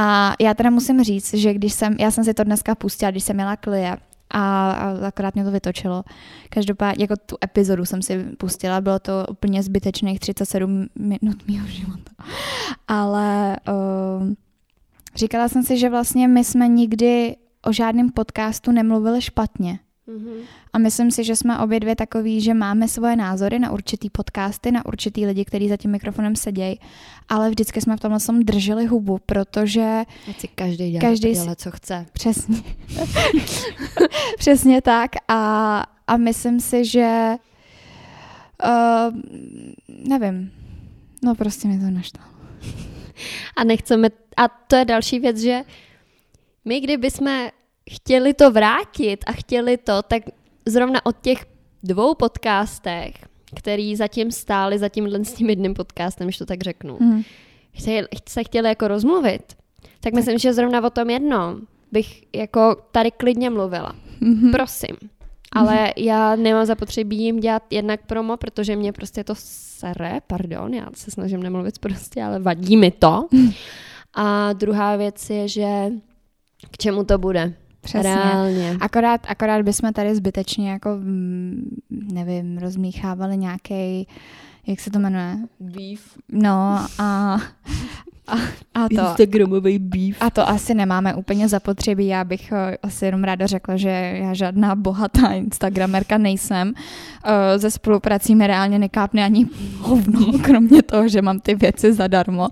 A 0.00 0.34
já 0.40 0.54
teda 0.54 0.70
musím 0.70 1.04
říct, 1.04 1.34
že 1.34 1.54
když 1.54 1.72
jsem, 1.72 1.96
já 1.98 2.10
jsem 2.10 2.24
si 2.24 2.34
to 2.34 2.44
dneska 2.44 2.74
pustila, 2.74 3.10
když 3.10 3.24
jsem 3.24 3.36
měla 3.36 3.56
klie, 3.56 3.96
a, 4.30 4.70
a 4.70 5.06
akorát 5.06 5.34
mě 5.34 5.44
to 5.44 5.50
vytočilo. 5.50 6.04
Každopádně, 6.48 7.04
jako 7.04 7.14
tu 7.16 7.36
epizodu 7.44 7.84
jsem 7.84 8.02
si 8.02 8.24
pustila, 8.24 8.80
bylo 8.80 8.98
to 8.98 9.26
úplně 9.30 9.62
zbytečných 9.62 10.20
37 10.20 10.86
minut 10.98 11.48
mého 11.48 11.66
života. 11.66 12.10
Ale 12.88 13.56
uh, 13.68 14.32
říkala 15.16 15.48
jsem 15.48 15.62
si, 15.62 15.78
že 15.78 15.90
vlastně 15.90 16.28
my 16.28 16.44
jsme 16.44 16.68
nikdy 16.68 17.36
o 17.66 17.72
žádném 17.72 18.10
podcastu 18.10 18.72
nemluvili 18.72 19.22
špatně. 19.22 19.78
Mm-hmm. 20.08 20.40
A 20.72 20.78
myslím 20.78 21.10
si, 21.10 21.24
že 21.24 21.36
jsme 21.36 21.58
obě 21.58 21.80
dvě 21.80 21.96
takový, 21.96 22.40
že 22.40 22.54
máme 22.54 22.88
svoje 22.88 23.16
názory 23.16 23.58
na 23.58 23.72
určitý 23.72 24.10
podcasty, 24.10 24.72
na 24.72 24.86
určitý 24.86 25.26
lidi, 25.26 25.44
kteří 25.44 25.68
za 25.68 25.76
tím 25.76 25.90
mikrofonem 25.90 26.36
sedějí, 26.36 26.80
ale 27.28 27.50
vždycky 27.50 27.80
jsme 27.80 27.96
v 27.96 28.00
tomhle 28.00 28.20
tom 28.20 28.42
drželi 28.42 28.86
hubu, 28.86 29.18
protože... 29.26 30.02
si 30.38 30.48
každý 30.48 30.90
dělá 30.90 31.00
každý 31.00 31.34
si... 31.36 31.56
co 31.56 31.70
chce. 31.70 32.06
Přesně. 32.12 32.62
Přesně 34.38 34.82
tak 34.82 35.10
a, 35.28 35.82
a 36.06 36.16
myslím 36.16 36.60
si, 36.60 36.84
že 36.84 37.34
uh, 38.64 39.16
nevím, 40.08 40.52
no 41.24 41.34
prostě 41.34 41.68
mi 41.68 41.78
to 41.78 41.90
naštvalo. 41.90 42.28
A 43.56 43.64
nechceme, 43.64 44.08
a 44.36 44.48
to 44.48 44.76
je 44.76 44.84
další 44.84 45.18
věc, 45.18 45.38
že 45.38 45.62
my 46.64 46.80
kdybychom 46.80 47.48
chtěli 47.90 48.34
to 48.34 48.50
vrátit 48.50 49.24
a 49.26 49.32
chtěli 49.32 49.76
to, 49.76 50.02
tak 50.02 50.22
zrovna 50.66 51.06
od 51.06 51.16
těch 51.20 51.46
dvou 51.82 52.14
podcastech, 52.14 53.14
který 53.56 53.96
zatím 53.96 54.32
stáli 54.32 54.78
za 54.78 54.88
tímhle 54.88 55.24
s 55.24 55.32
tím 55.32 55.50
jedným 55.50 55.74
podcastem, 55.74 56.26
když 56.26 56.38
to 56.38 56.46
tak 56.46 56.62
řeknu, 56.62 56.98
mm. 57.00 57.22
se 58.28 58.44
chtěli 58.44 58.68
jako 58.68 58.88
rozmluvit, 58.88 59.42
tak 60.00 60.14
myslím, 60.14 60.38
že 60.38 60.52
zrovna 60.52 60.84
o 60.84 60.90
tom 60.90 61.10
jednom 61.10 61.60
bych 61.92 62.22
jako 62.34 62.76
tady 62.92 63.10
klidně 63.10 63.50
mluvila. 63.50 63.94
Mm-hmm. 64.20 64.50
Prosím. 64.50 64.96
Ale 65.52 65.76
mm-hmm. 65.76 65.92
já 65.96 66.36
nemám 66.36 66.66
zapotřebí 66.66 67.18
jim 67.18 67.40
dělat 67.40 67.62
jednak 67.70 68.00
promo, 68.06 68.36
protože 68.36 68.76
mě 68.76 68.92
prostě 68.92 69.24
to 69.24 69.34
sere, 69.36 70.20
pardon, 70.26 70.74
já 70.74 70.86
se 70.94 71.10
snažím 71.10 71.42
nemluvit 71.42 71.78
prostě, 71.78 72.22
ale 72.22 72.38
vadí 72.38 72.76
mi 72.76 72.90
to. 72.90 73.28
A 74.14 74.52
druhá 74.52 74.96
věc 74.96 75.30
je, 75.30 75.48
že 75.48 75.90
k 76.70 76.78
čemu 76.78 77.04
to 77.04 77.18
bude. 77.18 77.54
Přesně. 77.88 78.14
Reálně. 78.14 78.76
Akorát, 78.80 79.20
akorát 79.28 79.62
bychom 79.62 79.92
tady 79.92 80.14
zbytečně 80.14 80.70
jako, 80.70 80.90
mm, 81.00 81.76
nevím, 81.90 82.58
rozmíchávali 82.58 83.36
nějaký, 83.36 84.08
jak 84.66 84.80
se 84.80 84.90
to 84.90 84.98
jmenuje? 84.98 85.38
Beef. 85.60 86.18
No 86.32 86.78
a, 86.98 87.38
a, 88.28 88.36
a 88.74 88.88
to. 88.88 89.08
Instagramový 89.08 89.78
beef. 89.78 90.16
A 90.20 90.30
to 90.30 90.48
asi 90.48 90.74
nemáme 90.74 91.14
úplně 91.14 91.48
zapotřebí. 91.48 92.06
Já 92.06 92.24
bych 92.24 92.52
eh, 92.52 92.76
asi 92.82 93.04
jenom 93.04 93.24
ráda 93.24 93.46
řekla, 93.46 93.76
že 93.76 93.88
já 94.22 94.34
žádná 94.34 94.74
bohatá 94.74 95.32
Instagramerka 95.32 96.18
nejsem. 96.18 96.72
Eh, 97.24 97.58
ze 97.58 97.70
spoluprací 97.70 98.34
mi 98.34 98.46
reálně 98.46 98.78
nekápne 98.78 99.24
ani 99.24 99.46
hovno, 99.78 100.38
kromě 100.42 100.82
toho, 100.82 101.08
že 101.08 101.22
mám 101.22 101.40
ty 101.40 101.54
věci 101.54 101.92
zadarmo. 101.92 102.48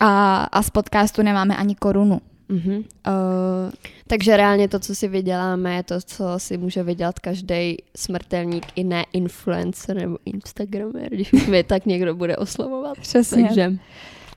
A, 0.00 0.42
a 0.44 0.62
z 0.62 0.70
podcastu 0.70 1.22
nemáme 1.22 1.56
ani 1.56 1.74
korunu. 1.74 2.20
Mm-hmm. 2.50 2.76
Uh, 2.78 3.72
takže 4.06 4.36
reálně 4.36 4.68
to, 4.68 4.78
co 4.78 4.94
si 4.94 5.08
vyděláme, 5.08 5.74
je 5.74 5.82
to, 5.82 6.00
co 6.00 6.24
si 6.36 6.58
může 6.58 6.82
vydělat 6.82 7.18
každý 7.18 7.76
smrtelník, 7.96 8.66
i 8.74 8.84
ne 8.84 9.04
influencer 9.12 9.96
nebo 9.96 10.18
instagramer, 10.24 11.08
když 11.14 11.32
už 11.32 11.46
mě 11.46 11.64
tak 11.64 11.86
někdo 11.86 12.14
bude 12.14 12.36
oslovovat. 12.36 12.98
Přesně. 12.98 13.44
Takže 13.44 13.72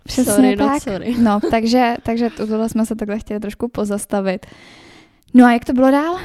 Přesně 0.04 0.34
sorry, 0.34 0.58
tak. 0.58 0.72
No, 0.72 0.80
sorry. 0.80 1.16
no, 1.22 1.40
takže, 1.52 1.96
takže 2.04 2.30
tohle 2.38 2.70
jsme 2.70 2.86
se 2.86 2.96
takhle 2.96 3.20
chtěli 3.20 3.40
trošku 3.40 3.68
pozastavit. 3.68 4.46
No 5.34 5.46
a 5.46 5.54
jak 5.54 5.66
to 5.66 5.74
bylo 5.74 5.92
dál? 5.92 6.20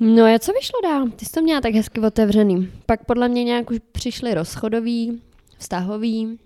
No 0.00 0.24
a 0.24 0.38
co 0.38 0.52
vyšlo 0.52 0.80
dál? 0.82 1.08
Ty 1.08 1.24
jsi 1.24 1.32
to 1.32 1.42
měla 1.42 1.60
tak 1.60 1.74
hezky 1.74 2.00
otevřený. 2.00 2.68
Pak 2.86 3.04
podle 3.04 3.28
mě 3.28 3.44
nějak 3.44 3.70
už 3.70 3.78
přišly 3.92 4.34
rozchodový, 4.34 5.22
vztahový, 5.58 6.38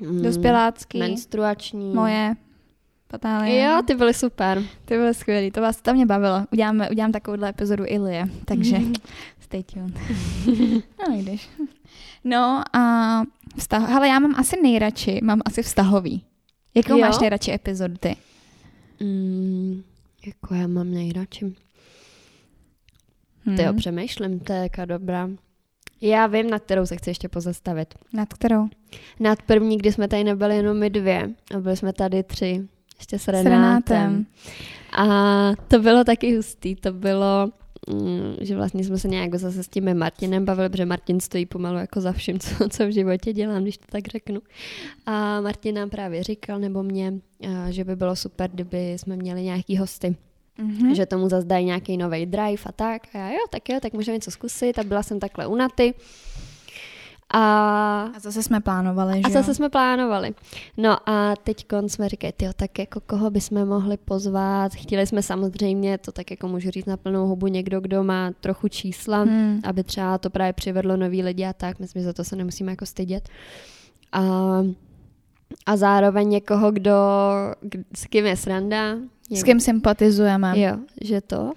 mm, 0.00 0.22
dospělácký, 0.22 0.98
menstruační. 0.98 1.94
Moje. 1.94 2.34
Patálie. 3.14 3.64
Jo, 3.64 3.82
ty 3.86 3.94
byly 3.94 4.14
super. 4.14 4.62
Ty 4.84 4.96
byly 4.96 5.14
skvělý, 5.14 5.50
to 5.50 5.60
vás 5.60 5.82
to 5.82 5.94
mě 5.94 6.06
bavilo. 6.06 6.46
Uděláme, 6.52 6.90
udělám 6.90 7.12
takovouhle 7.12 7.48
epizodu 7.48 7.84
Ilie, 7.86 8.28
takže 8.44 8.76
stay 9.40 9.62
tuned. 9.62 9.94
no, 11.08 11.22
když. 11.22 11.48
No 12.24 12.62
a 12.76 13.22
vztah, 13.58 13.88
hele, 13.88 14.08
já 14.08 14.18
mám 14.18 14.34
asi 14.36 14.56
nejradši, 14.62 15.20
mám 15.22 15.40
asi 15.44 15.62
vztahový. 15.62 16.24
Jakou 16.74 16.92
jo? 16.92 16.98
máš 16.98 17.18
nejradši 17.18 17.52
epizodu 17.52 17.94
ty? 18.00 18.16
Mm, 19.00 19.82
jako 20.26 20.54
já 20.54 20.66
mám 20.66 20.90
nejradši. 20.90 21.54
Hmm. 23.44 23.56
Ty 23.56 23.62
jo, 23.62 23.72
přemýšlím, 23.72 24.40
to 24.40 24.52
je 24.52 24.58
jaká 24.58 24.84
dobrá. 24.84 25.30
Já 26.00 26.26
vím, 26.26 26.50
nad 26.50 26.62
kterou 26.62 26.86
se 26.86 26.96
chci 26.96 27.10
ještě 27.10 27.28
pozastavit. 27.28 27.94
Nad 28.12 28.34
kterou? 28.34 28.68
Nad 29.20 29.42
první, 29.42 29.78
kdy 29.78 29.92
jsme 29.92 30.08
tady 30.08 30.24
nebyli 30.24 30.56
jenom 30.56 30.78
my 30.78 30.90
dvě 30.90 31.30
a 31.54 31.60
byli 31.60 31.76
jsme 31.76 31.92
tady 31.92 32.22
tři. 32.22 32.68
Ještě 32.98 33.18
s 33.18 33.28
Renátem. 33.28 33.44
S 33.44 33.50
Renátem. 33.50 34.26
A 34.96 35.52
to 35.68 35.78
bylo 35.78 36.04
taky 36.04 36.36
hustý. 36.36 36.74
To 36.74 36.92
bylo, 36.92 37.50
mm, 37.90 38.34
že 38.40 38.56
vlastně 38.56 38.84
jsme 38.84 38.98
se 38.98 39.08
nějak 39.08 39.34
zase 39.34 39.62
s 39.62 39.68
tím 39.68 39.98
Martinem 39.98 40.44
bavili, 40.44 40.68
protože 40.68 40.86
Martin 40.86 41.20
stojí 41.20 41.46
pomalu 41.46 41.78
jako 41.78 42.00
za 42.00 42.12
vším, 42.12 42.38
co, 42.40 42.68
co 42.68 42.86
v 42.86 42.92
životě 42.92 43.32
dělám, 43.32 43.62
když 43.62 43.78
to 43.78 43.86
tak 43.90 44.08
řeknu. 44.08 44.40
A 45.06 45.40
Martin 45.40 45.74
nám 45.74 45.90
právě 45.90 46.22
říkal, 46.22 46.58
nebo 46.58 46.82
mě, 46.82 47.12
že 47.70 47.84
by 47.84 47.96
bylo 47.96 48.16
super, 48.16 48.50
kdyby 48.50 48.92
jsme 48.92 49.16
měli 49.16 49.42
nějaký 49.42 49.76
hosty. 49.76 50.16
Mm-hmm. 50.58 50.94
Že 50.94 51.06
tomu 51.06 51.28
zase 51.28 51.46
dají 51.46 51.66
nějaký 51.66 51.96
nový 51.96 52.26
drive 52.26 52.62
a 52.66 52.72
tak. 52.72 53.02
A 53.14 53.18
já 53.18 53.30
jo, 53.30 53.44
tak 53.50 53.68
jo, 53.68 53.78
tak 53.82 53.92
můžeme 53.92 54.16
něco 54.16 54.30
zkusit. 54.30 54.78
A 54.78 54.84
byla 54.84 55.02
jsem 55.02 55.20
takhle 55.20 55.46
u 55.46 55.54
Naty. 55.54 55.94
A, 57.30 58.02
a 58.16 58.18
zase 58.18 58.42
jsme 58.42 58.60
plánovali, 58.60 59.14
že 59.16 59.22
A 59.24 59.28
zase 59.28 59.50
jo? 59.50 59.54
jsme 59.54 59.68
plánovali. 59.68 60.34
No 60.76 61.08
a 61.08 61.34
teď 61.36 61.66
jsme 61.86 62.08
říkali, 62.08 62.32
jo, 62.42 62.50
tak 62.56 62.78
jako 62.78 63.00
koho 63.00 63.30
bychom 63.30 63.64
mohli 63.64 63.96
pozvat. 63.96 64.72
Chtěli 64.74 65.06
jsme 65.06 65.22
samozřejmě, 65.22 65.98
to 65.98 66.12
tak 66.12 66.30
jako 66.30 66.48
můžu 66.48 66.70
říct 66.70 66.86
na 66.86 66.96
plnou 66.96 67.26
hubu, 67.26 67.46
někdo, 67.46 67.80
kdo 67.80 68.04
má 68.04 68.30
trochu 68.40 68.68
čísla, 68.68 69.22
hmm. 69.22 69.60
aby 69.64 69.84
třeba 69.84 70.18
to 70.18 70.30
právě 70.30 70.52
přivedlo 70.52 70.96
nový 70.96 71.22
lidi 71.22 71.44
a 71.44 71.52
tak. 71.52 71.78
Myslím, 71.78 72.02
že 72.02 72.06
za 72.06 72.12
to 72.12 72.24
se 72.24 72.36
nemusíme 72.36 72.72
jako 72.72 72.86
stydět. 72.86 73.28
A, 74.12 74.22
a 75.66 75.76
zároveň 75.76 76.28
někoho, 76.28 76.72
kdo, 76.72 76.92
s 77.96 78.06
kým 78.06 78.26
je 78.26 78.36
sranda. 78.36 78.96
S 79.30 79.42
kým 79.42 79.60
sympatizujeme. 79.60 80.60
Jo, 80.60 80.76
že 81.00 81.20
to. 81.20 81.52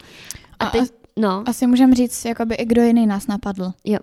A, 0.60 0.66
a 0.66 0.70
teď, 0.70 0.92
no. 1.18 1.44
Asi 1.46 1.68
můžeme 1.68 1.96
říct, 1.96 2.26
jakoby 2.26 2.56
i 2.56 2.66
kdo 2.66 2.84
jiný 2.84 3.08
nás 3.08 3.28
napadl. 3.28 3.72
Jo. 3.86 4.00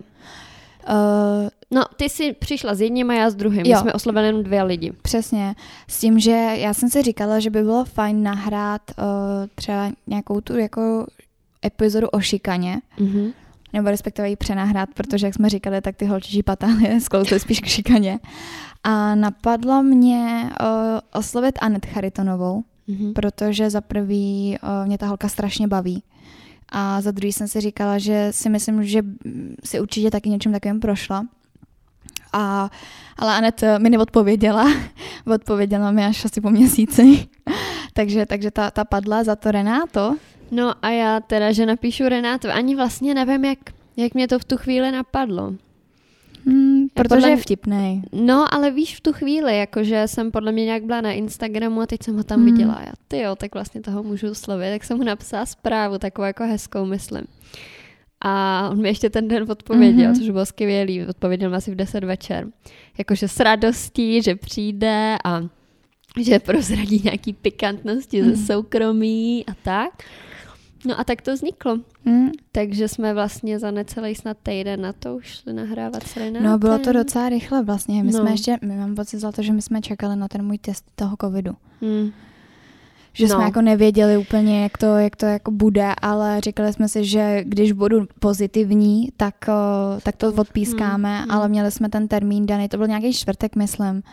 Uh, 0.89 1.49
no, 1.75 1.83
ty 1.95 2.09
jsi 2.09 2.33
přišla 2.33 2.75
s 2.75 2.81
jedním 2.81 3.09
a 3.09 3.13
já 3.13 3.29
s 3.29 3.35
druhým. 3.35 3.65
Jo. 3.65 3.71
My 3.71 3.81
jsme 3.81 3.93
oslovili 3.93 4.27
jenom 4.27 4.43
dvě 4.43 4.63
lidi. 4.63 4.91
Přesně. 5.01 5.55
S 5.87 5.99
tím, 5.99 6.19
že 6.19 6.31
já 6.55 6.73
jsem 6.73 6.89
si 6.89 7.01
říkala, 7.01 7.39
že 7.39 7.49
by 7.49 7.63
bylo 7.63 7.85
fajn 7.85 8.23
nahrát 8.23 8.81
uh, 8.97 9.05
třeba 9.55 9.91
nějakou 10.07 10.41
tu 10.41 10.57
jako 10.57 11.07
epizodu 11.65 12.07
o 12.07 12.19
šikaně. 12.19 12.81
Mm-hmm. 12.97 13.33
Nebo 13.73 13.89
respektive 13.89 14.29
ji 14.29 14.35
přenahrát, 14.35 14.89
protože 14.93 15.27
jak 15.27 15.33
jsme 15.33 15.49
říkali, 15.49 15.81
tak 15.81 15.95
ty 15.95 16.05
holčičí 16.05 16.43
patály 16.43 16.99
sklouzly 17.01 17.39
spíš 17.39 17.59
k 17.59 17.65
šikaně. 17.65 18.19
A 18.83 19.15
napadlo 19.15 19.83
mě 19.83 20.49
uh, 20.61 20.67
oslovit 21.13 21.55
Anet 21.61 21.85
Charitonovou, 21.85 22.63
mm-hmm. 22.89 23.13
protože 23.13 23.69
za 23.69 23.81
prvý 23.81 24.57
uh, 24.63 24.87
mě 24.87 24.97
ta 24.97 25.07
holka 25.07 25.29
strašně 25.29 25.67
baví. 25.67 26.03
A 26.69 27.01
za 27.01 27.11
druhý 27.11 27.33
jsem 27.33 27.47
si 27.47 27.61
říkala, 27.61 27.97
že 27.97 28.27
si 28.31 28.49
myslím, 28.49 28.83
že 28.83 29.01
si 29.63 29.79
určitě 29.79 30.11
taky 30.11 30.29
něčím 30.29 30.51
takovým 30.51 30.79
prošla. 30.79 31.25
A, 32.37 32.69
ale 33.17 33.33
Anet 33.33 33.63
mi 33.77 33.89
neodpověděla. 33.89 34.65
Odpověděla 35.35 35.91
mi 35.91 36.05
až 36.05 36.25
asi 36.25 36.41
po 36.41 36.49
měsíci. 36.49 37.27
takže 37.93 38.25
takže 38.25 38.51
ta, 38.51 38.71
ta 38.71 38.85
padla 38.85 39.23
za 39.23 39.35
to 39.35 39.51
Renáto. 39.51 40.15
No 40.51 40.73
a 40.81 40.89
já 40.89 41.19
teda, 41.19 41.51
že 41.51 41.65
napíšu 41.65 42.03
Renáto, 42.09 42.51
ani 42.51 42.75
vlastně 42.75 43.13
nevím, 43.13 43.45
jak, 43.45 43.59
jak 43.97 44.13
mě 44.13 44.27
to 44.27 44.39
v 44.39 44.45
tu 44.45 44.57
chvíli 44.57 44.91
napadlo. 44.91 45.53
Hmm, 46.45 46.87
protože 46.93 47.27
je 47.27 47.37
vtipný. 47.37 48.03
No, 48.11 48.53
ale 48.53 48.71
víš 48.71 48.95
v 48.95 49.01
tu 49.01 49.13
chvíli, 49.13 49.57
jakože 49.57 50.07
jsem 50.07 50.31
podle 50.31 50.51
mě 50.51 50.65
nějak 50.65 50.83
byla 50.83 51.01
na 51.01 51.11
Instagramu 51.11 51.81
a 51.81 51.85
teď 51.85 52.03
jsem 52.03 52.17
ho 52.17 52.23
tam 52.23 52.39
hmm. 52.39 52.45
viděla. 52.45 52.81
Já, 52.85 52.91
ty 53.07 53.19
jo, 53.19 53.35
tak 53.35 53.53
vlastně 53.53 53.81
toho 53.81 54.03
můžu 54.03 54.33
slovit. 54.33 54.69
Tak 54.69 54.83
jsem 54.83 54.97
mu 54.97 55.03
napsala 55.03 55.45
zprávu, 55.45 55.97
takovou 55.97 56.25
jako 56.25 56.43
hezkou, 56.43 56.85
myslím. 56.85 57.23
A 58.27 58.67
on 58.71 58.81
mi 58.81 58.87
ještě 58.87 59.09
ten 59.09 59.27
den 59.27 59.51
odpověděl, 59.51 60.11
mm-hmm. 60.11 60.17
což 60.17 60.29
bylo 60.29 60.45
skvělý. 60.45 61.05
Odpověděl 61.05 61.49
mi 61.49 61.55
asi 61.55 61.71
v 61.71 61.75
10 61.75 62.03
večer. 62.03 62.47
Jakože 62.97 63.27
s 63.27 63.39
radostí, 63.39 64.21
že 64.21 64.35
přijde 64.35 65.17
a 65.23 65.41
že 66.21 66.39
prozradí 66.39 67.01
nějaký 67.03 67.33
pikantnosti 67.33 68.21
mm. 68.21 68.29
ze 68.29 68.35
mhm. 68.35 68.45
soukromí 68.45 69.45
a 69.45 69.53
tak. 69.63 70.03
No 70.85 70.99
a 70.99 71.03
tak 71.03 71.21
to 71.21 71.33
vzniklo. 71.33 71.77
Hmm. 72.05 72.31
Takže 72.51 72.87
jsme 72.87 73.13
vlastně 73.13 73.59
za 73.59 73.71
necelý 73.71 74.15
snad 74.15 74.37
týden 74.43 74.81
na 74.81 74.93
to 74.93 75.15
už 75.15 75.27
šli 75.27 75.53
nahrávat 75.53 76.03
s 76.03 76.15
Renátem. 76.17 76.43
No 76.43 76.57
bylo 76.57 76.79
to 76.79 76.93
docela 76.93 77.29
rychle 77.29 77.63
vlastně. 77.63 78.03
My 78.03 78.11
no. 78.11 78.19
jsme 78.19 78.31
ještě, 78.31 78.57
my 78.61 78.77
mám 78.77 78.95
pocit 78.95 79.19
za 79.19 79.31
to, 79.31 79.41
že 79.41 79.53
my 79.53 79.61
jsme 79.61 79.81
čekali 79.81 80.15
na 80.15 80.27
ten 80.27 80.45
můj 80.45 80.57
test 80.57 80.85
toho 80.95 81.15
covidu. 81.21 81.51
Hmm. 81.81 82.11
Že 83.15 83.27
no. 83.27 83.35
jsme 83.35 83.43
jako 83.43 83.61
nevěděli 83.61 84.17
úplně, 84.17 84.63
jak 84.63 84.77
to, 84.77 84.85
jak 84.85 85.15
to 85.15 85.25
jako 85.25 85.51
bude, 85.51 85.93
ale 86.01 86.41
říkali 86.41 86.73
jsme 86.73 86.89
si, 86.89 87.05
že 87.05 87.43
když 87.43 87.71
budu 87.71 88.05
pozitivní, 88.19 89.09
tak, 89.17 89.35
tak 90.03 90.15
to 90.15 90.33
odpískáme, 90.33 91.19
hmm. 91.19 91.31
ale 91.31 91.49
měli 91.49 91.71
jsme 91.71 91.89
ten 91.89 92.07
termín 92.07 92.45
daný, 92.45 92.69
to 92.69 92.77
byl 92.77 92.87
nějaký 92.87 93.13
čtvrtek, 93.13 93.55
myslím. 93.55 94.03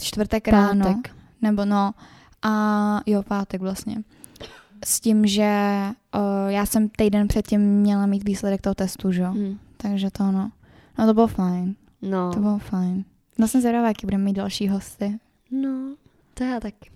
Čtvrtek 0.00 0.44
Pátek. 0.44 0.52
ráno. 0.52 1.02
Nebo 1.42 1.64
no. 1.64 1.92
A 2.42 3.00
jo, 3.06 3.22
pátek 3.22 3.60
vlastně 3.60 4.02
s 4.84 5.00
tím, 5.00 5.26
že 5.26 5.78
já 6.48 6.66
jsem 6.66 6.88
týden 6.88 7.28
předtím 7.28 7.60
měla 7.60 8.06
mít 8.06 8.24
výsledek 8.24 8.60
toho 8.60 8.74
testu, 8.74 9.12
že? 9.12 9.24
Hmm. 9.24 9.58
Takže 9.76 10.10
to 10.10 10.32
no. 10.32 10.50
No 10.98 11.06
to 11.06 11.14
bylo 11.14 11.26
fajn. 11.26 11.74
No. 12.02 12.32
To 12.32 12.40
bylo 12.40 12.58
fajn. 12.58 13.04
No 13.38 13.48
jsem 13.48 13.60
zvědavá, 13.60 13.88
jaký 13.88 14.06
budeme 14.06 14.24
mít 14.24 14.32
další 14.32 14.68
hosty. 14.68 15.18
No, 15.50 15.94
to 16.34 16.44
já 16.44 16.60
taky. 16.60 16.90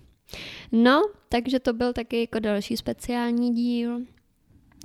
No, 0.71 1.01
takže 1.29 1.59
to 1.59 1.73
byl 1.73 1.93
taky 1.93 2.19
jako 2.19 2.39
další 2.39 2.77
speciální 2.77 3.53
díl. 3.53 3.99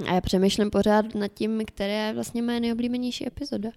A 0.09 0.15
já 0.15 0.21
přemýšlím 0.21 0.71
pořád 0.71 1.15
nad 1.15 1.29
tím, 1.29 1.63
které 1.67 1.93
je 1.93 2.13
vlastně 2.15 2.43
moje 2.43 2.61
nejoblíbenější 2.61 3.27
epizoda. 3.27 3.71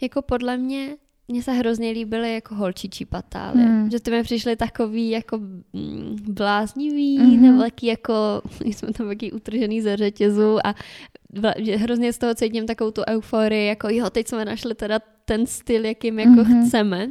Jako 0.00 0.22
podle 0.22 0.56
mě 0.56 0.96
mně 1.28 1.42
se 1.42 1.52
hrozně 1.52 1.90
líbily 1.90 2.34
jako 2.34 2.54
holčičí 2.54 3.04
patály. 3.04 3.62
Hmm. 3.62 3.90
Že 3.90 4.00
ty 4.00 4.10
mi 4.10 4.22
přišly 4.22 4.56
takový 4.56 5.10
jako 5.10 5.38
mm, 5.38 6.16
bláznivý, 6.28 7.18
mm-hmm. 7.18 7.40
nebo 7.40 7.62
taky 7.62 7.86
jako, 7.86 8.14
jsme 8.64 8.92
tam 8.92 9.08
taky 9.08 9.32
utržený 9.32 9.82
ze 9.82 9.96
řetězu 9.96 10.66
a 10.66 10.74
že 11.58 11.76
hrozně 11.76 12.12
z 12.12 12.18
toho 12.18 12.34
cítím 12.34 12.66
takovou 12.66 12.90
tu 12.90 13.02
euforii, 13.08 13.66
jako 13.66 13.88
jo, 13.90 14.10
teď 14.10 14.28
jsme 14.28 14.44
našli 14.44 14.74
teda 14.74 14.98
ten 15.24 15.46
styl, 15.46 15.84
jakým 15.84 16.18
jako 16.18 16.32
mm-hmm. 16.32 16.66
chceme. 16.66 17.08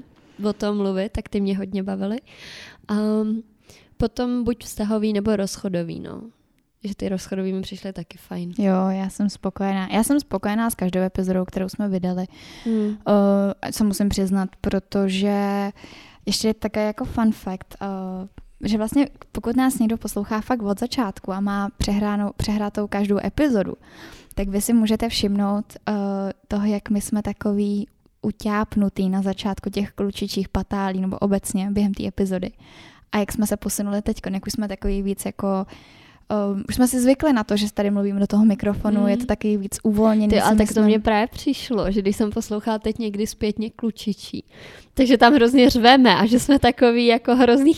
O 0.49 0.53
tom 0.53 0.77
mluvit, 0.77 1.11
tak 1.11 1.29
ty 1.29 1.41
mě 1.41 1.57
hodně 1.57 1.83
bavily. 1.83 2.17
Um, 2.91 3.43
potom 3.97 4.43
buď 4.43 4.63
vztahový 4.63 5.13
nebo 5.13 5.35
rozchodový, 5.35 5.99
no. 5.99 6.21
Že 6.83 6.95
ty 6.95 7.09
rozchodový 7.09 7.53
mi 7.53 7.61
přišly 7.61 7.93
taky 7.93 8.17
fajn. 8.17 8.53
Jo, 8.57 8.87
já 8.89 9.09
jsem 9.09 9.29
spokojená. 9.29 9.87
Já 9.91 10.03
jsem 10.03 10.19
spokojená 10.19 10.69
s 10.69 10.75
každou 10.75 11.01
epizodou, 11.01 11.45
kterou 11.45 11.69
jsme 11.69 11.89
vydali. 11.89 12.25
Hmm. 12.65 12.87
Uh, 12.87 12.95
co 13.71 13.83
musím 13.83 14.09
přiznat, 14.09 14.49
protože 14.61 15.71
ještě 16.25 16.47
je 16.47 16.53
také 16.53 16.85
jako 16.85 17.05
fun 17.05 17.31
fact, 17.31 17.75
uh, 17.81 18.27
že 18.63 18.77
vlastně 18.77 19.07
pokud 19.31 19.55
nás 19.55 19.79
někdo 19.79 19.97
poslouchá 19.97 20.41
fakt 20.41 20.61
od 20.61 20.79
začátku 20.79 21.31
a 21.33 21.39
má 21.39 21.69
přehránou, 21.77 22.31
přehrátou 22.37 22.87
každou 22.87 23.17
epizodu, 23.25 23.73
tak 24.35 24.47
vy 24.47 24.61
si 24.61 24.73
můžete 24.73 25.09
všimnout 25.09 25.65
uh, 25.89 25.95
toho, 26.47 26.65
jak 26.65 26.89
my 26.89 27.01
jsme 27.01 27.21
takový 27.21 27.87
utápnutý 28.23 29.09
na 29.09 29.21
začátku 29.21 29.69
těch 29.69 29.91
klučičích 29.91 30.49
patálí 30.49 31.01
nebo 31.01 31.17
obecně 31.17 31.71
během 31.71 31.93
té 31.93 32.07
epizody. 32.07 32.51
A 33.11 33.17
jak 33.17 33.31
jsme 33.31 33.47
se 33.47 33.57
posunuli 33.57 34.01
teď, 34.01 34.21
jak 34.31 34.47
už 34.47 34.53
jsme 34.53 34.67
takový 34.67 35.01
víc 35.01 35.25
jako 35.25 35.65
Um, 36.51 36.63
už 36.69 36.75
jsme 36.75 36.87
si 36.87 37.01
zvykli 37.01 37.33
na 37.33 37.43
to, 37.43 37.57
že 37.57 37.73
tady 37.73 37.91
mluvím 37.91 38.19
do 38.19 38.27
toho 38.27 38.45
mikrofonu, 38.45 39.01
mm. 39.01 39.07
je 39.07 39.17
to 39.17 39.25
taky 39.25 39.57
víc 39.57 39.79
uvolněný. 39.83 40.27
Ty, 40.27 40.41
ale 40.41 40.55
tak 40.55 40.73
to 40.73 40.81
mě 40.81 40.99
právě 40.99 41.27
přišlo, 41.27 41.91
že 41.91 42.01
když 42.01 42.15
jsem 42.15 42.31
poslouchala 42.31 42.79
teď 42.79 42.97
někdy 42.97 43.27
zpětně 43.27 43.69
klučičí, 43.69 44.45
takže 44.93 45.17
tam 45.17 45.33
hrozně 45.33 45.69
řveme 45.69 46.15
a 46.15 46.25
že 46.25 46.39
jsme 46.39 46.59
takový 46.59 47.05
jako 47.05 47.35
hrozný 47.35 47.73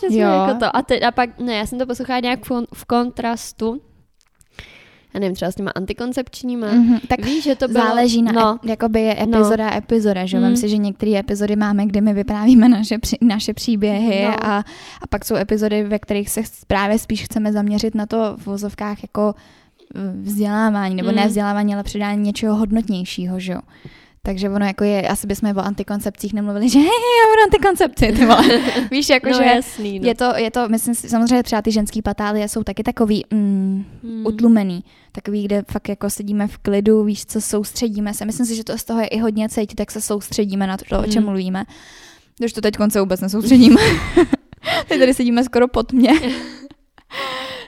že 0.00 0.06
jsme 0.06 0.16
jo. 0.16 0.30
jako 0.30 0.58
to. 0.58 0.76
A, 0.76 0.82
teď, 0.82 1.02
a 1.02 1.10
pak, 1.10 1.38
ne, 1.38 1.54
já 1.54 1.66
jsem 1.66 1.78
to 1.78 1.86
poslouchala 1.86 2.20
nějak 2.20 2.50
v, 2.50 2.66
v 2.74 2.84
kontrastu 2.84 3.80
já 5.14 5.20
nevím, 5.20 5.34
třeba 5.34 5.50
s 5.50 5.54
těma 5.54 5.70
antikoncepčníma. 5.70 6.66
Mm-hmm, 6.66 7.00
tak 7.08 7.24
víš, 7.24 7.44
že 7.44 7.54
to 7.54 7.68
bylo... 7.68 7.84
záleží 7.84 8.22
na, 8.22 8.32
no. 8.32 8.58
jakoby 8.64 9.00
je 9.00 9.22
epizoda 9.22 9.70
no. 9.70 9.76
epizoda, 9.76 10.26
že? 10.26 10.40
Mm. 10.40 10.46
Vím 10.46 10.56
si, 10.56 10.68
že 10.68 10.76
některé 10.76 11.18
epizody 11.18 11.56
máme, 11.56 11.86
kde 11.86 12.00
my 12.00 12.14
vyprávíme 12.14 12.68
naše, 12.68 12.98
při, 12.98 13.16
naše 13.20 13.54
příběhy 13.54 14.24
no. 14.24 14.46
a, 14.46 14.58
a 15.02 15.06
pak 15.08 15.24
jsou 15.24 15.36
epizody, 15.36 15.84
ve 15.84 15.98
kterých 15.98 16.30
se 16.30 16.40
právě 16.66 16.98
spíš 16.98 17.24
chceme 17.24 17.52
zaměřit 17.52 17.94
na 17.94 18.06
to 18.06 18.36
v 18.36 18.46
vozovkách 18.46 19.02
jako 19.02 19.34
vzdělávání, 20.22 20.94
nebo 20.94 21.08
mm. 21.08 21.14
ne 21.14 21.26
vzdělávání, 21.26 21.74
ale 21.74 21.82
předání 21.82 22.22
něčeho 22.22 22.56
hodnotnějšího, 22.56 23.40
že 23.40 23.52
jo. 23.52 23.60
Takže 24.30 24.50
ono 24.50 24.66
jako 24.66 24.84
je, 24.84 25.08
asi 25.08 25.26
bychom 25.26 25.56
o 25.56 25.60
antikoncepcích 25.60 26.32
nemluvili, 26.32 26.68
že 26.68 26.78
hej, 26.78 26.86
já 26.86 27.30
budu 27.30 27.42
antikoncepci, 27.44 28.12
ty 28.12 28.26
vole. 28.26 28.60
Víš, 28.90 29.08
jako 29.08 29.28
no, 29.28 29.34
že 29.34 29.44
jasný, 29.44 30.00
no. 30.00 30.08
je, 30.08 30.14
to, 30.14 30.32
je 30.36 30.50
to, 30.50 30.68
myslím 30.68 30.94
si, 30.94 31.08
samozřejmě 31.08 31.42
třeba 31.42 31.62
ty 31.62 31.72
ženský 31.72 32.02
patálie 32.02 32.48
jsou 32.48 32.62
taky 32.62 32.82
takový 32.82 33.24
mm, 33.30 33.84
hmm. 34.02 34.26
utlumený, 34.26 34.84
takový, 35.12 35.44
kde 35.44 35.62
fakt 35.70 35.88
jako 35.88 36.10
sedíme 36.10 36.46
v 36.46 36.58
klidu, 36.58 37.04
víš, 37.04 37.26
co 37.26 37.40
soustředíme 37.40 38.14
se. 38.14 38.24
Myslím 38.24 38.46
si, 38.46 38.56
že 38.56 38.64
to 38.64 38.78
z 38.78 38.84
toho 38.84 39.00
je 39.00 39.06
i 39.06 39.18
hodně 39.18 39.48
cítit, 39.48 39.74
tak 39.74 39.90
se 39.90 40.00
soustředíme 40.00 40.66
na 40.66 40.76
to, 40.76 40.96
hmm. 40.96 41.04
o 41.04 41.08
čem 41.08 41.22
hmm. 41.22 41.30
mluvíme. 41.30 41.64
Když 42.38 42.52
to 42.52 42.60
teď 42.60 42.76
konce 42.76 43.00
vůbec 43.00 43.20
nesoustředíme. 43.20 43.80
teď 44.88 44.98
tady 44.98 45.14
sedíme 45.14 45.44
skoro 45.44 45.68
pod 45.68 45.92
mě. 45.92 46.10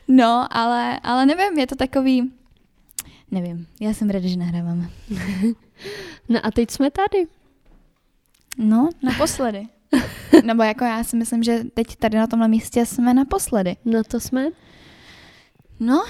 no, 0.08 0.48
ale, 0.50 1.00
ale 1.02 1.26
nevím, 1.26 1.58
je 1.58 1.66
to 1.66 1.76
takový, 1.76 2.30
nevím, 3.30 3.66
já 3.80 3.94
jsem 3.94 4.10
ráda, 4.10 4.28
že 4.28 4.36
nahráváme. 4.36 4.90
No 6.28 6.41
a 6.43 6.51
teď 6.51 6.70
jsme 6.70 6.91
tady. 6.91 7.26
No, 8.59 8.89
naposledy. 9.03 9.68
Nebo 10.45 10.62
jako 10.62 10.85
já 10.85 11.05
si 11.05 11.16
myslím, 11.16 11.43
že 11.43 11.64
teď 11.74 11.97
tady 11.97 12.18
na 12.18 12.26
tomhle 12.26 12.49
místě 12.49 12.87
jsme 12.87 13.14
naposledy. 13.14 13.76
No 13.85 14.05
to 14.05 14.20
jsme. 14.20 14.49
No 15.80 16.05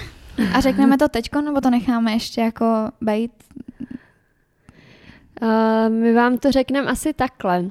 a 0.53 0.61
řekneme 0.61 0.97
to 0.97 1.09
teďko, 1.09 1.41
nebo 1.41 1.61
to 1.61 1.69
necháme 1.69 2.11
ještě 2.11 2.41
jako 2.41 2.65
bejt? 3.01 3.31
Uh, 5.41 5.89
my 5.89 6.13
vám 6.13 6.37
to 6.37 6.51
řekneme 6.51 6.91
asi 6.91 7.13
takhle. 7.13 7.59
Uh, 7.59 7.69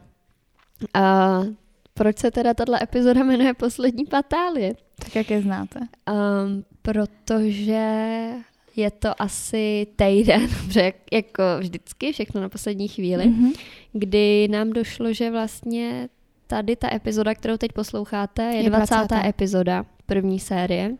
proč 1.94 2.18
se 2.18 2.30
teda 2.30 2.54
tato 2.54 2.82
epizoda 2.82 3.24
jmenuje 3.24 3.54
Poslední 3.54 4.04
patálie? 4.04 4.74
Tak 4.98 5.16
jak 5.16 5.30
je 5.30 5.42
znáte? 5.42 5.80
Um, 5.80 6.64
protože 6.82 8.28
je 8.76 8.90
to 8.90 9.22
asi 9.22 9.86
týden, 9.96 10.48
jak, 10.74 10.94
jako 11.12 11.42
vždycky, 11.58 12.12
všechno 12.12 12.40
na 12.40 12.48
poslední 12.48 12.88
chvíli, 12.88 13.24
mm-hmm. 13.24 13.52
kdy 13.92 14.48
nám 14.48 14.70
došlo, 14.70 15.12
že 15.12 15.30
vlastně 15.30 16.08
tady 16.46 16.76
ta 16.76 16.94
epizoda, 16.94 17.34
kterou 17.34 17.56
teď 17.56 17.72
posloucháte, 17.72 18.42
je, 18.42 18.62
je 18.62 18.70
20. 18.70 18.94
20. 18.94 19.14
epizoda 19.28 19.86
první 20.06 20.40
série. 20.40 20.96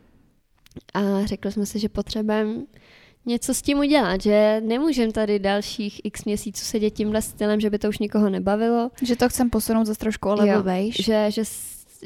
A 0.93 1.25
řekli 1.25 1.51
jsme 1.51 1.65
si, 1.65 1.79
že 1.79 1.89
potřebujeme 1.89 2.61
něco 3.25 3.53
s 3.53 3.61
tím 3.61 3.77
udělat, 3.77 4.21
že 4.21 4.61
nemůžeme 4.65 5.13
tady 5.13 5.39
dalších 5.39 6.01
x 6.03 6.25
měsíců 6.25 6.65
sedět 6.65 6.89
tímhle 6.89 7.21
stylem, 7.21 7.59
že 7.59 7.69
by 7.69 7.79
to 7.79 7.89
už 7.89 7.99
nikoho 7.99 8.29
nebavilo. 8.29 8.91
Že 9.01 9.15
to 9.15 9.29
chcem 9.29 9.49
posunout 9.49 9.85
za 9.85 9.95
trošku 9.95 10.29
o 10.29 10.35
level 10.35 10.63
vejš. 10.63 10.95
Že, 10.95 11.25
že, 11.29 11.43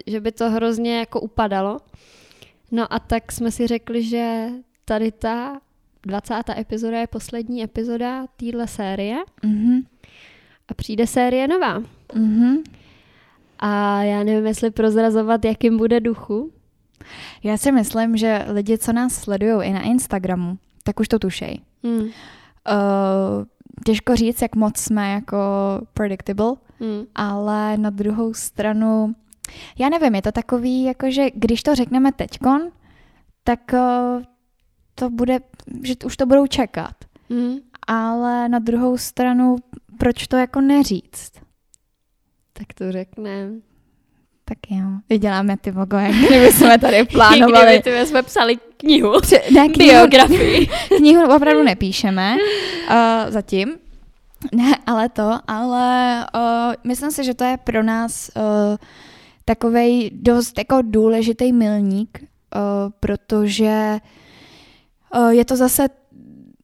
že 0.08 0.22
by 0.22 0.32
to 0.32 0.50
hrozně 0.50 1.00
jako 1.00 1.20
upadalo. 1.20 1.80
No 2.72 2.94
a 2.94 3.00
tak 3.00 3.32
jsme 3.32 3.52
si 3.52 3.68
řekli, 3.68 4.04
že 4.04 4.50
tady 4.88 5.12
ta 5.12 5.60
20. 6.04 6.34
epizoda 6.58 7.00
je 7.00 7.08
poslední 7.08 7.64
epizoda 7.64 8.26
téhle 8.38 8.68
série 8.68 9.18
mm-hmm. 9.44 9.84
a 10.68 10.74
přijde 10.74 11.08
série 11.08 11.48
nová. 11.48 11.80
Mm-hmm. 11.80 12.64
A 13.60 14.04
já 14.04 14.24
nevím, 14.24 14.46
jestli 14.46 14.72
prozrazovat, 14.72 15.46
jakým 15.46 15.78
bude 15.78 16.00
duchu. 16.00 16.52
Já 17.44 17.58
si 17.58 17.72
myslím, 17.72 18.18
že 18.18 18.46
lidi, 18.48 18.78
co 18.78 18.94
nás 18.94 19.14
sledují 19.14 19.68
i 19.68 19.74
na 19.74 19.82
Instagramu, 19.82 20.58
tak 20.84 21.00
už 21.00 21.08
to 21.08 21.20
tušej. 21.20 21.60
Mm. 21.84 22.00
Uh, 22.00 22.10
těžko 23.86 24.16
říct, 24.16 24.42
jak 24.42 24.56
moc 24.56 24.78
jsme 24.78 25.12
jako 25.12 25.38
predictable, 25.94 26.54
mm. 26.80 27.06
ale 27.16 27.78
na 27.78 27.90
druhou 27.90 28.34
stranu, 28.34 29.16
já 29.80 29.90
nevím, 29.90 30.16
je 30.16 30.22
to 30.22 30.32
takový, 30.32 30.84
jakože 30.84 31.26
když 31.34 31.64
to 31.64 31.76
řekneme 31.76 32.12
teďkon, 32.12 32.62
tak 33.44 33.60
uh, 33.74 34.24
to 35.00 35.10
bude, 35.10 35.40
že 35.84 35.94
už 36.06 36.18
to 36.18 36.26
budou 36.26 36.48
čekat. 36.48 36.96
Mm. 37.30 37.56
Ale 37.88 38.50
na 38.50 38.60
druhou 38.60 38.98
stranu, 38.98 39.56
proč 39.98 40.28
to 40.28 40.38
jako 40.38 40.62
neříct? 40.62 41.32
Tak 42.54 42.74
to 42.74 42.92
řekneme. 42.92 43.50
Tak 44.46 44.58
jo. 44.70 44.86
Vyděláme 45.10 45.58
ty 45.58 45.72
logo, 45.72 45.98
jak 45.98 46.12
kdyby 46.12 46.52
jsme 46.52 46.78
tady 46.78 47.06
plánovali. 47.06 47.80
kdyby 47.82 48.06
jsme 48.06 48.24
psali 48.24 48.58
knihu. 48.78 49.14
ne, 49.54 49.70
knihu, 49.70 49.92
biografii. 49.92 50.68
knihu 50.98 51.36
opravdu 51.36 51.64
nepíšeme 51.64 52.36
uh, 52.90 52.96
zatím. 53.32 53.76
Ne, 54.56 54.78
ale 54.86 55.10
to, 55.10 55.40
ale 55.48 56.18
uh, 56.36 56.74
myslím 56.84 57.12
si, 57.12 57.24
že 57.24 57.34
to 57.34 57.44
je 57.44 57.58
pro 57.58 57.84
nás 57.84 58.32
uh, 58.36 58.78
takovej 59.46 60.10
dost 60.14 60.58
jako 60.58 60.80
důležitý 60.82 61.54
milník, 61.54 62.20
uh, 62.22 62.92
protože 63.00 64.00
je 65.30 65.46
to 65.46 65.56
zase 65.56 65.90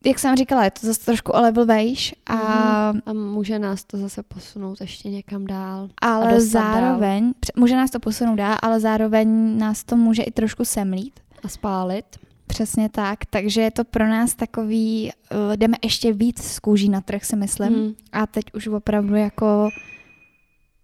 jak 0.06 0.20
jsem 0.20 0.36
říkala, 0.36 0.64
je 0.64 0.72
to 0.72 0.88
zase 0.88 1.06
trošku 1.06 1.32
o 1.32 1.42
level 1.42 1.66
vejš 1.66 2.16
a, 2.26 2.92
mm, 2.92 3.02
a 3.06 3.14
může 3.14 3.60
nás 3.60 3.84
to 3.84 3.98
zase 3.98 4.24
posunout 4.24 4.82
ještě 4.82 5.10
někam 5.10 5.46
dál. 5.48 5.90
Ale 6.02 6.42
zároveň, 6.42 7.24
dál. 7.24 7.34
může 7.56 7.76
nás 7.76 7.92
to 7.92 8.00
posunout 8.00 8.36
dál, 8.36 8.58
ale 8.62 8.80
zároveň 8.80 9.58
nás 9.58 9.84
to 9.84 9.96
může 9.96 10.24
i 10.24 10.32
trošku 10.32 10.66
semlít. 10.66 11.20
A 11.44 11.48
spálit. 11.48 12.06
Přesně 12.48 12.90
tak, 12.90 13.26
takže 13.30 13.62
je 13.62 13.72
to 13.72 13.84
pro 13.84 14.08
nás 14.08 14.36
takový, 14.36 15.12
uh, 15.32 15.56
jdeme 15.56 15.78
ještě 15.84 16.14
víc 16.14 16.44
z 16.44 16.60
kůží 16.60 16.90
na 16.90 17.02
trh, 17.02 17.26
si 17.26 17.36
myslím. 17.36 17.74
Mm. 17.74 17.94
A 18.12 18.28
teď 18.28 18.46
už 18.54 18.68
opravdu 18.68 19.16
jako, 19.16 19.70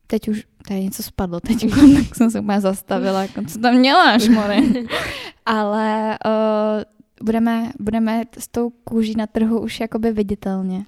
teď 0.08 0.30
už, 0.30 0.44
tady 0.68 0.84
něco 0.84 1.04
spadlo 1.04 1.40
teď, 1.40 1.70
tak 1.96 2.16
jsem 2.16 2.32
se 2.32 2.40
úplně 2.40 2.62
zastavila, 2.62 3.22
jako, 3.22 3.42
co 3.48 3.60
tam 3.60 3.82
děláš, 3.82 4.28
more? 4.28 4.58
ale 5.46 6.18
uh, 6.26 6.84
budeme, 7.22 7.72
budeme 7.80 8.24
s 8.38 8.48
tou 8.48 8.70
kůží 8.70 9.14
na 9.18 9.28
trhu 9.28 9.60
už 9.60 9.80
jakoby 9.80 10.12
viditelně. 10.12 10.86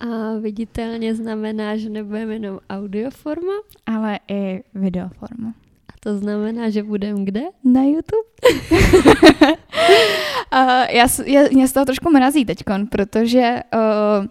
A 0.00 0.38
viditelně 0.40 1.14
znamená, 1.14 1.76
že 1.76 1.90
nebudeme 1.90 2.32
jenom 2.32 2.58
audioforma? 2.70 3.52
Ale 3.86 4.18
i 4.28 4.62
videoforma. 4.74 5.54
A 5.88 5.92
to 6.00 6.18
znamená, 6.18 6.70
že 6.70 6.82
budeme 6.82 7.24
kde? 7.24 7.40
Na 7.64 7.82
YouTube. 7.82 8.28
uh, 10.52 10.86
já, 10.90 11.06
já, 11.24 11.42
mě 11.52 11.68
z 11.68 11.72
toho 11.72 11.86
trošku 11.86 12.10
mrazí 12.10 12.44
teď, 12.44 12.58
protože 12.90 13.60
uh, 13.74 14.26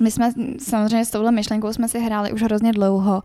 my 0.00 0.10
jsme 0.10 0.32
samozřejmě 0.58 1.04
s 1.04 1.10
touhle 1.10 1.32
myšlenkou 1.32 1.72
jsme 1.72 1.88
si 1.88 1.98
hráli 1.98 2.32
už 2.32 2.42
hrozně 2.42 2.72
dlouho 2.72 3.22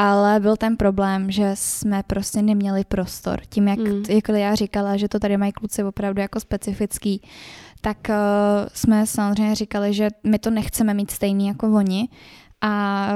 ale 0.00 0.40
byl 0.40 0.56
ten 0.56 0.76
problém, 0.76 1.30
že 1.30 1.50
jsme 1.54 2.02
prostě 2.02 2.42
neměli 2.42 2.84
prostor. 2.84 3.40
Tím, 3.48 3.68
jak, 3.68 3.78
mm. 3.78 4.02
jak 4.08 4.28
já 4.28 4.54
říkala, 4.54 4.96
že 4.96 5.08
to 5.08 5.18
tady 5.18 5.36
mají 5.36 5.52
kluci 5.52 5.84
opravdu 5.84 6.20
jako 6.20 6.40
specifický, 6.40 7.22
tak 7.80 7.96
uh, 8.08 8.14
jsme 8.74 9.06
samozřejmě 9.06 9.54
říkali, 9.54 9.94
že 9.94 10.08
my 10.24 10.38
to 10.38 10.50
nechceme 10.50 10.94
mít 10.94 11.10
stejný 11.10 11.46
jako 11.46 11.72
oni 11.72 12.08
a 12.60 13.08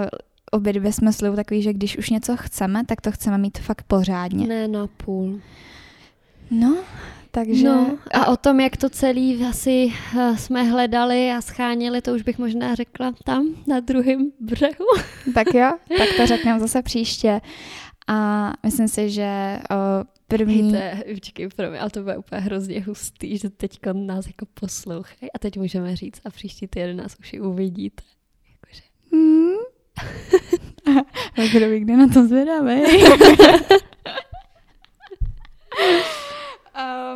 obě 0.52 0.72
dvě 0.72 0.92
jsme 0.92 1.12
slivu 1.12 1.36
takový, 1.36 1.62
že 1.62 1.72
když 1.72 1.98
už 1.98 2.10
něco 2.10 2.36
chceme, 2.36 2.84
tak 2.84 3.00
to 3.00 3.12
chceme 3.12 3.38
mít 3.38 3.58
fakt 3.58 3.82
pořádně. 3.82 4.46
Ne 4.46 4.68
na 4.68 4.86
půl. 4.86 5.40
No, 6.50 6.76
Takže... 7.34 7.64
No, 7.64 7.98
a 8.12 8.26
o 8.26 8.36
tom, 8.36 8.60
jak 8.60 8.76
to 8.76 8.90
celý 8.90 9.44
asi 9.44 9.92
eh, 10.18 10.36
jsme 10.36 10.62
hledali 10.62 11.30
a 11.30 11.40
scháněli, 11.40 12.02
to 12.02 12.14
už 12.14 12.22
bych 12.22 12.38
možná 12.38 12.74
řekla 12.74 13.12
tam, 13.24 13.46
na 13.66 13.80
druhém 13.80 14.32
břehu. 14.40 14.86
Tak 15.34 15.54
jo, 15.54 15.72
tak 15.98 16.08
to 16.16 16.26
řekneme 16.26 16.60
zase 16.60 16.82
příště. 16.82 17.40
A 18.08 18.50
myslím 18.62 18.88
si, 18.88 19.10
že 19.10 19.58
o, 19.70 19.74
první... 20.28 20.72
Hejte, 20.72 21.04
počkej, 21.14 21.48
pro 21.48 21.70
mě, 21.70 21.78
ale 21.78 21.90
to 21.90 22.02
bude 22.02 22.16
úplně 22.16 22.40
hrozně 22.40 22.82
hustý, 22.82 23.38
že 23.38 23.50
teď 23.50 23.78
nás 23.92 24.26
jako 24.26 24.46
poslouchají 24.54 25.32
a 25.34 25.38
teď 25.38 25.58
můžeme 25.58 25.96
říct 25.96 26.20
a 26.24 26.30
příští 26.30 26.68
týden 26.68 26.96
nás 26.96 27.16
už 27.20 27.32
i 27.32 27.40
uvidíte. 27.40 28.02
Jakože... 28.52 28.82
Hmm. 29.12 29.56
a 31.36 31.40
kdo 31.52 31.70
ví, 31.70 31.80
kde 31.80 31.96
na 31.96 32.08
to 32.08 32.26
zvědavý. 32.26 32.82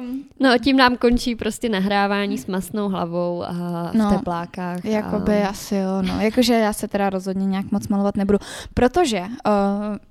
Um, 0.00 0.24
no 0.40 0.58
tím 0.58 0.76
nám 0.76 0.96
končí 0.96 1.34
prostě 1.34 1.68
nahrávání 1.68 2.38
s 2.38 2.46
masnou 2.46 2.88
hlavou 2.88 3.42
a 3.42 3.52
v 3.92 3.94
no, 3.94 4.10
teplákách. 4.10 4.84
Jakoby 4.84 5.42
a... 5.42 5.48
asi 5.48 5.76
jo, 5.76 6.02
no. 6.02 6.20
Jakože 6.20 6.54
já 6.54 6.72
se 6.72 6.88
teda 6.88 7.10
rozhodně 7.10 7.46
nějak 7.46 7.72
moc 7.72 7.88
malovat 7.88 8.16
nebudu. 8.16 8.38
Protože 8.74 9.20
uh, 9.20 9.26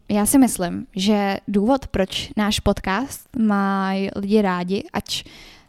já 0.09 0.25
si 0.25 0.37
myslím, 0.37 0.87
že 0.95 1.37
důvod, 1.47 1.87
proč 1.87 2.31
náš 2.37 2.59
podcast 2.59 3.29
mají 3.37 4.09
lidi 4.15 4.41
rádi, 4.41 4.83
ať 4.93 5.23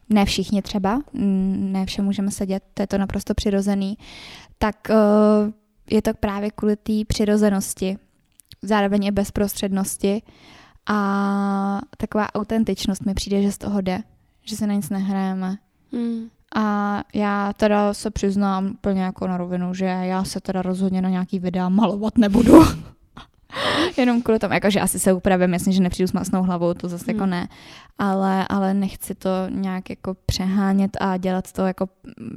ne 0.08 0.24
všichni 0.24 0.62
třeba, 0.62 1.00
ne 1.12 1.86
vše 1.86 2.02
můžeme 2.02 2.30
sedět, 2.30 2.62
to 2.74 2.82
je 2.82 2.86
to 2.86 2.98
naprosto 2.98 3.34
přirozený, 3.34 3.98
tak 4.58 4.76
uh, 4.90 5.52
je 5.90 6.02
to 6.02 6.14
právě 6.14 6.50
kvůli 6.50 6.76
té 6.76 6.92
přirozenosti, 7.06 7.98
zároveň 8.62 9.04
i 9.04 9.10
bezprostřednosti 9.10 10.22
a 10.87 11.80
taková 11.97 12.34
autentičnost 12.34 13.07
mi 13.07 13.14
přijde, 13.14 13.43
že 13.43 13.53
z 13.53 13.59
toho 13.59 13.80
jde, 13.80 13.99
že 14.45 14.57
se 14.57 14.66
na 14.66 14.74
nic 14.74 14.91
nehrajeme. 14.91 15.57
Mm. 15.93 16.28
A 16.55 17.03
já 17.14 17.53
teda 17.53 17.95
se 17.95 18.11
přiznám 18.11 18.66
úplně 18.66 19.03
jako 19.03 19.26
na 19.26 19.37
rovinu, 19.37 19.74
že 19.74 19.84
já 19.84 20.24
se 20.24 20.41
teda 20.41 20.62
rozhodně 20.62 21.03
na 21.03 21.09
nějaký 21.09 21.39
videa 21.39 21.68
malovat 21.68 22.18
nebudu. 22.18 22.64
Jenom 23.97 24.22
kvůli 24.22 24.39
tomu, 24.39 24.55
jakože 24.55 24.80
asi 24.80 24.99
se 24.99 25.12
upravím, 25.12 25.51
myslím, 25.51 25.72
že 25.72 25.82
nepřijdu 25.82 26.09
s 26.09 26.12
masnou 26.12 26.43
hlavou, 26.43 26.74
to 26.74 26.89
zase 26.89 27.05
jako 27.09 27.24
hmm. 27.24 27.32
jako 27.32 27.49
ne. 27.49 27.57
Ale, 27.99 28.47
ale 28.49 28.74
nechci 28.74 29.14
to 29.14 29.30
nějak 29.49 29.91
jako 29.91 30.16
přehánět 30.26 30.97
a 31.01 31.16
dělat 31.16 31.53
to 31.53 31.66
jako 31.66 31.89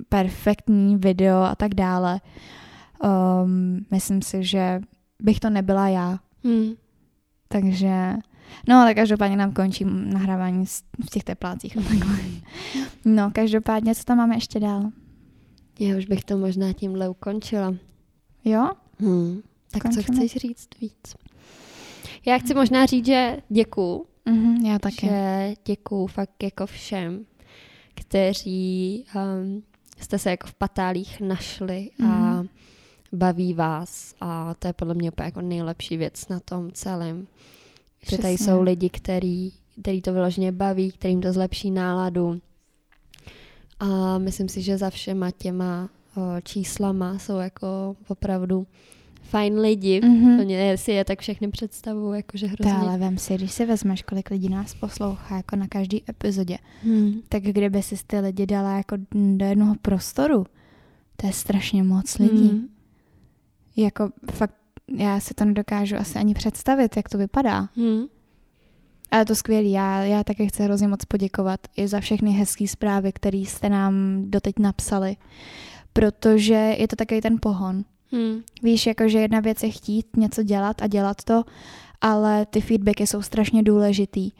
perfektní 0.09 0.97
video 0.97 1.41
a 1.41 1.55
tak 1.55 1.73
dále. 1.73 2.21
Um, 3.43 3.85
myslím 3.91 4.21
si, 4.21 4.43
že 4.43 4.81
bych 5.21 5.39
to 5.39 5.49
nebyla 5.49 5.87
já. 5.87 6.19
Hmm. 6.43 6.73
Takže 7.47 8.13
No, 8.67 8.75
ale 8.75 8.93
každopádně 8.93 9.37
nám 9.37 9.53
končí 9.53 9.85
nahrávání 9.85 10.65
v 11.05 11.09
těch 11.11 11.23
teplácích. 11.23 11.77
No, 13.05 13.31
každopádně, 13.33 13.95
co 13.95 14.03
tam 14.03 14.17
máme 14.17 14.35
ještě 14.35 14.59
dál? 14.59 14.91
Já 15.79 15.97
už 15.97 16.05
bych 16.05 16.23
to 16.23 16.37
možná 16.37 16.73
tímhle 16.73 17.09
ukončila. 17.09 17.75
Jo? 18.45 18.69
Hmm. 18.99 19.41
Tak 19.71 19.81
Končíme. 19.81 20.03
co 20.03 20.13
chceš 20.13 20.35
říct 20.35 20.67
víc? 20.81 21.15
Já 22.25 22.37
chci 22.37 22.53
možná 22.53 22.85
říct, 22.85 23.05
že 23.05 23.37
děkuju. 23.49 24.05
Mm-hmm, 24.25 24.65
já 24.65 24.79
také. 24.79 25.07
Že 25.07 25.53
děkuju 25.65 26.07
fakt 26.07 26.43
jako 26.43 26.65
všem, 26.65 27.25
kteří 27.95 29.05
um, 29.15 29.63
jste 29.99 30.19
se 30.19 30.29
jako 30.29 30.47
v 30.47 30.53
patálích 30.53 31.21
našli 31.21 31.89
mm-hmm. 31.99 32.11
a 32.11 32.33
mhm. 32.33 32.47
baví 33.13 33.53
vás 33.53 34.15
a 34.21 34.53
to 34.53 34.67
je 34.67 34.73
podle 34.73 34.93
mě 34.93 35.11
úplně 35.11 35.25
jako 35.25 35.41
nejlepší 35.41 35.97
věc 35.97 36.27
na 36.27 36.39
tom 36.39 36.71
celém. 36.71 37.27
Přesně. 38.01 38.17
Že 38.17 38.21
tady 38.21 38.37
jsou 38.37 38.61
lidi, 38.61 38.89
který, 38.89 39.51
který 39.81 40.01
to 40.01 40.13
vyloženě 40.13 40.51
baví, 40.51 40.91
kterým 40.91 41.21
to 41.21 41.33
zlepší 41.33 41.71
náladu. 41.71 42.41
A 43.79 44.17
myslím 44.17 44.49
si, 44.49 44.61
že 44.61 44.77
za 44.77 44.89
všema 44.89 45.31
těma 45.31 45.89
číslama 46.43 47.19
jsou 47.19 47.37
jako 47.37 47.95
opravdu 48.07 48.67
fajn 49.23 49.59
lidi. 49.59 49.99
Mm-hmm. 49.99 50.45
Mě 50.45 50.77
si 50.77 50.91
je 50.91 51.05
tak 51.05 51.19
všechny 51.19 51.47
představu, 51.47 52.13
jakože 52.13 52.47
hrozně. 52.47 52.73
Ale 52.73 52.97
vem 52.97 53.17
si, 53.17 53.35
když 53.35 53.51
si 53.51 53.65
vezmeš, 53.65 54.01
kolik 54.01 54.29
lidí 54.31 54.49
nás 54.49 54.73
poslouchá 54.73 55.37
jako 55.37 55.55
na 55.55 55.67
každý 55.67 56.03
epizodě, 56.09 56.57
hmm. 56.83 57.21
tak 57.29 57.43
kdyby 57.43 57.83
si 57.83 57.95
ty 58.07 58.19
lidi 58.19 58.45
dala 58.45 58.77
jako 58.77 58.95
do 59.11 59.45
jednoho 59.45 59.75
prostoru, 59.81 60.45
to 61.15 61.27
je 61.27 61.33
strašně 61.33 61.83
moc 61.83 62.17
lidí. 62.17 62.49
Hmm. 62.49 62.67
Jako 63.75 64.09
fakt 64.31 64.55
já 64.95 65.19
si 65.19 65.33
to 65.33 65.45
nedokážu 65.45 65.95
asi 65.95 66.19
ani 66.19 66.33
představit, 66.33 66.97
jak 66.97 67.09
to 67.09 67.17
vypadá. 67.17 67.69
Hmm. 67.75 68.05
Ale 69.11 69.25
to 69.25 69.35
skvělý. 69.35 69.71
Já, 69.71 70.03
já 70.03 70.23
také 70.23 70.47
chci 70.47 70.63
hrozně 70.63 70.87
moc 70.87 71.05
poděkovat 71.05 71.59
i 71.77 71.87
za 71.87 71.99
všechny 71.99 72.31
hezké 72.31 72.67
zprávy, 72.67 73.11
které 73.11 73.37
jste 73.37 73.69
nám 73.69 74.23
doteď 74.25 74.59
napsali. 74.59 75.15
Protože 75.93 76.53
je 76.53 76.87
to 76.87 76.95
takový 76.95 77.21
ten 77.21 77.37
pohon. 77.41 77.83
Hmm. 78.11 78.41
Víš, 78.63 78.87
jakože 78.87 79.19
jedna 79.19 79.39
věc 79.39 79.63
je 79.63 79.71
chtít 79.71 80.05
něco 80.17 80.43
dělat 80.43 80.81
a 80.81 80.87
dělat 80.87 81.23
to, 81.23 81.43
ale 82.01 82.45
ty 82.45 82.61
feedbacky 82.61 83.07
jsou 83.07 83.21
strašně 83.21 83.63
důležitý. 83.63 84.31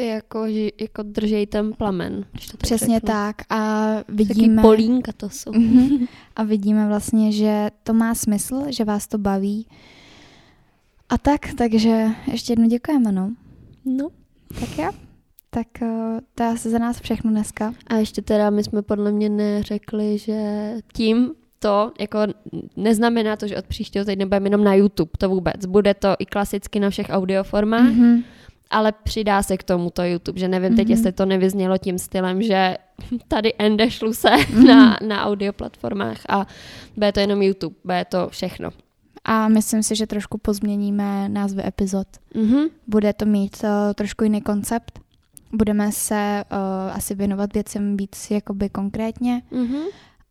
Ty 0.00 0.06
jako, 0.06 0.44
jako 0.80 1.02
držej 1.02 1.46
ten 1.46 1.72
plamen. 1.72 2.24
Když 2.32 2.46
to 2.46 2.56
Přesně 2.56 2.94
řeknu. 2.94 3.06
tak 3.06 3.36
a 3.50 3.88
vidíme... 4.08 4.56
Taky 4.56 4.68
polínka 4.68 5.12
to 5.12 5.30
jsou. 5.30 5.52
Mhm. 5.52 6.06
a 6.36 6.42
vidíme 6.42 6.88
vlastně, 6.88 7.32
že 7.32 7.68
to 7.82 7.94
má 7.94 8.14
smysl, 8.14 8.64
že 8.68 8.84
vás 8.84 9.06
to 9.06 9.18
baví. 9.18 9.66
A 11.08 11.18
tak, 11.18 11.40
takže 11.58 12.06
ještě 12.32 12.52
jednou 12.52 12.68
děkujeme, 12.68 13.12
no. 13.12 13.32
No. 13.84 14.08
Tak 14.60 14.78
jo. 14.78 14.90
Tak 15.50 15.66
uh, 15.82 15.88
to 16.34 16.42
je 16.42 16.48
asi 16.48 16.70
za 16.70 16.78
nás 16.78 17.00
všechno 17.00 17.30
dneska. 17.30 17.74
A 17.86 17.96
ještě 17.96 18.22
teda 18.22 18.50
my 18.50 18.64
jsme 18.64 18.82
podle 18.82 19.12
mě 19.12 19.28
neřekli, 19.28 20.18
že 20.18 20.72
tím 20.92 21.30
to 21.58 21.92
jako 22.00 22.18
neznamená 22.76 23.36
to, 23.36 23.46
že 23.46 23.56
od 23.56 23.66
příštího 23.66 24.04
týdne 24.04 24.26
budeme 24.26 24.46
jenom 24.46 24.64
na 24.64 24.74
YouTube, 24.74 25.10
to 25.18 25.28
vůbec. 25.28 25.66
Bude 25.66 25.94
to 25.94 26.16
i 26.18 26.26
klasicky 26.26 26.80
na 26.80 26.90
všech 26.90 27.06
audioformách. 27.10 27.90
Mm-hmm 27.90 28.22
ale 28.70 28.92
přidá 28.92 29.42
se 29.42 29.56
k 29.56 29.62
tomu 29.62 29.90
to 29.90 30.04
YouTube, 30.04 30.40
že 30.40 30.48
nevím 30.48 30.72
mm-hmm. 30.72 30.76
teď, 30.76 30.86
mhm. 30.86 30.90
jestli 30.90 31.12
to 31.12 31.26
nevyznělo 31.26 31.78
tím 31.78 31.98
stylem, 31.98 32.42
že 32.42 32.76
tady 33.28 33.54
ende 33.58 33.90
šlu 33.90 34.12
se 34.12 34.28
mm-hmm. 34.28 34.66
na, 34.66 34.96
na 35.06 35.24
audio 35.24 35.52
platformách 35.52 36.18
a 36.28 36.46
bude 36.94 37.12
to 37.12 37.20
jenom 37.20 37.42
YouTube, 37.42 37.76
bude 37.84 38.04
to 38.04 38.28
všechno. 38.28 38.70
A 39.24 39.48
myslím 39.48 39.82
si, 39.82 39.96
že 39.96 40.06
trošku 40.06 40.38
pozměníme 40.38 41.28
názvy 41.28 41.62
epizod. 41.66 42.06
Mm-hmm. 42.34 42.70
Bude 42.86 43.12
to 43.12 43.26
mít 43.26 43.56
uh, 43.64 43.70
trošku 43.94 44.24
jiný 44.24 44.40
koncept. 44.40 45.00
Budeme 45.52 45.92
se 45.92 46.44
uh, 46.52 46.96
asi 46.96 47.14
věnovat 47.14 47.54
věcem 47.54 47.96
víc 47.96 48.30
jakoby 48.30 48.68
konkrétně. 48.68 49.42
Mm-hmm. 49.52 49.82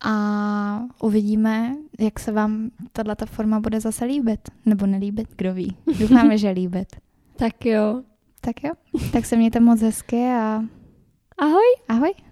A 0.06 0.82
uvidíme, 1.02 1.76
jak 2.00 2.20
se 2.20 2.32
vám 2.32 2.70
tato 2.92 3.26
forma 3.26 3.60
bude 3.60 3.80
zase 3.80 4.06
líbit. 4.06 4.40
Nebo 4.66 4.86
nelíbit, 4.86 5.28
kdo 5.36 5.54
ví. 5.54 5.78
Doufáme, 6.00 6.38
že 6.38 6.50
líbit. 6.50 6.88
Tak 7.36 7.66
jo. 7.66 8.04
Tak 8.42 8.64
jo, 8.64 8.72
tak 9.14 9.26
se 9.26 9.36
mějte 9.36 9.60
moc 9.60 9.82
hezky 9.82 10.26
a 10.26 10.64
ahoj. 11.38 11.76
Ahoj. 11.88 12.29